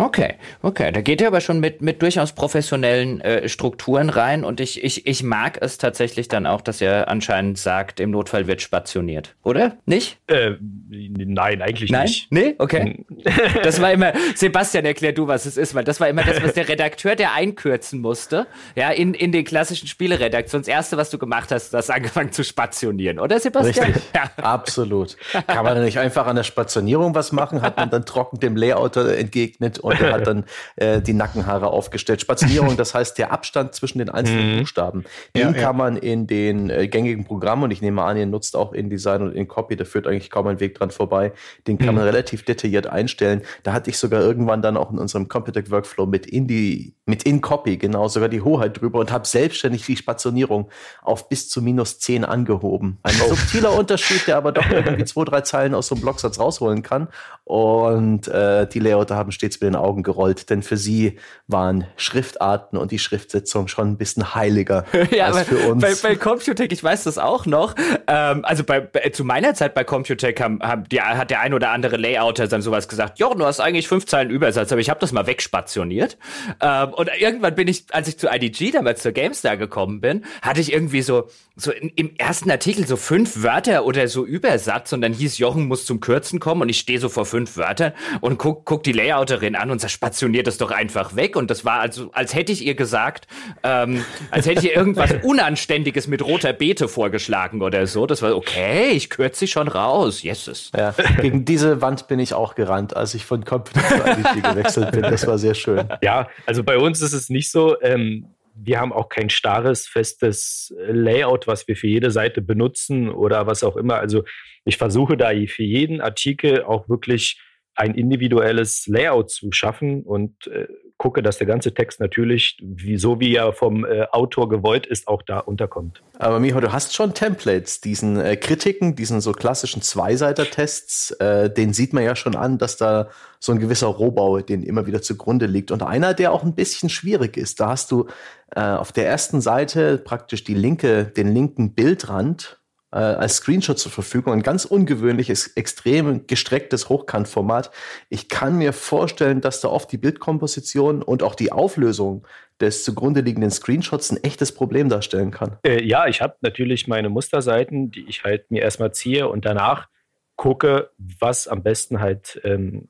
[0.00, 0.92] Okay, okay.
[0.92, 5.06] Da geht er aber schon mit, mit durchaus professionellen äh, Strukturen rein und ich, ich,
[5.06, 9.34] ich mag es tatsächlich dann auch, dass er anscheinend sagt, im Notfall wird spationiert.
[9.42, 9.76] Oder?
[9.84, 10.18] Nicht?
[10.26, 10.52] Äh,
[10.88, 12.04] nein, eigentlich nein?
[12.04, 12.32] nicht.
[12.32, 12.54] Nee?
[12.58, 13.04] Okay.
[13.62, 16.54] das war immer, Sebastian, erklär du, was es ist, weil das war immer das, was
[16.54, 18.46] der Redakteur, der einkürzen musste,
[18.76, 20.62] ja, in, in den klassischen Spieleredaktionen.
[20.62, 23.86] Das erste, was du gemacht hast, das angefangen zu spationieren, oder Sebastian?
[23.86, 24.02] Richtig.
[24.14, 24.30] Ja.
[24.36, 25.16] Absolut.
[25.46, 27.60] Kann man nicht einfach an der Spationierung was machen?
[27.60, 30.44] Hat man dann trocken dem Layouter entgegnet und und er hat dann
[30.76, 32.20] äh, die Nackenhaare aufgestellt.
[32.20, 34.58] Spazierung, das heißt der Abstand zwischen den einzelnen mhm.
[34.60, 35.04] Buchstaben,
[35.36, 38.56] den ja, kann man in den äh, gängigen Programmen, und ich nehme an, ihr nutzt
[38.56, 41.32] auch InDesign und InCopy, da führt eigentlich kaum ein Weg dran vorbei,
[41.66, 41.96] den kann mhm.
[41.96, 43.42] man relativ detailliert einstellen.
[43.62, 47.76] Da hatte ich sogar irgendwann dann auch in unserem Computec Workflow mit Indie, mit InCopy
[47.76, 50.70] genau sogar die Hoheit drüber und habe selbstständig die Spationierung
[51.02, 52.98] auf bis zu minus 10 angehoben.
[53.02, 53.34] Ein oh.
[53.34, 57.08] subtiler Unterschied, der aber doch irgendwie zwei, drei Zeilen aus so einem Blocksatz rausholen kann.
[57.50, 62.78] Und äh, die Layouter haben stets mit den Augen gerollt, denn für sie waren Schriftarten
[62.78, 65.82] und die Schriftsetzung schon ein bisschen heiliger ja, als für uns.
[65.82, 67.74] Bei, bei Computec, ich weiß das auch noch,
[68.06, 71.52] ähm, also bei, bei, zu meiner Zeit bei Computec haben, haben die, hat der ein
[71.52, 74.88] oder andere Layouter dann sowas gesagt, ja, du hast eigentlich fünf Zeilen Übersatz, aber ich
[74.88, 76.18] habe das mal wegspationiert.
[76.60, 80.60] Ähm, und irgendwann bin ich, als ich zu IDG damals zur GameStar gekommen bin, hatte
[80.60, 81.26] ich irgendwie so,
[81.60, 85.66] so in, im ersten Artikel so fünf Wörter oder so Übersatz und dann hieß Jochen
[85.66, 88.92] muss zum Kürzen kommen und ich stehe so vor fünf Wörtern und guck, guck die
[88.92, 91.36] Layouterin an und sagt, spationiert das doch einfach weg.
[91.36, 93.26] Und das war also, als hätte ich ihr gesagt,
[93.62, 98.06] ähm, als hätte ich ihr irgendwas Unanständiges mit roter Beete vorgeschlagen oder so.
[98.06, 100.22] Das war okay, ich kürze sie schon raus.
[100.22, 100.70] Yeses.
[100.76, 105.02] Ja, gegen diese Wand bin ich auch gerannt, als ich von Computer zu gewechselt bin.
[105.02, 105.88] Das war sehr schön.
[106.02, 107.80] Ja, also bei uns ist es nicht so.
[107.80, 108.26] Ähm,
[108.62, 113.64] wir haben auch kein starres, festes Layout, was wir für jede Seite benutzen oder was
[113.64, 113.96] auch immer.
[113.96, 114.24] Also
[114.64, 117.40] ich versuche da für jeden Artikel auch wirklich
[117.74, 120.66] ein individuelles Layout zu schaffen und äh,
[121.00, 125.08] gucke, dass der ganze Text natürlich, wie, so wie er vom äh, Autor gewollt ist,
[125.08, 126.02] auch da unterkommt.
[126.18, 131.72] Aber Miho, du hast schon Templates, diesen äh, Kritiken, diesen so klassischen Zweiseiter-Tests, äh, den
[131.72, 133.08] sieht man ja schon an, dass da
[133.38, 135.70] so ein gewisser Rohbau, den immer wieder zugrunde liegt.
[135.70, 138.06] Und einer, der auch ein bisschen schwierig ist, da hast du
[138.54, 142.59] äh, auf der ersten Seite praktisch die linke, den linken Bildrand
[142.92, 144.32] äh, als Screenshot zur Verfügung.
[144.32, 147.70] Ein ganz ungewöhnliches, extrem gestrecktes Hochkantformat.
[148.08, 152.26] Ich kann mir vorstellen, dass da oft die Bildkomposition und auch die Auflösung
[152.60, 155.58] des zugrunde liegenden Screenshots ein echtes Problem darstellen kann.
[155.64, 159.88] Äh, ja, ich habe natürlich meine Musterseiten, die ich halt mir erstmal ziehe und danach
[160.36, 162.88] gucke, was am besten halt ähm,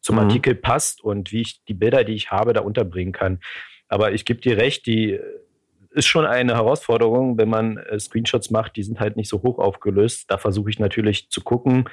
[0.00, 0.22] zum mhm.
[0.22, 3.40] Artikel passt und wie ich die Bilder, die ich habe, da unterbringen kann.
[3.88, 5.20] Aber ich gebe dir recht, die
[5.94, 9.58] ist schon eine Herausforderung, wenn man äh, Screenshots macht, die sind halt nicht so hoch
[9.58, 10.30] aufgelöst.
[10.30, 11.88] Da versuche ich natürlich zu gucken,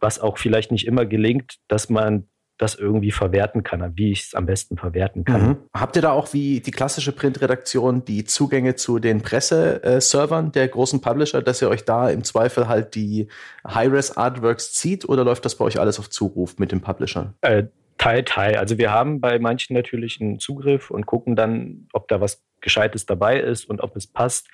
[0.00, 4.34] was auch vielleicht nicht immer gelingt, dass man das irgendwie verwerten kann, wie ich es
[4.34, 5.48] am besten verwerten kann.
[5.48, 5.56] Mhm.
[5.72, 11.00] Habt ihr da auch wie die klassische Printredaktion die Zugänge zu den Presseservern der großen
[11.00, 13.28] Publisher, dass ihr euch da im Zweifel halt die
[13.66, 17.34] High-Res-Artworks zieht oder läuft das bei euch alles auf Zuruf mit den Publishern?
[17.42, 17.64] Äh,
[17.96, 18.56] Teil, Teil.
[18.56, 23.06] Also wir haben bei manchen natürlich einen Zugriff und gucken dann, ob da was Gescheites
[23.06, 24.48] dabei ist und ob es passt.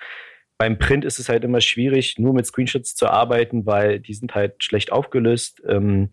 [0.57, 4.35] Beim Print ist es halt immer schwierig, nur mit Screenshots zu arbeiten, weil die sind
[4.35, 5.61] halt schlecht aufgelöst.
[5.67, 6.11] Ähm,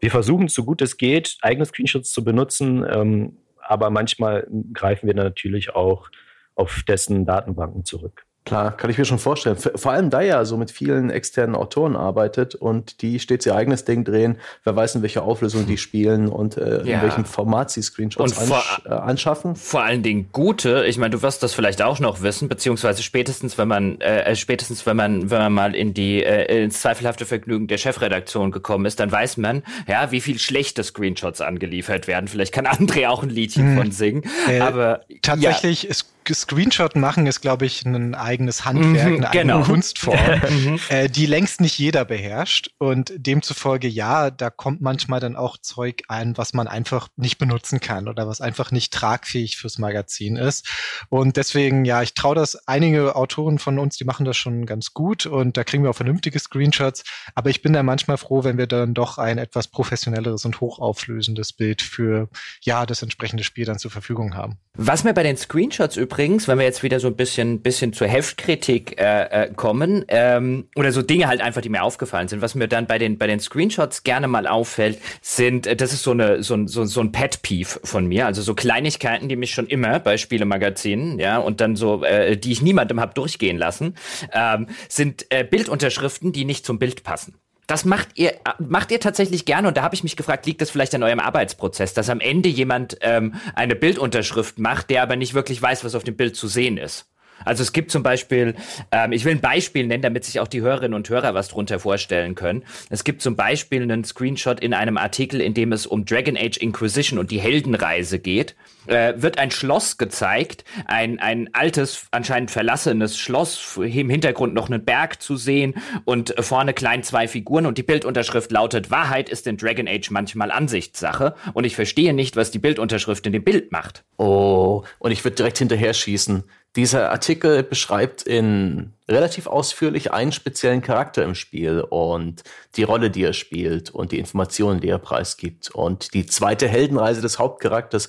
[0.00, 5.14] wir versuchen, so gut es geht, eigene Screenshots zu benutzen, ähm, aber manchmal greifen wir
[5.14, 6.10] natürlich auch
[6.54, 8.25] auf dessen Datenbanken zurück.
[8.46, 9.56] Klar, kann ich mir schon vorstellen.
[9.56, 13.84] Vor allem da ja so mit vielen externen Autoren arbeitet und die stets ihr eigenes
[13.84, 16.98] Ding drehen, wer weiß in welcher Auflösung die spielen und äh, ja.
[16.98, 19.56] in welchem Format sie Screenshots vor, ansch äh, anschaffen.
[19.56, 23.58] Vor allen Dingen gute, ich meine, du wirst das vielleicht auch noch wissen, beziehungsweise spätestens,
[23.58, 27.26] wenn man, äh, äh, spätestens wenn man, wenn man mal in die äh, ins zweifelhafte
[27.26, 32.28] Vergnügen der Chefredaktion gekommen ist, dann weiß man, ja, wie viel schlechte Screenshots angeliefert werden.
[32.28, 33.76] Vielleicht kann André auch ein Liedchen hm.
[33.76, 34.22] von singen.
[34.48, 35.90] Äh, aber tatsächlich ja.
[35.90, 39.64] ist Screenshot machen ist, glaube ich, ein eigenes Handwerk, mhm, eine eigene genau.
[39.64, 40.18] Kunstform,
[40.50, 40.80] mhm.
[40.88, 42.70] äh, die längst nicht jeder beherrscht.
[42.78, 47.80] Und demzufolge, ja, da kommt manchmal dann auch Zeug ein, was man einfach nicht benutzen
[47.80, 50.68] kann oder was einfach nicht tragfähig fürs Magazin ist.
[51.08, 54.92] Und deswegen, ja, ich traue das, einige Autoren von uns, die machen das schon ganz
[54.92, 57.04] gut und da kriegen wir auch vernünftige Screenshots.
[57.34, 61.52] Aber ich bin da manchmal froh, wenn wir dann doch ein etwas professionelleres und hochauflösendes
[61.52, 62.28] Bild für,
[62.62, 64.58] ja, das entsprechende Spiel dann zur Verfügung haben.
[64.74, 67.92] Was mir bei den Screenshots übrigens übrigens, wenn wir jetzt wieder so ein bisschen, bisschen
[67.92, 72.40] zur Heftkritik äh, äh, kommen, ähm, oder so Dinge halt einfach, die mir aufgefallen sind,
[72.40, 76.04] was mir dann bei den, bei den Screenshots gerne mal auffällt, sind, äh, das ist
[76.04, 79.50] so, eine, so, ein, so, so ein Pet-Peeve von mir, also so Kleinigkeiten, die mich
[79.50, 83.94] schon immer bei Spielemagazinen, ja, und dann so, äh, die ich niemandem habe durchgehen lassen,
[84.32, 87.34] ähm, sind äh, Bildunterschriften, die nicht zum Bild passen.
[87.66, 90.70] Das macht ihr, macht ihr tatsächlich gerne und da habe ich mich gefragt, liegt das
[90.70, 95.34] vielleicht an eurem Arbeitsprozess, dass am Ende jemand ähm, eine Bildunterschrift macht, der aber nicht
[95.34, 97.06] wirklich weiß, was auf dem Bild zu sehen ist?
[97.44, 98.54] Also es gibt zum Beispiel,
[98.90, 101.78] ähm, ich will ein Beispiel nennen, damit sich auch die Hörerinnen und Hörer was drunter
[101.78, 102.64] vorstellen können.
[102.90, 106.56] Es gibt zum Beispiel einen Screenshot in einem Artikel, in dem es um Dragon Age
[106.58, 108.56] Inquisition und die Heldenreise geht.
[108.86, 114.84] Äh, wird ein Schloss gezeigt, ein, ein altes, anscheinend verlassenes Schloss, im Hintergrund noch einen
[114.84, 119.56] Berg zu sehen und vorne klein zwei Figuren und die Bildunterschrift lautet, Wahrheit ist in
[119.56, 124.04] Dragon Age manchmal Ansichtssache und ich verstehe nicht, was die Bildunterschrift in dem Bild macht.
[124.18, 126.44] Oh, und ich würde direkt hinterher schießen.
[126.76, 132.42] Dieser Artikel beschreibt in relativ ausführlich einen speziellen Charakter im Spiel und
[132.76, 137.22] die Rolle, die er spielt und die Informationen, die er preisgibt und die zweite Heldenreise
[137.22, 138.08] des Hauptcharakters,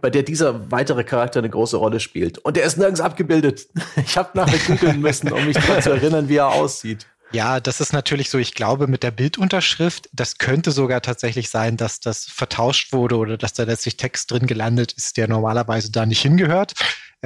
[0.00, 2.38] bei der dieser weitere Charakter eine große Rolle spielt.
[2.38, 3.66] Und er ist nirgends abgebildet.
[3.96, 7.06] Ich habe nachher googeln müssen, um mich daran zu erinnern, wie er aussieht.
[7.32, 8.38] Ja, das ist natürlich so.
[8.38, 13.36] Ich glaube, mit der Bildunterschrift, das könnte sogar tatsächlich sein, dass das vertauscht wurde oder
[13.36, 16.74] dass da letztlich Text drin gelandet ist, der normalerweise da nicht hingehört.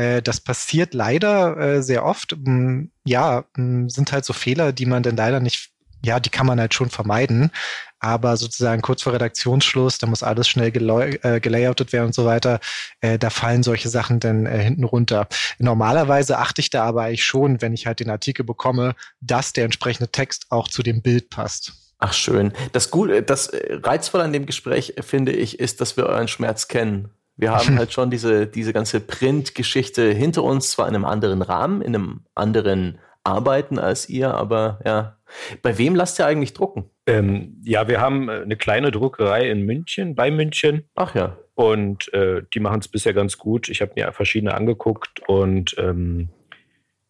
[0.01, 2.35] Äh, das passiert leider äh, sehr oft.
[2.39, 5.73] Mm, ja, mm, sind halt so Fehler, die man dann leider nicht,
[6.03, 7.51] ja, die kann man halt schon vermeiden.
[7.99, 12.61] Aber sozusagen kurz vor Redaktionsschluss, da muss alles schnell äh, gelayoutet werden und so weiter.
[13.03, 15.29] Da fallen solche Sachen dann hinten runter.
[15.59, 19.67] Normalerweise achte ich da aber eigentlich schon, wenn ich halt den Artikel bekomme, dass der
[19.67, 21.75] entsprechende Text auch zu dem Bild passt.
[21.99, 22.55] Ach schön.
[22.73, 22.91] Das
[23.27, 27.11] das Reizvolle an dem Gespräch finde ich, ist, dass wir euren Schmerz kennen.
[27.41, 31.83] Wir haben halt schon diese, diese ganze Print-Geschichte hinter uns, zwar in einem anderen Rahmen,
[31.83, 35.17] in einem anderen Arbeiten als ihr, aber ja.
[35.63, 36.91] Bei wem lasst ihr eigentlich drucken?
[37.07, 40.89] Ähm, ja, wir haben äh, eine kleine Druckerei in München, bei München.
[40.95, 41.37] Ach ja.
[41.55, 43.69] Und äh, die machen es bisher ganz gut.
[43.69, 46.31] Ich habe mir verschiedene angeguckt und ähm,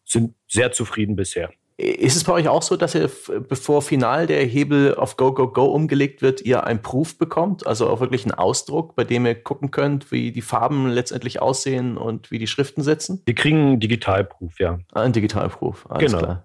[0.05, 1.51] sind sehr zufrieden bisher.
[1.77, 3.09] Ist es bei euch auch so, dass ihr,
[3.49, 7.65] bevor final der Hebel auf Go, Go, Go umgelegt wird, ihr ein Proof bekommt?
[7.65, 11.97] Also auch wirklich einen Ausdruck, bei dem ihr gucken könnt, wie die Farben letztendlich aussehen
[11.97, 13.21] und wie die Schriften sitzen?
[13.25, 14.77] Wir kriegen einen Digitalproof, ja.
[14.91, 16.23] Ah, ein Digitalproof, alles genau.
[16.23, 16.43] klar.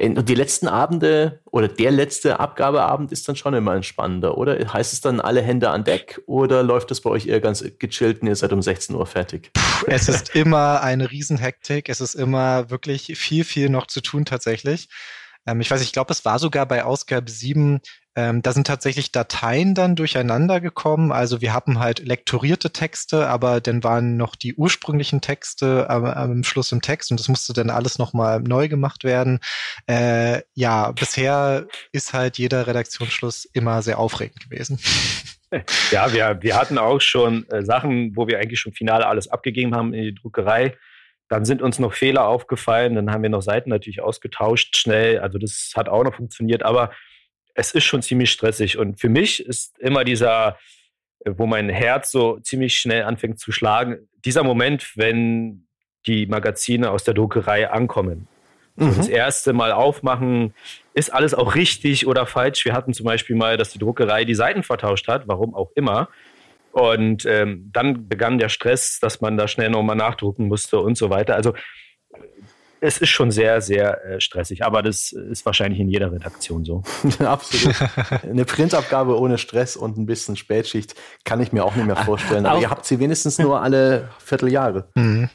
[0.00, 4.72] Und die letzten Abende oder der letzte Abgabeabend ist dann schon immer ein spannender, oder?
[4.72, 8.22] Heißt es dann alle Hände an Deck oder läuft es bei euch eher ganz gechillt
[8.22, 9.50] und ihr seid um 16 Uhr fertig?
[9.86, 11.88] Es ist immer eine Riesenhektik.
[11.88, 14.88] Es ist immer wirklich viel, viel noch zu tun tatsächlich.
[15.48, 17.80] Ähm, ich weiß, ich glaube, es war sogar bei Ausgabe 7
[18.18, 21.12] ähm, da sind tatsächlich Dateien dann durcheinander gekommen.
[21.12, 26.42] Also wir haben halt lektorierte Texte, aber dann waren noch die ursprünglichen Texte am, am
[26.42, 29.38] Schluss im Text und das musste dann alles nochmal neu gemacht werden.
[29.86, 34.80] Äh, ja, bisher ist halt jeder Redaktionsschluss immer sehr aufregend gewesen.
[35.90, 39.74] Ja, wir, wir hatten auch schon äh, Sachen, wo wir eigentlich schon final alles abgegeben
[39.74, 40.76] haben in die Druckerei.
[41.28, 45.18] Dann sind uns noch Fehler aufgefallen, dann haben wir noch Seiten natürlich ausgetauscht schnell.
[45.18, 46.90] Also das hat auch noch funktioniert, aber
[47.54, 48.78] es ist schon ziemlich stressig.
[48.78, 50.58] Und für mich ist immer dieser,
[51.24, 55.66] äh, wo mein Herz so ziemlich schnell anfängt zu schlagen, dieser Moment, wenn
[56.06, 58.28] die Magazine aus der Druckerei ankommen.
[58.76, 58.96] Mhm.
[58.96, 60.54] Das erste Mal aufmachen,
[60.94, 62.64] ist alles auch richtig oder falsch?
[62.64, 66.08] Wir hatten zum Beispiel mal, dass die Druckerei die Seiten vertauscht hat, warum auch immer.
[66.78, 71.10] Und ähm, dann begann der Stress, dass man da schnell nochmal nachdrucken musste und so
[71.10, 71.34] weiter.
[71.34, 71.54] Also
[72.80, 76.82] es ist schon sehr, sehr äh, stressig, aber das ist wahrscheinlich in jeder Redaktion so.
[77.18, 77.74] Absolut.
[78.22, 80.94] Eine Printabgabe ohne Stress und ein bisschen Spätschicht
[81.24, 82.46] kann ich mir auch nicht mehr vorstellen.
[82.46, 84.88] Aber auch, ihr habt sie wenigstens nur alle Vierteljahre.
[84.94, 85.28] Mhm.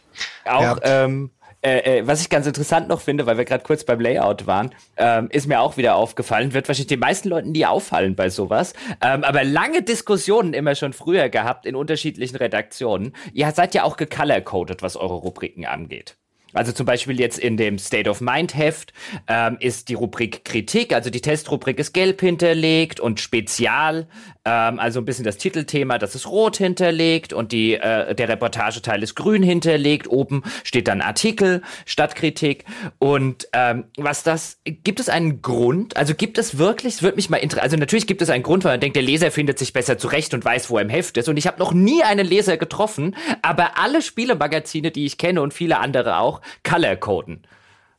[0.45, 0.77] Auch, ja.
[0.83, 1.31] ähm,
[1.63, 4.75] äh, äh, was ich ganz interessant noch finde, weil wir gerade kurz beim Layout waren,
[4.97, 8.73] ähm, ist mir auch wieder aufgefallen, wird wahrscheinlich den meisten Leuten nie auffallen bei sowas,
[9.01, 13.13] ähm, aber lange Diskussionen immer schon früher gehabt in unterschiedlichen Redaktionen.
[13.33, 16.17] Ihr seid ja auch gecolor-coded, was eure Rubriken angeht.
[16.53, 18.93] Also zum Beispiel jetzt in dem State of Mind Heft
[19.27, 24.07] ähm, ist die Rubrik Kritik, also die Testrubrik ist gelb hinterlegt und Spezial,
[24.45, 29.01] ähm, also ein bisschen das Titelthema, das ist rot hinterlegt und die, äh, der Reportageteil
[29.01, 30.07] ist grün hinterlegt.
[30.09, 32.65] Oben steht dann Artikel statt Kritik.
[32.99, 35.95] Und ähm, was das, gibt es einen Grund?
[35.95, 38.63] Also gibt es wirklich, es würde mich mal interessieren, also natürlich gibt es einen Grund,
[38.63, 41.17] weil man denkt, der Leser findet sich besser zurecht und weiß, wo er im Heft
[41.17, 41.29] ist.
[41.29, 45.53] Und ich habe noch nie einen Leser getroffen, aber alle Spielemagazine, die ich kenne und
[45.53, 47.47] viele andere auch, Color-Coden.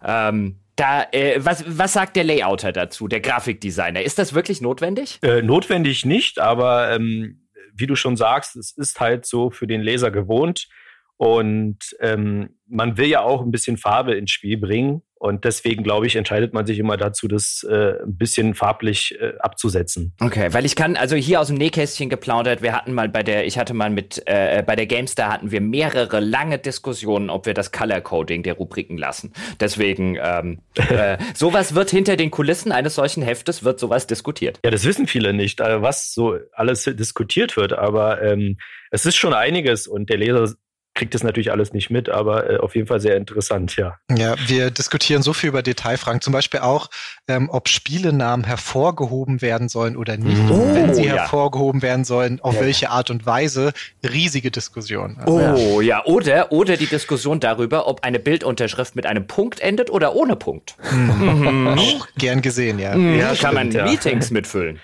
[0.05, 4.03] Ähm, da, äh, was, was sagt der Layouter dazu, der Grafikdesigner?
[4.03, 5.19] Ist das wirklich notwendig?
[5.23, 9.83] Äh, notwendig nicht, aber ähm, wie du schon sagst, es ist halt so für den
[9.83, 10.69] Leser gewohnt.
[11.17, 15.03] Und ähm, man will ja auch ein bisschen Farbe ins Spiel bringen.
[15.17, 19.33] Und deswegen, glaube ich, entscheidet man sich immer dazu, das äh, ein bisschen farblich äh,
[19.39, 20.13] abzusetzen.
[20.21, 23.47] Okay, weil ich kann, also hier aus dem Nähkästchen geplaudert, wir hatten mal bei der,
[23.47, 27.55] ich hatte mal mit, äh, bei der GameStar hatten wir mehrere lange Diskussionen, ob wir
[27.55, 29.33] das Color Coding der Rubriken lassen.
[29.61, 34.59] Deswegen, ähm, äh, sowas wird hinter den Kulissen eines solchen Heftes, wird sowas diskutiert.
[34.65, 38.57] Ja, das wissen viele nicht, äh, was so alles diskutiert wird, aber ähm,
[38.91, 40.55] es ist schon einiges und der Leser
[40.95, 43.97] kriegt das natürlich alles nicht mit, aber äh, auf jeden Fall sehr interessant, ja.
[44.17, 46.89] Ja, wir diskutieren so viel über Detailfragen, zum Beispiel auch,
[47.27, 50.41] ähm, ob Spielenamen hervorgehoben werden sollen oder nicht.
[50.51, 51.17] Oh, Wenn sie ja.
[51.17, 52.61] hervorgehoben werden sollen, auf ja.
[52.61, 53.73] welche Art und Weise.
[54.05, 55.19] Riesige Diskussion.
[55.27, 55.99] oh ja.
[55.99, 60.37] ja, oder, oder die Diskussion darüber, ob eine Bildunterschrift mit einem Punkt endet oder ohne
[60.37, 60.77] Punkt.
[60.93, 61.69] Mhm.
[61.79, 62.95] auch gern gesehen, ja.
[62.95, 64.79] Mhm, ja kann man Meetings mitfüllen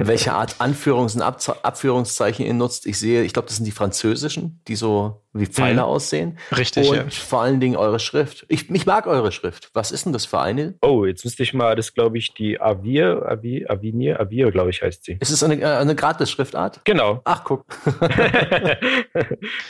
[0.00, 2.86] welche Art Anführungs- und Ab Abführungszeichen ihr nutzt.
[2.86, 5.88] Ich sehe, ich glaube, das sind die französischen, die so wie Pfeile mhm.
[5.88, 6.38] aussehen.
[6.56, 6.88] Richtig.
[6.88, 7.04] Und ja.
[7.10, 8.44] vor allen Dingen eure Schrift.
[8.48, 9.70] Ich, ich mag eure Schrift.
[9.74, 10.74] Was ist denn das für eine?
[10.82, 14.82] Oh, jetzt müsste ich mal, das glaube ich, die Avir, Avir, Avinir, Avir, glaube ich,
[14.82, 15.18] heißt sie.
[15.20, 16.80] Ist es eine, äh, eine Gratis-Schriftart?
[16.84, 17.20] Genau.
[17.24, 17.64] Ach, guck.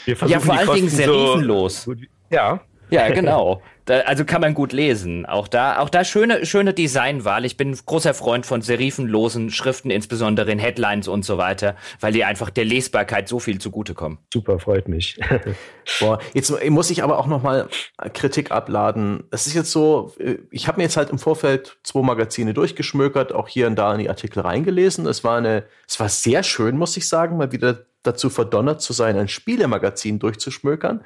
[0.05, 1.83] ja, vor allen Dingen serifenlos.
[1.83, 1.93] So,
[2.29, 2.61] ja.
[2.89, 3.61] Ja, genau.
[3.89, 5.25] Da, also kann man gut lesen.
[5.25, 7.43] Auch da, auch da schöne, schöne Designwahl.
[7.43, 12.23] Ich bin großer Freund von serifenlosen Schriften, insbesondere in Headlines und so weiter, weil die
[12.23, 14.19] einfach der Lesbarkeit so viel zugutekommen.
[14.31, 15.19] Super, freut mich.
[15.99, 17.67] Boah, jetzt muss ich aber auch noch mal
[18.13, 19.23] Kritik abladen.
[19.31, 20.13] Es ist jetzt so,
[20.51, 24.01] ich habe mir jetzt halt im Vorfeld zwei Magazine durchgeschmökert, auch hier und da in
[24.01, 25.07] die Artikel reingelesen.
[25.07, 28.93] Es war eine, es war sehr schön, muss ich sagen, mal wieder dazu verdonnert zu
[28.93, 31.03] sein, ein Spielemagazin durchzuschmökern.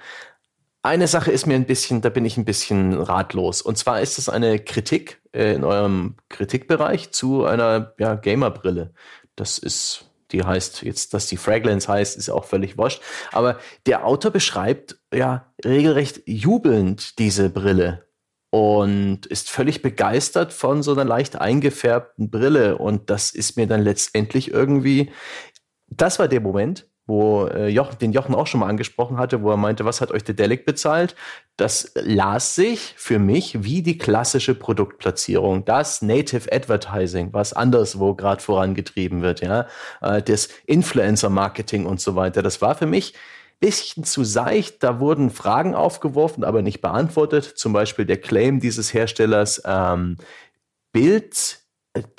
[0.85, 3.61] Eine Sache ist mir ein bisschen, da bin ich ein bisschen ratlos.
[3.61, 8.93] Und zwar ist es eine Kritik äh, in eurem Kritikbereich zu einer ja, Gamerbrille.
[9.37, 13.01] Das ist, die heißt jetzt, dass die Fragrance heißt, ist auch völlig wurscht.
[13.31, 18.05] Aber der Autor beschreibt ja regelrecht jubelnd diese Brille
[18.49, 22.77] und ist völlig begeistert von so einer leicht eingefärbten Brille.
[22.77, 25.13] Und das ist mir dann letztendlich irgendwie,
[25.87, 29.51] das war der Moment, wo äh, Jochen, den Jochen auch schon mal angesprochen hatte, wo
[29.51, 31.15] er meinte, was hat euch der Delic bezahlt?
[31.57, 38.41] Das las sich für mich wie die klassische Produktplatzierung, das Native Advertising, was anderswo gerade
[38.41, 39.67] vorangetrieben wird, ja,
[40.01, 42.41] äh, das Influencer Marketing und so weiter.
[42.41, 43.13] Das war für mich
[43.59, 44.83] bisschen zu seicht.
[44.83, 47.45] Da wurden Fragen aufgeworfen, aber nicht beantwortet.
[47.45, 50.17] Zum Beispiel der Claim dieses Herstellers, ähm,
[50.91, 51.59] Bild,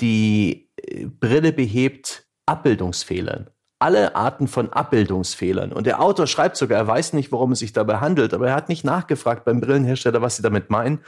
[0.00, 5.72] die äh, Brille behebt Abbildungsfehlern alle Arten von Abbildungsfehlern.
[5.72, 8.54] Und der Autor schreibt sogar, er weiß nicht, worum es sich dabei handelt, aber er
[8.54, 11.00] hat nicht nachgefragt beim Brillenhersteller, was sie damit meinen.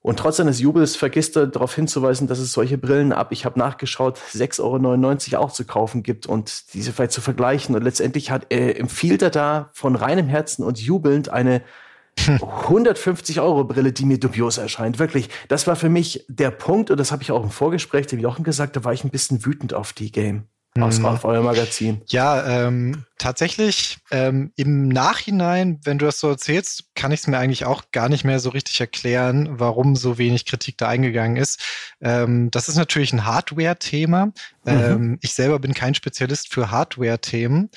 [0.00, 3.58] Und trotz seines Jubels vergisst er darauf hinzuweisen, dass es solche Brillen ab, ich habe
[3.58, 7.76] nachgeschaut, 6,99 Euro auch zu kaufen gibt und diese vielleicht zu vergleichen.
[7.76, 11.62] Und letztendlich hat, äh, empfiehlt er da von reinem Herzen und jubelnd eine
[12.26, 14.98] 150 Euro Brille, die mir dubios erscheint.
[14.98, 18.18] Wirklich, das war für mich der Punkt, und das habe ich auch im Vorgespräch dem
[18.18, 20.48] Jochen gesagt, da war ich ein bisschen wütend auf die Game
[20.80, 21.04] aus mhm.
[21.06, 22.00] auf euer Magazin.
[22.08, 27.38] Ja, ähm, tatsächlich ähm, im Nachhinein, wenn du das so erzählst, kann ich es mir
[27.38, 31.60] eigentlich auch gar nicht mehr so richtig erklären, warum so wenig Kritik da eingegangen ist.
[32.00, 34.26] Ähm, das ist natürlich ein Hardware-Thema.
[34.26, 34.32] Mhm.
[34.64, 37.68] Ähm, ich selber bin kein Spezialist für Hardware-Themen.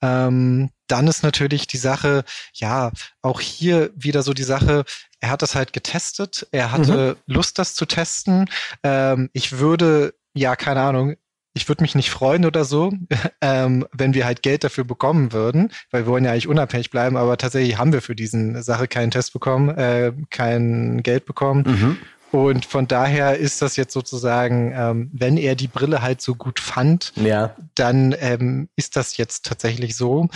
[0.00, 4.84] Ähm, dann ist natürlich die Sache, ja, auch hier wieder so die Sache,
[5.18, 7.34] er hat das halt getestet, er hatte mhm.
[7.34, 8.48] Lust, das zu testen.
[8.84, 11.14] Ähm, ich würde ja, keine Ahnung,
[11.54, 12.92] ich würde mich nicht freuen oder so,
[13.40, 17.16] ähm, wenn wir halt Geld dafür bekommen würden, weil wir wollen ja eigentlich unabhängig bleiben,
[17.16, 21.64] aber tatsächlich haben wir für diesen Sache keinen Test bekommen, äh, kein Geld bekommen.
[21.66, 21.98] Mhm.
[22.32, 26.58] Und von daher ist das jetzt sozusagen, ähm, wenn er die Brille halt so gut
[26.58, 27.54] fand, ja.
[27.76, 30.28] dann ähm, ist das jetzt tatsächlich so.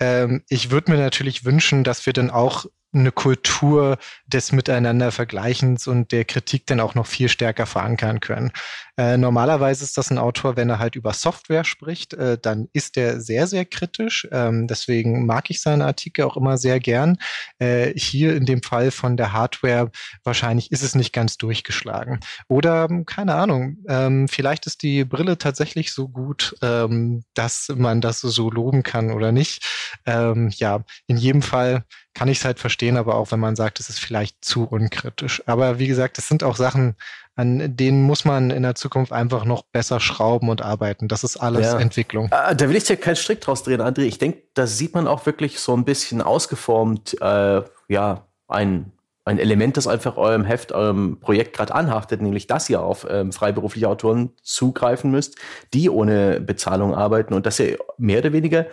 [0.00, 6.12] Ähm, ich würde mir natürlich wünschen, dass wir dann auch eine Kultur des Miteinandervergleichens und
[6.12, 8.52] der Kritik dann auch noch viel stärker verankern können.
[8.96, 12.96] Äh, normalerweise ist das ein Autor, wenn er halt über Software spricht, äh, dann ist
[12.96, 14.28] er sehr, sehr kritisch.
[14.30, 17.18] Ähm, deswegen mag ich seine Artikel auch immer sehr gern.
[17.58, 19.90] Äh, hier in dem Fall von der Hardware
[20.22, 22.20] wahrscheinlich ist es nicht ganz durchgeschlagen.
[22.48, 28.20] Oder keine Ahnung, ähm, vielleicht ist die Brille tatsächlich so gut, ähm, dass man das
[28.20, 29.64] so loben kann oder nicht.
[30.06, 31.84] Ähm, ja, in jedem Fall
[32.14, 35.42] kann ich es halt verstehen, aber auch wenn man sagt, es ist vielleicht zu unkritisch.
[35.46, 36.94] Aber wie gesagt, es sind auch Sachen,
[37.36, 41.08] an denen muss man in der Zukunft einfach noch besser schrauben und arbeiten.
[41.08, 41.78] Das ist alles ja.
[41.78, 42.28] Entwicklung.
[42.30, 44.02] Ah, da will ich dir keinen Strick draus drehen, André.
[44.02, 48.92] Ich denke, da sieht man auch wirklich so ein bisschen ausgeformt, äh, ja, ein,
[49.24, 53.32] ein Element, das einfach eurem Heft, eurem Projekt gerade anhaftet, nämlich dass ihr auf ähm,
[53.32, 55.36] freiberufliche Autoren zugreifen müsst,
[55.72, 58.66] die ohne Bezahlung arbeiten und dass ihr mehr oder weniger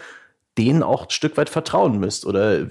[0.57, 2.67] denen auch ein Stück weit vertrauen müsst oder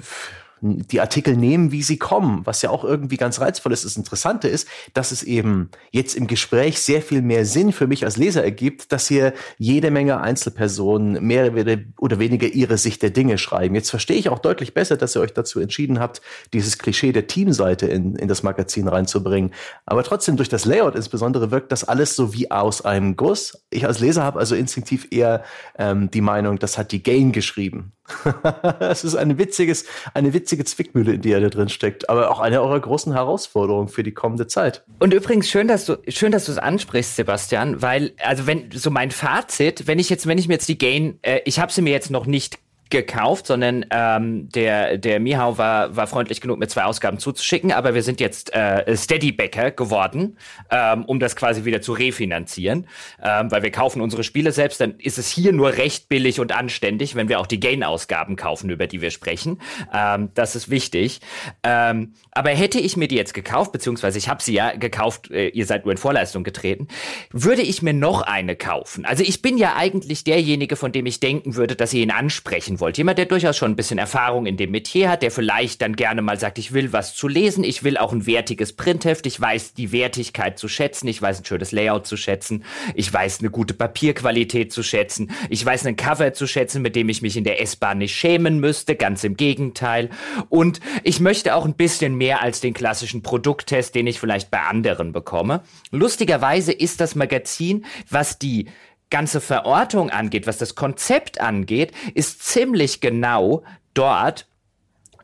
[0.61, 3.85] die Artikel nehmen, wie sie kommen, was ja auch irgendwie ganz reizvoll ist.
[3.85, 8.05] Das Interessante ist, dass es eben jetzt im Gespräch sehr viel mehr Sinn für mich
[8.05, 11.53] als Leser ergibt, dass hier jede Menge Einzelpersonen mehr
[11.99, 13.75] oder weniger ihre Sicht der Dinge schreiben.
[13.75, 16.21] Jetzt verstehe ich auch deutlich besser, dass ihr euch dazu entschieden habt,
[16.53, 19.53] dieses Klischee der Teamseite in, in das Magazin reinzubringen.
[19.87, 23.65] Aber trotzdem durch das Layout insbesondere wirkt das alles so wie aus einem Guss.
[23.71, 25.45] Ich als Leser habe also instinktiv eher
[25.79, 27.93] ähm, die Meinung, das hat die Gain geschrieben.
[28.81, 29.85] Es ist eine witziges,
[30.15, 33.89] eine witzige Zwickmühle, in die er da drin steckt, aber auch eine eurer großen Herausforderungen
[33.89, 34.85] für die kommende Zeit.
[34.99, 38.91] Und übrigens schön, dass du schön, dass du es ansprichst, Sebastian, weil also wenn so
[38.91, 41.83] mein Fazit, wenn ich jetzt, wenn ich mir jetzt die Gain, äh, ich habe sie
[41.83, 42.59] mir jetzt noch nicht
[42.91, 47.95] gekauft, sondern ähm, der, der Mihau war, war freundlich genug, mir zwei Ausgaben zuzuschicken, aber
[47.95, 50.37] wir sind jetzt äh, Steady-Backer geworden,
[50.71, 52.87] ähm, um das quasi wieder zu refinanzieren,
[53.23, 56.53] ähm, weil wir kaufen unsere Spiele selbst, dann ist es hier nur recht billig und
[56.53, 59.61] anständig, wenn wir auch die Gain-Ausgaben kaufen, über die wir sprechen.
[59.95, 61.21] Ähm, das ist wichtig.
[61.63, 65.49] Ähm, aber hätte ich mir die jetzt gekauft, beziehungsweise ich habe sie ja gekauft, äh,
[65.49, 66.89] ihr seid nur in Vorleistung getreten,
[67.31, 69.05] würde ich mir noch eine kaufen.
[69.05, 72.80] Also ich bin ja eigentlich derjenige, von dem ich denken würde, dass ihr ihn ansprechen
[72.81, 72.99] wollt.
[72.99, 76.23] Jemand, der durchaus schon ein bisschen Erfahrung in dem Metier hat, der vielleicht dann gerne
[76.23, 79.75] mal sagt, ich will was zu lesen, ich will auch ein wertiges Printheft, ich weiß
[79.75, 83.75] die Wertigkeit zu schätzen, ich weiß ein schönes Layout zu schätzen, ich weiß eine gute
[83.75, 87.61] Papierqualität zu schätzen, ich weiß ein Cover zu schätzen, mit dem ich mich in der
[87.63, 90.11] S-Bahn nicht schämen müsste, ganz im Gegenteil.
[90.49, 94.61] Und ich möchte auch ein bisschen mehr als den klassischen Produkttest, den ich vielleicht bei
[94.61, 95.63] anderen bekomme.
[95.91, 98.67] Lustigerweise ist das Magazin, was die
[99.11, 103.63] ganze Verortung angeht, was das Konzept angeht, ist ziemlich genau
[103.95, 104.47] dort,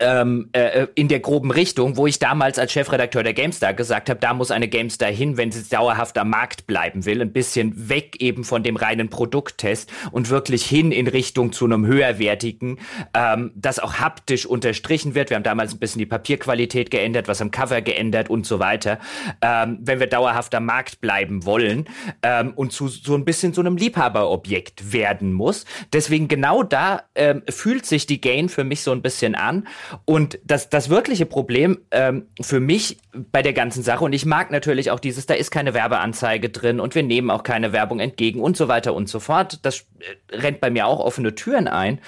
[0.00, 4.20] ähm, äh, in der groben Richtung, wo ich damals als Chefredakteur der GameStar gesagt habe,
[4.20, 8.16] da muss eine GameStar hin, wenn sie dauerhaft am Markt bleiben will, ein bisschen weg
[8.20, 12.78] eben von dem reinen Produkttest und wirklich hin in Richtung zu einem höherwertigen,
[13.14, 15.30] ähm, das auch haptisch unterstrichen wird.
[15.30, 18.98] Wir haben damals ein bisschen die Papierqualität geändert, was am Cover geändert und so weiter.
[19.42, 21.86] Ähm, wenn wir dauerhaft am Markt bleiben wollen
[22.22, 25.64] ähm, und zu so ein bisschen so einem Liebhaberobjekt werden muss.
[25.92, 29.66] Deswegen genau da ähm, fühlt sich die Gain für mich so ein bisschen an.
[30.04, 34.50] Und das, das wirkliche Problem ähm, für mich bei der ganzen Sache, und ich mag
[34.50, 38.40] natürlich auch dieses, da ist keine Werbeanzeige drin und wir nehmen auch keine Werbung entgegen
[38.40, 39.60] und so weiter und so fort.
[39.62, 39.86] Das
[40.30, 42.00] äh, rennt bei mir auch offene Türen ein.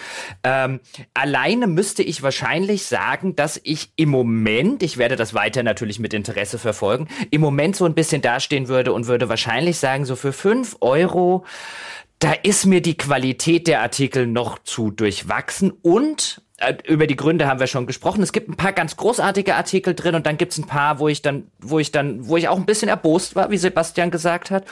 [0.45, 0.81] Ähm,
[1.15, 6.15] alleine müsste ich wahrscheinlich sagen, dass ich im Moment, ich werde das weiter natürlich mit
[6.15, 10.33] Interesse verfolgen, im Moment so ein bisschen dastehen würde und würde wahrscheinlich sagen, so für
[10.33, 11.45] fünf Euro
[12.19, 16.43] da ist mir die Qualität der Artikel noch zu durchwachsen und
[16.87, 18.23] über die Gründe haben wir schon gesprochen.
[18.23, 21.09] Es gibt ein paar ganz großartige Artikel drin und dann gibt es ein paar, wo
[21.09, 24.51] ich dann, wo ich dann, wo ich auch ein bisschen erbost war, wie Sebastian gesagt
[24.51, 24.65] hat.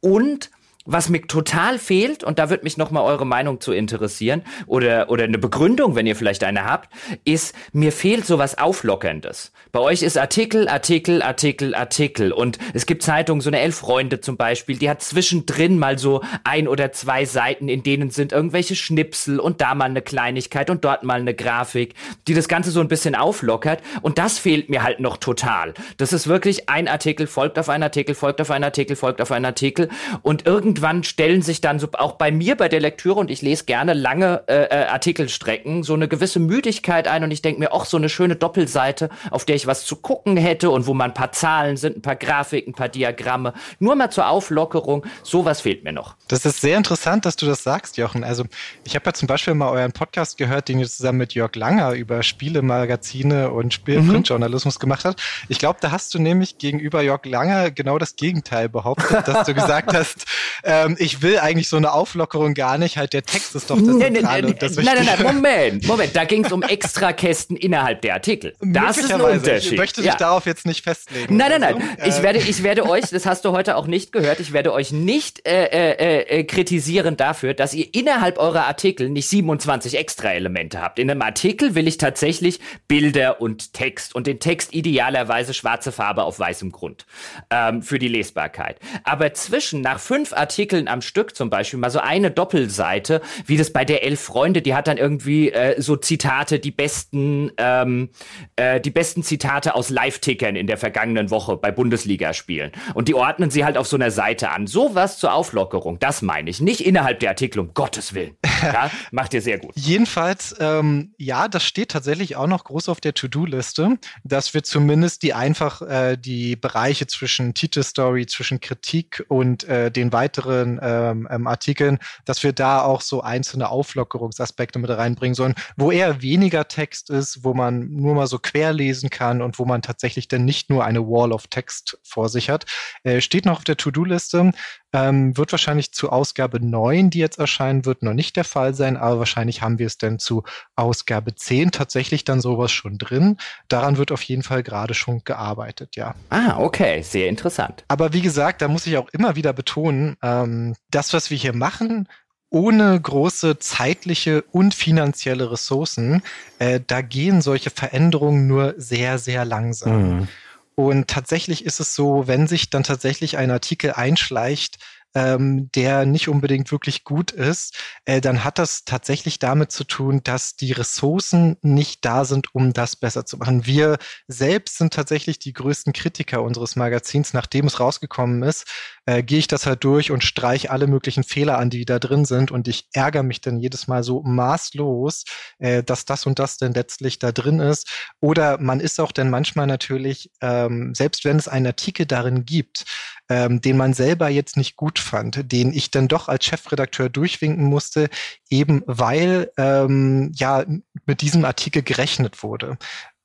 [0.00, 0.50] Und
[0.84, 5.24] was mir total fehlt, und da würde mich nochmal eure Meinung zu interessieren, oder, oder
[5.24, 6.90] eine Begründung, wenn ihr vielleicht eine habt,
[7.24, 9.52] ist, mir fehlt sowas Auflockerndes.
[9.72, 12.32] Bei euch ist Artikel, Artikel, Artikel, Artikel.
[12.32, 16.22] Und es gibt Zeitungen, so eine Elf Freunde zum Beispiel, die hat zwischendrin mal so
[16.44, 20.84] ein oder zwei Seiten, in denen sind irgendwelche Schnipsel und da mal eine Kleinigkeit und
[20.84, 21.94] dort mal eine Grafik,
[22.28, 23.80] die das Ganze so ein bisschen auflockert.
[24.02, 25.72] Und das fehlt mir halt noch total.
[25.96, 29.32] Das ist wirklich ein Artikel, folgt auf einen Artikel, folgt auf einen Artikel, folgt auf
[29.32, 29.88] einen Artikel.
[30.22, 33.42] Und irgendwie irgendwann stellen sich dann so auch bei mir bei der Lektüre und ich
[33.42, 37.72] lese gerne lange äh, äh, Artikelstrecken so eine gewisse Müdigkeit ein und ich denke mir
[37.72, 41.04] auch so eine schöne Doppelseite, auf der ich was zu gucken hätte und wo mal
[41.04, 45.06] ein paar Zahlen sind, ein paar Grafiken, ein paar Diagramme, nur mal zur Auflockerung.
[45.22, 46.16] Sowas fehlt mir noch.
[46.26, 48.24] Das ist sehr interessant, dass du das sagst, Jochen.
[48.24, 48.44] Also
[48.84, 51.92] ich habe ja zum Beispiel mal euren Podcast gehört, den ihr zusammen mit Jörg Langer
[51.92, 54.80] über Spiele, Magazine und Spielprintjournalismus mhm.
[54.80, 55.22] gemacht habt.
[55.48, 59.54] Ich glaube, da hast du nämlich gegenüber Jörg Langer genau das Gegenteil behauptet, dass du
[59.54, 60.26] gesagt hast,
[60.64, 63.98] ähm, ich will eigentlich so eine Auflockerung gar nicht, halt der Text ist doch das
[63.98, 64.42] Zentrale.
[64.42, 68.14] Nee, nee, das nein, nein, nein, Moment, Moment, da ging es um Extrakästen innerhalb der
[68.14, 68.54] Artikel.
[68.60, 69.72] Das ist ein Unterschied.
[69.72, 70.16] Ich möchte dich ja.
[70.16, 71.36] darauf jetzt nicht festlegen.
[71.36, 72.08] Nein, nein, nein, so.
[72.08, 74.90] ich, werde, ich werde euch, das hast du heute auch nicht gehört, ich werde euch
[74.90, 80.98] nicht äh, äh, äh, kritisieren dafür, dass ihr innerhalb eurer Artikel nicht 27 Extra-Elemente habt.
[80.98, 86.22] In einem Artikel will ich tatsächlich Bilder und Text und den Text idealerweise schwarze Farbe
[86.22, 87.04] auf weißem Grund
[87.50, 88.78] ähm, für die Lesbarkeit.
[89.04, 93.56] Aber zwischen nach fünf Artikeln Artikeln am Stück zum Beispiel mal so eine Doppelseite, wie
[93.56, 98.10] das bei der Elf Freunde, die hat dann irgendwie äh, so Zitate, die besten, ähm,
[98.54, 102.70] äh, die besten Zitate aus Live-Tickern in der vergangenen Woche bei Bundesligaspielen.
[102.94, 104.68] Und die ordnen sie halt auf so einer Seite an.
[104.68, 106.60] Sowas zur Auflockerung, das meine ich.
[106.60, 108.36] Nicht innerhalb der Artikel, um Gottes Willen.
[108.62, 109.72] Ja, macht ihr sehr gut.
[109.74, 115.24] Jedenfalls, ähm, ja, das steht tatsächlich auch noch groß auf der To-Do-Liste, dass wir zumindest
[115.24, 121.28] die einfach äh, die Bereiche zwischen Titelstory, zwischen Kritik und äh, den weiteren weiteren ähm,
[121.30, 126.68] ähm, Artikeln, dass wir da auch so einzelne Auflockerungsaspekte mit reinbringen sollen, wo eher weniger
[126.68, 130.44] Text ist, wo man nur mal so quer lesen kann und wo man tatsächlich dann
[130.44, 132.66] nicht nur eine Wall of Text vor sich hat.
[133.02, 134.52] Äh, steht noch auf der To-Do-Liste,
[134.94, 138.96] ähm, wird wahrscheinlich zu Ausgabe 9, die jetzt erscheinen wird, noch nicht der Fall sein,
[138.96, 140.44] aber wahrscheinlich haben wir es dann zu
[140.76, 143.36] Ausgabe 10 tatsächlich dann sowas schon drin.
[143.68, 146.14] Daran wird auf jeden Fall gerade schon gearbeitet, ja.
[146.30, 147.84] Ah, okay, sehr interessant.
[147.88, 151.54] Aber wie gesagt, da muss ich auch immer wieder betonen, ähm, das, was wir hier
[151.54, 152.08] machen,
[152.50, 156.22] ohne große zeitliche und finanzielle Ressourcen,
[156.60, 160.18] äh, da gehen solche Veränderungen nur sehr, sehr langsam.
[160.18, 160.28] Mhm.
[160.76, 164.78] Und tatsächlich ist es so, wenn sich dann tatsächlich ein Artikel einschleicht,
[165.14, 170.22] ähm, der nicht unbedingt wirklich gut ist, äh, dann hat das tatsächlich damit zu tun,
[170.24, 173.66] dass die Ressourcen nicht da sind, um das besser zu machen.
[173.66, 178.66] Wir selbst sind tatsächlich die größten Kritiker unseres Magazins, nachdem es rausgekommen ist,
[179.06, 182.24] äh, gehe ich das halt durch und streiche alle möglichen Fehler an, die da drin
[182.24, 182.50] sind.
[182.50, 185.24] Und ich ärgere mich dann jedes Mal so maßlos,
[185.58, 187.88] äh, dass das und das denn letztlich da drin ist.
[188.20, 192.84] Oder man ist auch dann manchmal natürlich, ähm, selbst wenn es einen Artikel darin gibt,
[193.28, 197.64] ähm, den man selber jetzt nicht gut fand, den ich dann doch als Chefredakteur durchwinken
[197.64, 198.08] musste,
[198.50, 200.64] eben weil ähm, ja
[201.06, 202.78] mit diesem Artikel gerechnet wurde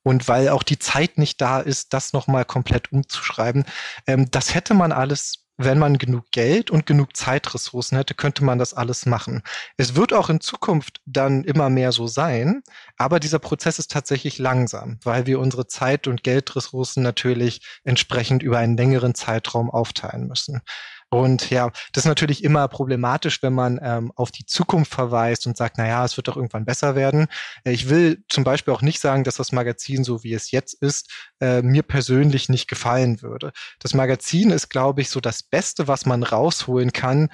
[0.03, 3.65] und weil auch die Zeit nicht da ist, das nochmal komplett umzuschreiben.
[4.07, 8.57] Ähm, das hätte man alles wenn man genug Geld und genug Zeitressourcen hätte, könnte man
[8.57, 9.43] das alles machen.
[9.75, 12.63] Es wird auch in Zukunft dann immer mehr so sein,
[12.97, 18.57] aber dieser Prozess ist tatsächlich langsam, weil wir unsere Zeit- und Geldressourcen natürlich entsprechend über
[18.57, 20.61] einen längeren Zeitraum aufteilen müssen.
[21.09, 25.57] Und ja, das ist natürlich immer problematisch, wenn man ähm, auf die Zukunft verweist und
[25.57, 27.27] sagt, na ja, es wird doch irgendwann besser werden.
[27.63, 30.75] Äh, ich will zum Beispiel auch nicht sagen, dass das Magazin, so wie es jetzt
[30.75, 31.09] ist,
[31.41, 33.51] äh, mir persönlich nicht gefallen würde.
[33.79, 37.29] Das Magazin ist, glaube ich, so das Beste, was man rausholen kann,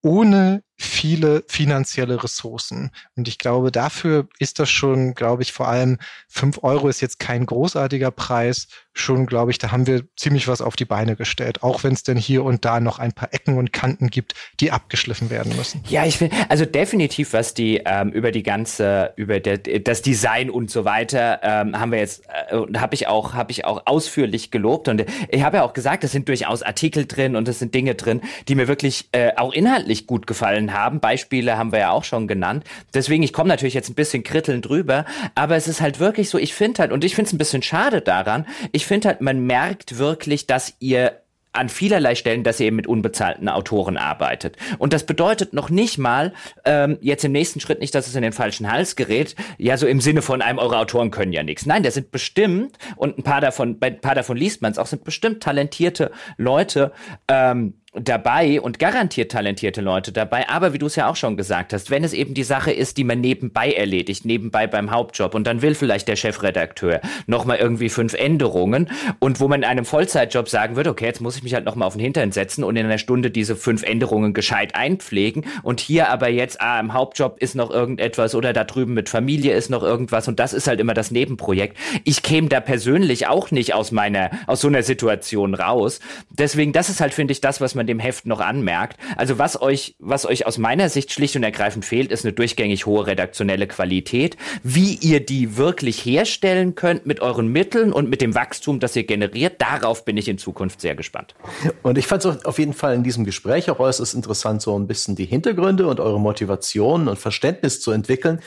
[0.00, 2.90] ohne viele finanzielle Ressourcen.
[3.16, 5.98] Und ich glaube, dafür ist das schon, glaube ich, vor allem
[6.28, 8.68] fünf Euro ist jetzt kein großartiger Preis.
[8.92, 11.64] Schon, glaube ich, da haben wir ziemlich was auf die Beine gestellt.
[11.64, 14.70] Auch wenn es denn hier und da noch ein paar Ecken und Kanten gibt, die
[14.70, 15.82] abgeschliffen werden müssen.
[15.88, 20.48] Ja, ich finde, also definitiv, was die ähm, über die ganze, über der, das Design
[20.48, 24.52] und so weiter, ähm, haben wir jetzt, äh, habe ich auch, habe ich auch ausführlich
[24.52, 24.86] gelobt.
[24.86, 27.96] Und ich habe ja auch gesagt, es sind durchaus Artikel drin und es sind Dinge
[27.96, 31.00] drin, die mir wirklich äh, auch inhaltlich gut gefallen haben.
[31.00, 32.64] Beispiele haben wir ja auch schon genannt.
[32.94, 35.04] Deswegen, ich komme natürlich jetzt ein bisschen krittelnd drüber,
[35.34, 37.62] aber es ist halt wirklich so, ich finde halt, und ich finde es ein bisschen
[37.62, 41.20] schade daran, ich finde halt, man merkt wirklich, dass ihr
[41.52, 44.56] an vielerlei Stellen, dass ihr eben mit unbezahlten Autoren arbeitet.
[44.78, 46.32] Und das bedeutet noch nicht mal,
[46.64, 49.86] ähm, jetzt im nächsten Schritt nicht, dass es in den falschen Hals gerät, ja, so
[49.86, 51.66] im Sinne von einem, eure Autoren können ja nichts.
[51.66, 54.78] Nein, der sind bestimmt, und ein paar davon, bei ein paar davon liest man es
[54.78, 56.92] auch, sind bestimmt talentierte Leute,
[57.28, 60.48] ähm, dabei und garantiert talentierte Leute dabei.
[60.48, 62.96] Aber wie du es ja auch schon gesagt hast, wenn es eben die Sache ist,
[62.96, 67.88] die man nebenbei erledigt, nebenbei beim Hauptjob und dann will vielleicht der Chefredakteur nochmal irgendwie
[67.88, 71.54] fünf Änderungen und wo man in einem Vollzeitjob sagen würde, okay, jetzt muss ich mich
[71.54, 75.44] halt nochmal auf den Hintern setzen und in einer Stunde diese fünf Änderungen gescheit einpflegen
[75.62, 79.54] und hier aber jetzt, ah, im Hauptjob ist noch irgendetwas oder da drüben mit Familie
[79.54, 81.76] ist noch irgendwas und das ist halt immer das Nebenprojekt.
[82.04, 86.00] Ich käme da persönlich auch nicht aus meiner, aus so einer Situation raus.
[86.30, 88.98] Deswegen, das ist halt, finde ich, das, was man dem Heft noch anmerkt.
[89.16, 92.86] Also was euch, was euch aus meiner Sicht schlicht und ergreifend fehlt, ist eine durchgängig
[92.86, 94.36] hohe redaktionelle Qualität.
[94.62, 99.04] Wie ihr die wirklich herstellen könnt mit euren Mitteln und mit dem Wachstum, das ihr
[99.04, 101.34] generiert, darauf bin ich in Zukunft sehr gespannt.
[101.82, 104.86] Und ich fand es auf jeden Fall in diesem Gespräch auch äußerst interessant, so ein
[104.86, 108.40] bisschen die Hintergründe und eure Motivationen und Verständnis zu entwickeln,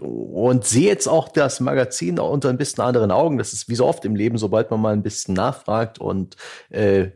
[0.00, 3.38] und sehe jetzt auch das Magazin unter ein bisschen anderen Augen.
[3.38, 6.36] Das ist wie so oft im Leben, sobald man mal ein bisschen nachfragt und
[6.70, 7.10] äh,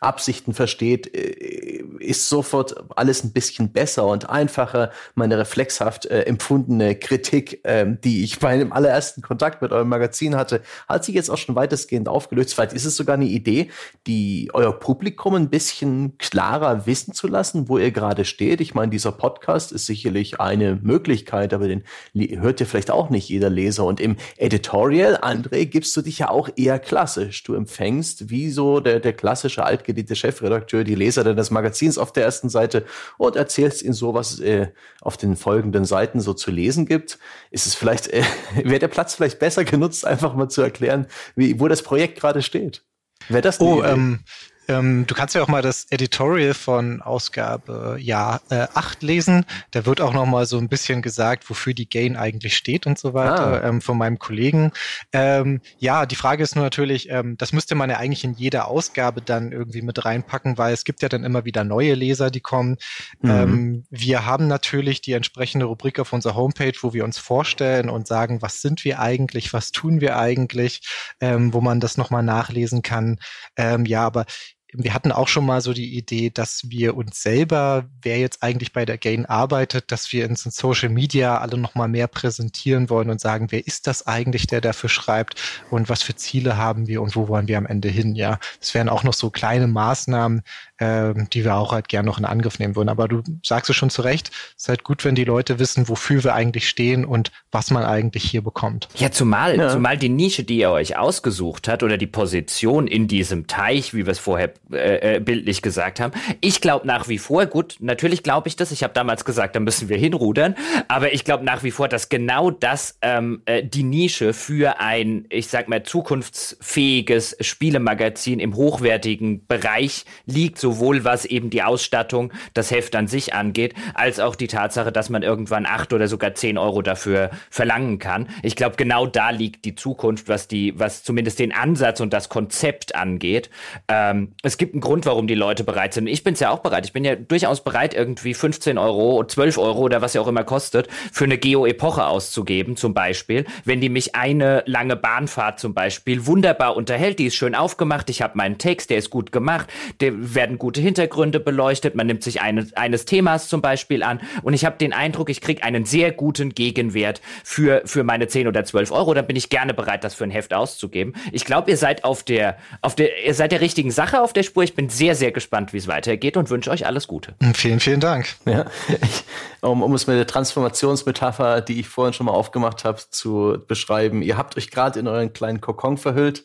[0.00, 4.90] Absichten versteht, äh, ist sofort alles ein bisschen besser und einfacher.
[5.14, 10.36] Meine reflexhaft äh, empfundene Kritik, ähm, die ich bei dem allerersten Kontakt mit eurem Magazin
[10.36, 12.54] hatte, hat sich jetzt auch schon weitestgehend aufgelöst.
[12.54, 13.70] Vielleicht ist es sogar eine Idee,
[14.06, 18.60] die euer Publikum ein bisschen klarer wissen zu lassen, wo ihr gerade steht.
[18.60, 21.84] Ich meine, dieser Podcast ist sicherlich eine Möglichkeit, aber den
[22.14, 23.84] hört ihr vielleicht auch nicht jeder Leser.
[23.84, 27.42] Und im Editorial, André, gibst du dich ja auch eher klassisch.
[27.42, 32.12] Du empfängst wie so der, der klassische Alt altgediente Chefredakteur die Leser des Magazins auf
[32.12, 32.84] der ersten Seite
[33.16, 34.68] und erzählst ihnen so, was äh,
[35.00, 37.18] auf den folgenden Seiten so zu lesen gibt.
[37.50, 38.22] Ist es vielleicht, äh,
[38.54, 41.06] wäre der Platz vielleicht besser genutzt, einfach mal zu erklären,
[41.36, 42.84] wie, wo das Projekt gerade steht?
[43.28, 44.20] Wäre das Oh, ähm,
[44.68, 49.46] ähm, du kannst ja auch mal das Editorial von Ausgabe ja, äh, 8 lesen.
[49.70, 52.98] Da wird auch noch mal so ein bisschen gesagt, wofür die Gain eigentlich steht und
[52.98, 53.68] so weiter ah.
[53.68, 54.72] ähm, von meinem Kollegen.
[55.12, 58.68] Ähm, ja, die Frage ist nur natürlich, ähm, das müsste man ja eigentlich in jeder
[58.68, 62.40] Ausgabe dann irgendwie mit reinpacken, weil es gibt ja dann immer wieder neue Leser, die
[62.40, 62.76] kommen.
[63.20, 63.30] Mhm.
[63.30, 68.06] Ähm, wir haben natürlich die entsprechende Rubrik auf unserer Homepage, wo wir uns vorstellen und
[68.06, 70.82] sagen, was sind wir eigentlich, was tun wir eigentlich,
[71.20, 73.18] ähm, wo man das noch mal nachlesen kann.
[73.56, 74.26] Ja, aber
[74.74, 78.72] wir hatten auch schon mal so die Idee, dass wir uns selber, wer jetzt eigentlich
[78.72, 83.08] bei der Gain arbeitet, dass wir in Social Media alle noch mal mehr präsentieren wollen
[83.08, 85.40] und sagen, wer ist das eigentlich, der dafür schreibt
[85.70, 88.38] und was für Ziele haben wir und wo wollen wir am Ende hin, ja.
[88.60, 90.42] Das wären auch noch so kleine Maßnahmen,
[90.76, 92.90] äh, die wir auch halt gern noch in Angriff nehmen würden.
[92.90, 95.88] Aber du sagst es schon zu Recht, es ist halt gut, wenn die Leute wissen,
[95.88, 98.88] wofür wir eigentlich stehen und was man eigentlich hier bekommt.
[98.96, 99.70] Ja, zumal, ja.
[99.70, 104.04] zumal die Nische, die ihr euch ausgesucht hat oder die Position in diesem Teich, wie
[104.04, 106.12] wir es vorher äh, äh, bildlich gesagt haben.
[106.40, 108.70] Ich glaube nach wie vor, gut, natürlich glaube ich das.
[108.70, 110.54] Ich habe damals gesagt, da müssen wir hinrudern.
[110.88, 115.24] Aber ich glaube nach wie vor, dass genau das ähm, äh, die Nische für ein,
[115.30, 122.70] ich sag mal, zukunftsfähiges Spielemagazin im hochwertigen Bereich liegt, sowohl was eben die Ausstattung, das
[122.70, 126.58] Heft an sich angeht, als auch die Tatsache, dass man irgendwann acht oder sogar zehn
[126.58, 128.28] Euro dafür verlangen kann.
[128.42, 132.28] Ich glaube, genau da liegt die Zukunft, was die, was zumindest den Ansatz und das
[132.28, 133.48] Konzept angeht.
[133.88, 136.06] Ähm, es gibt einen Grund, warum die Leute bereit sind.
[136.06, 136.84] Ich bin es ja auch bereit.
[136.84, 140.44] Ich bin ja durchaus bereit, irgendwie 15 Euro, 12 Euro oder was ja auch immer
[140.44, 143.46] kostet, für eine Geo-Epoche auszugeben, zum Beispiel.
[143.64, 148.20] Wenn die mich eine lange Bahnfahrt zum Beispiel wunderbar unterhält, die ist schön aufgemacht, ich
[148.20, 149.68] habe meinen Text, der ist gut gemacht,
[150.00, 154.54] der werden gute Hintergründe beleuchtet, man nimmt sich eine, eines Themas zum Beispiel an und
[154.54, 158.64] ich habe den Eindruck, ich kriege einen sehr guten Gegenwert für, für meine 10 oder
[158.64, 161.14] 12 Euro, dann bin ich gerne bereit, das für ein Heft auszugeben.
[161.32, 164.42] Ich glaube, ihr seid auf der, auf der, ihr seid der richtigen Sache auf der
[164.48, 164.64] Spur.
[164.64, 167.34] Ich bin sehr, sehr gespannt, wie es weitergeht und wünsche euch alles Gute.
[167.54, 168.26] Vielen, vielen Dank.
[168.44, 169.24] Ja, ich,
[169.60, 174.22] um, um es mit der Transformationsmetapher, die ich vorhin schon mal aufgemacht habe, zu beschreiben.
[174.22, 176.44] Ihr habt euch gerade in euren kleinen Kokon verhüllt,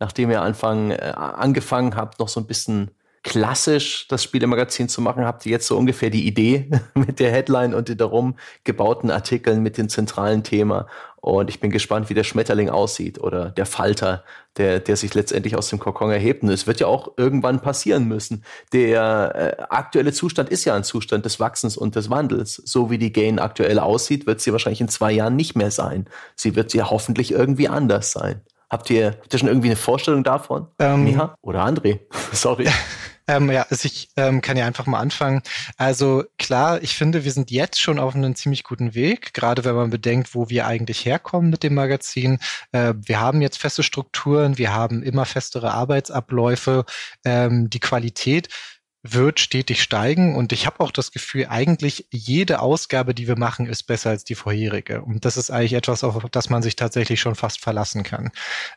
[0.00, 2.90] nachdem ihr Anfang, äh, angefangen habt, noch so ein bisschen
[3.22, 7.74] klassisch das Spielemagazin zu machen, habt ihr jetzt so ungefähr die Idee mit der Headline
[7.74, 10.86] und den darum gebauten Artikeln mit dem zentralen Thema.
[11.24, 14.24] Und ich bin gespannt, wie der Schmetterling aussieht oder der Falter,
[14.56, 16.42] der, der sich letztendlich aus dem Kokon erhebt.
[16.42, 18.42] Und es wird ja auch irgendwann passieren müssen.
[18.72, 22.56] Der äh, aktuelle Zustand ist ja ein Zustand des Wachsens und des Wandels.
[22.64, 26.06] So wie die Gain aktuell aussieht, wird sie wahrscheinlich in zwei Jahren nicht mehr sein.
[26.34, 28.40] Sie wird ja hoffentlich irgendwie anders sein.
[28.68, 30.66] Habt ihr, habt ihr schon irgendwie eine Vorstellung davon?
[30.80, 32.00] Ähm, Miha oder André?
[32.32, 32.66] Sorry.
[33.28, 35.42] Ähm, ja, also ich ähm, kann ja einfach mal anfangen.
[35.76, 39.74] Also klar, ich finde, wir sind jetzt schon auf einem ziemlich guten Weg, gerade wenn
[39.74, 42.38] man bedenkt, wo wir eigentlich herkommen mit dem Magazin.
[42.72, 46.84] Äh, wir haben jetzt feste Strukturen, wir haben immer festere Arbeitsabläufe,
[47.24, 48.48] ähm, die Qualität
[49.04, 53.66] wird stetig steigen und ich habe auch das Gefühl, eigentlich jede Ausgabe, die wir machen,
[53.66, 55.02] ist besser als die vorherige.
[55.02, 58.30] Und das ist eigentlich etwas, auf das man sich tatsächlich schon fast verlassen kann.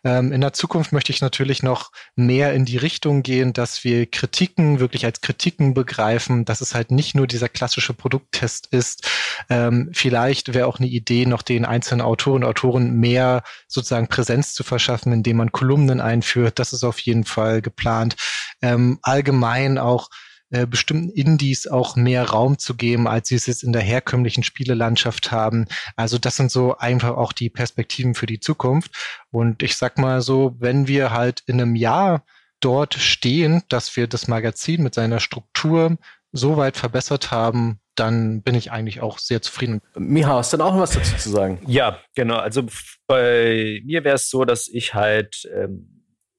[0.03, 4.07] Ähm, in der Zukunft möchte ich natürlich noch mehr in die Richtung gehen, dass wir
[4.07, 9.07] Kritiken wirklich als Kritiken begreifen, dass es halt nicht nur dieser klassische Produkttest ist.
[9.49, 14.55] Ähm, vielleicht wäre auch eine Idee, noch den einzelnen Autoren und Autoren mehr sozusagen Präsenz
[14.55, 16.57] zu verschaffen, indem man Kolumnen einführt.
[16.57, 18.15] Das ist auf jeden Fall geplant.
[18.61, 20.09] Ähm, allgemein auch
[20.51, 24.43] äh, bestimmten Indies auch mehr Raum zu geben, als sie es jetzt in der herkömmlichen
[24.43, 25.65] Spielelandschaft haben.
[25.95, 28.91] Also das sind so einfach auch die Perspektiven für die Zukunft.
[29.31, 32.23] Und ich sag mal so, wenn wir halt in einem Jahr
[32.59, 35.97] dort stehen, dass wir das Magazin mit seiner Struktur
[36.31, 39.81] so weit verbessert haben, dann bin ich eigentlich auch sehr zufrieden.
[39.97, 41.59] Miha, hast du denn auch noch was dazu zu sagen?
[41.65, 42.37] Ja, genau.
[42.37, 42.63] Also
[43.07, 45.94] bei mir wäre es so, dass ich halt ähm,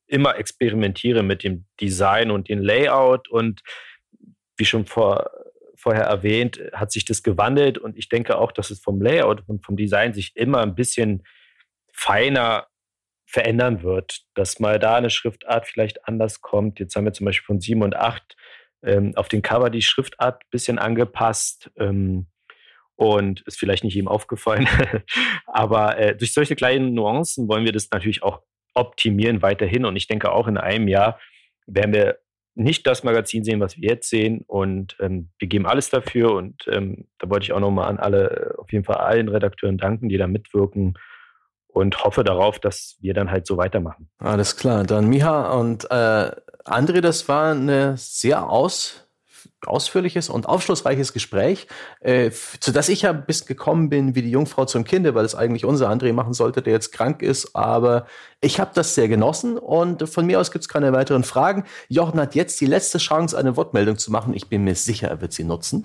[0.07, 3.62] immer experimentiere mit dem Design und dem Layout und
[4.57, 5.31] wie schon vor,
[5.77, 9.65] vorher erwähnt, hat sich das gewandelt und ich denke auch, dass es vom Layout und
[9.65, 11.23] vom Design sich immer ein bisschen
[11.93, 12.66] feiner
[13.27, 16.78] verändern wird, dass mal da eine Schriftart vielleicht anders kommt.
[16.78, 18.37] Jetzt haben wir zum Beispiel von 7 und 8
[18.83, 22.28] ähm, auf den Cover die Schriftart ein bisschen angepasst ähm,
[22.95, 24.69] und ist vielleicht nicht ihm aufgefallen.
[25.47, 28.43] Aber äh, durch solche kleinen Nuancen wollen wir das natürlich auch
[28.77, 31.19] optimieren weiterhin und ich denke auch in einem Jahr
[31.66, 32.19] werden wir
[32.57, 34.43] nicht das Magazin sehen, was wir jetzt sehen.
[34.47, 36.32] Und ähm, wir geben alles dafür.
[36.32, 40.09] Und ähm, da wollte ich auch nochmal an alle, auf jeden Fall allen Redakteuren danken,
[40.09, 40.94] die da mitwirken.
[41.69, 44.09] Und hoffe darauf, dass wir dann halt so weitermachen.
[44.19, 44.85] Alles klar.
[44.85, 46.31] Dann Miha und äh,
[46.65, 49.07] André, das war eine sehr aus
[49.65, 51.66] ausführliches und aufschlussreiches Gespräch,
[52.01, 55.35] äh, zu das ich ja bis gekommen bin wie die Jungfrau zum Kinde, weil es
[55.35, 57.55] eigentlich unser André machen sollte, der jetzt krank ist.
[57.55, 58.07] Aber
[58.43, 61.65] ich habe das sehr genossen und von mir aus gibt es keine weiteren Fragen.
[61.89, 64.35] Jochen hat jetzt die letzte Chance, eine Wortmeldung zu machen.
[64.35, 65.85] Ich bin mir sicher, er wird sie nutzen.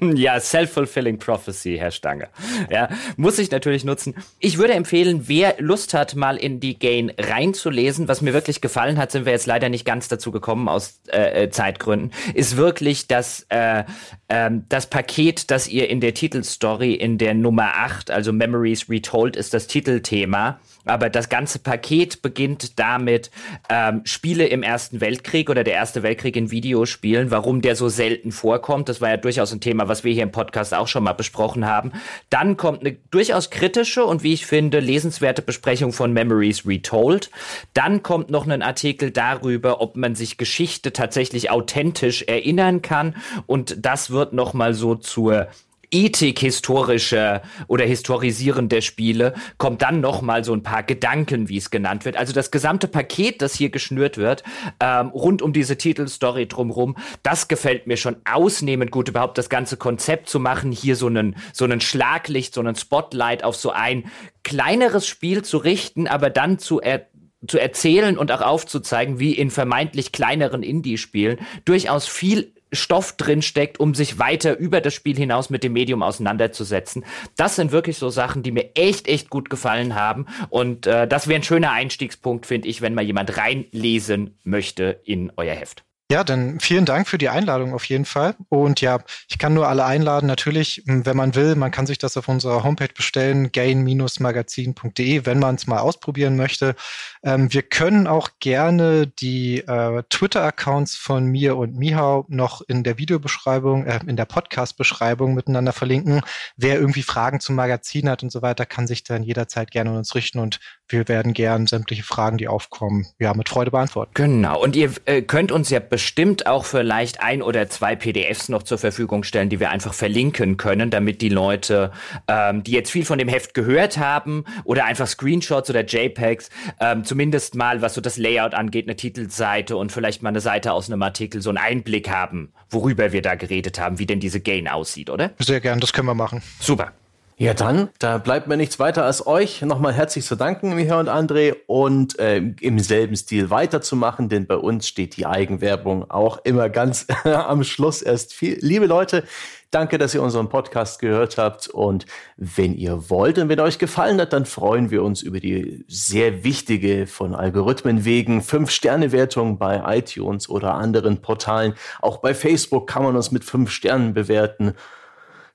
[0.14, 2.28] ja, self-fulfilling prophecy, Herr Stange.
[2.70, 4.14] Ja, muss ich natürlich nutzen.
[4.38, 8.96] Ich würde empfehlen, wer Lust hat, mal in die Gain reinzulesen, was mir wirklich gefallen
[8.96, 13.08] hat, sind wir jetzt leider nicht ganz dazu gekommen aus äh, äh Zeitgründen, ist wirklich
[13.08, 13.82] das, äh,
[14.28, 19.34] äh, das Paket, das ihr in der Titelstory in der Nummer 8, also Memories Retold,
[19.34, 20.60] ist das Titelthema.
[20.84, 23.30] Aber das ganze Paket beginnt damit,
[23.68, 28.32] ähm, Spiele im Ersten Weltkrieg oder der Erste Weltkrieg in Videospielen, warum der so selten
[28.32, 28.88] vorkommt.
[28.88, 31.66] Das war ja durchaus ein Thema, was wir hier im Podcast auch schon mal besprochen
[31.66, 31.92] haben.
[32.30, 37.30] Dann kommt eine durchaus kritische und wie ich finde, lesenswerte Besprechung von Memories Retold.
[37.72, 43.16] Dann kommt noch ein Artikel darüber, ob man sich Geschichte tatsächlich authentisch erinnern kann.
[43.46, 45.48] Und das wird nochmal so zur
[45.94, 51.56] Ethik historische oder historisieren der Spiele, kommt dann noch mal so ein paar Gedanken, wie
[51.56, 52.16] es genannt wird.
[52.16, 54.42] Also das gesamte Paket, das hier geschnürt wird,
[54.80, 59.76] ähm, rund um diese Titelstory drumherum, das gefällt mir schon ausnehmend gut, überhaupt das ganze
[59.76, 64.10] Konzept zu machen, hier so einen, so einen Schlaglicht, so einen Spotlight auf so ein
[64.42, 67.06] kleineres Spiel zu richten, aber dann zu er
[67.46, 73.80] zu erzählen und auch aufzuzeigen, wie in vermeintlich kleineren Indie-Spielen durchaus viel Stoff drin steckt,
[73.80, 77.04] um sich weiter über das Spiel hinaus mit dem Medium auseinanderzusetzen.
[77.36, 80.26] Das sind wirklich so Sachen, die mir echt, echt gut gefallen haben.
[80.50, 85.32] Und äh, das wäre ein schöner Einstiegspunkt, finde ich, wenn mal jemand reinlesen möchte in
[85.36, 85.84] euer Heft.
[86.10, 88.34] Ja, dann vielen Dank für die Einladung auf jeden Fall.
[88.50, 90.26] Und ja, ich kann nur alle einladen.
[90.26, 95.54] Natürlich, wenn man will, man kann sich das auf unserer Homepage bestellen, gain-magazin.de, wenn man
[95.54, 96.76] es mal ausprobieren möchte.
[97.22, 102.98] Ähm, wir können auch gerne die äh, Twitter-Accounts von mir und Mihau noch in der
[102.98, 106.20] Videobeschreibung, äh, in der Podcast-Beschreibung miteinander verlinken.
[106.58, 109.96] Wer irgendwie Fragen zum Magazin hat und so weiter, kann sich dann jederzeit gerne an
[109.96, 114.12] uns richten und wir werden gern sämtliche Fragen, die aufkommen, ja, mit Freude beantworten.
[114.14, 114.62] Genau.
[114.62, 118.78] Und ihr äh, könnt uns ja bestimmt auch vielleicht ein oder zwei PDFs noch zur
[118.78, 121.90] Verfügung stellen, die wir einfach verlinken können, damit die Leute,
[122.28, 126.50] ähm, die jetzt viel von dem Heft gehört haben oder einfach Screenshots oder JPEGs,
[126.80, 130.72] ähm, zumindest mal, was so das Layout angeht, eine Titelseite und vielleicht mal eine Seite
[130.72, 134.40] aus einem Artikel, so einen Einblick haben, worüber wir da geredet haben, wie denn diese
[134.40, 135.32] Gain aussieht, oder?
[135.38, 136.42] Sehr gern, das können wir machen.
[136.60, 136.92] Super.
[137.36, 141.08] Ja, dann, da bleibt mir nichts weiter als euch nochmal herzlich zu danken, Michael und
[141.08, 146.68] André, und äh, im selben Stil weiterzumachen, denn bei uns steht die Eigenwerbung auch immer
[146.68, 148.58] ganz am Schluss erst viel.
[148.60, 149.24] Liebe Leute,
[149.72, 152.06] danke, dass ihr unseren Podcast gehört habt und
[152.36, 156.44] wenn ihr wollt und wenn euch gefallen hat, dann freuen wir uns über die sehr
[156.44, 161.74] wichtige von Algorithmen wegen 5-Sterne-Wertung bei iTunes oder anderen Portalen.
[162.00, 164.74] Auch bei Facebook kann man uns mit 5 Sternen bewerten.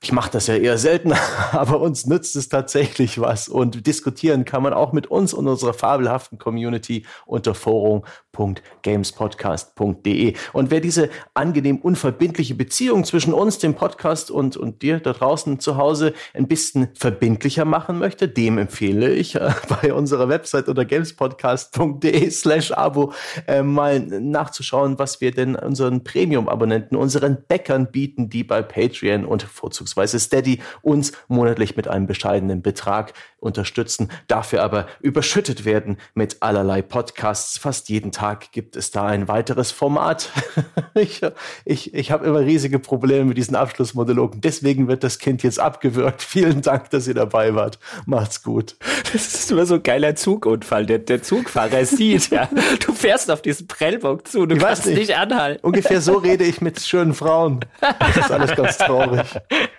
[0.02, 1.12] Ich mache das ja eher selten,
[1.52, 3.50] aber uns nützt es tatsächlich was.
[3.50, 10.36] Und diskutieren kann man auch mit uns und unserer fabelhaften Community unter forum.gamespodcast.de.
[10.54, 15.60] Und wer diese angenehm unverbindliche Beziehung zwischen uns, dem Podcast und, und dir da draußen
[15.60, 19.52] zu Hause ein bisschen verbindlicher machen möchte, dem empfehle ich äh,
[19.82, 23.12] bei unserer Website unter gamespodcast.de slash Abo
[23.46, 29.42] äh, mal nachzuschauen, was wir denn unseren Premium-Abonnenten, unseren Bäckern bieten, die bei Patreon und
[29.42, 36.38] vorzugsweise beziehungsweise Steady uns monatlich mit einem bescheidenen Betrag unterstützen, dafür aber überschüttet werden mit
[36.40, 37.58] allerlei Podcasts.
[37.58, 40.30] Fast jeden Tag gibt es da ein weiteres Format.
[40.94, 41.22] ich
[41.64, 44.40] ich, ich habe immer riesige Probleme mit diesen Abschlussmonologen.
[44.40, 46.22] Deswegen wird das Kind jetzt abgewürgt.
[46.30, 47.78] Vielen Dank, dass ihr dabei wart.
[48.06, 48.76] Macht's gut.
[49.12, 50.86] Das ist immer so ein geiler Zugunfall.
[50.86, 52.48] Der, der Zugfahrer sieht, ja,
[52.84, 54.98] du fährst auf diesen Prellbock zu, du ich kannst nicht.
[54.98, 55.64] nicht anhalten.
[55.64, 57.60] Ungefähr so rede ich mit schönen Frauen.
[57.80, 59.26] Das ist alles ganz traurig.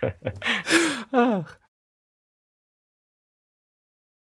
[1.11, 1.60] Ach.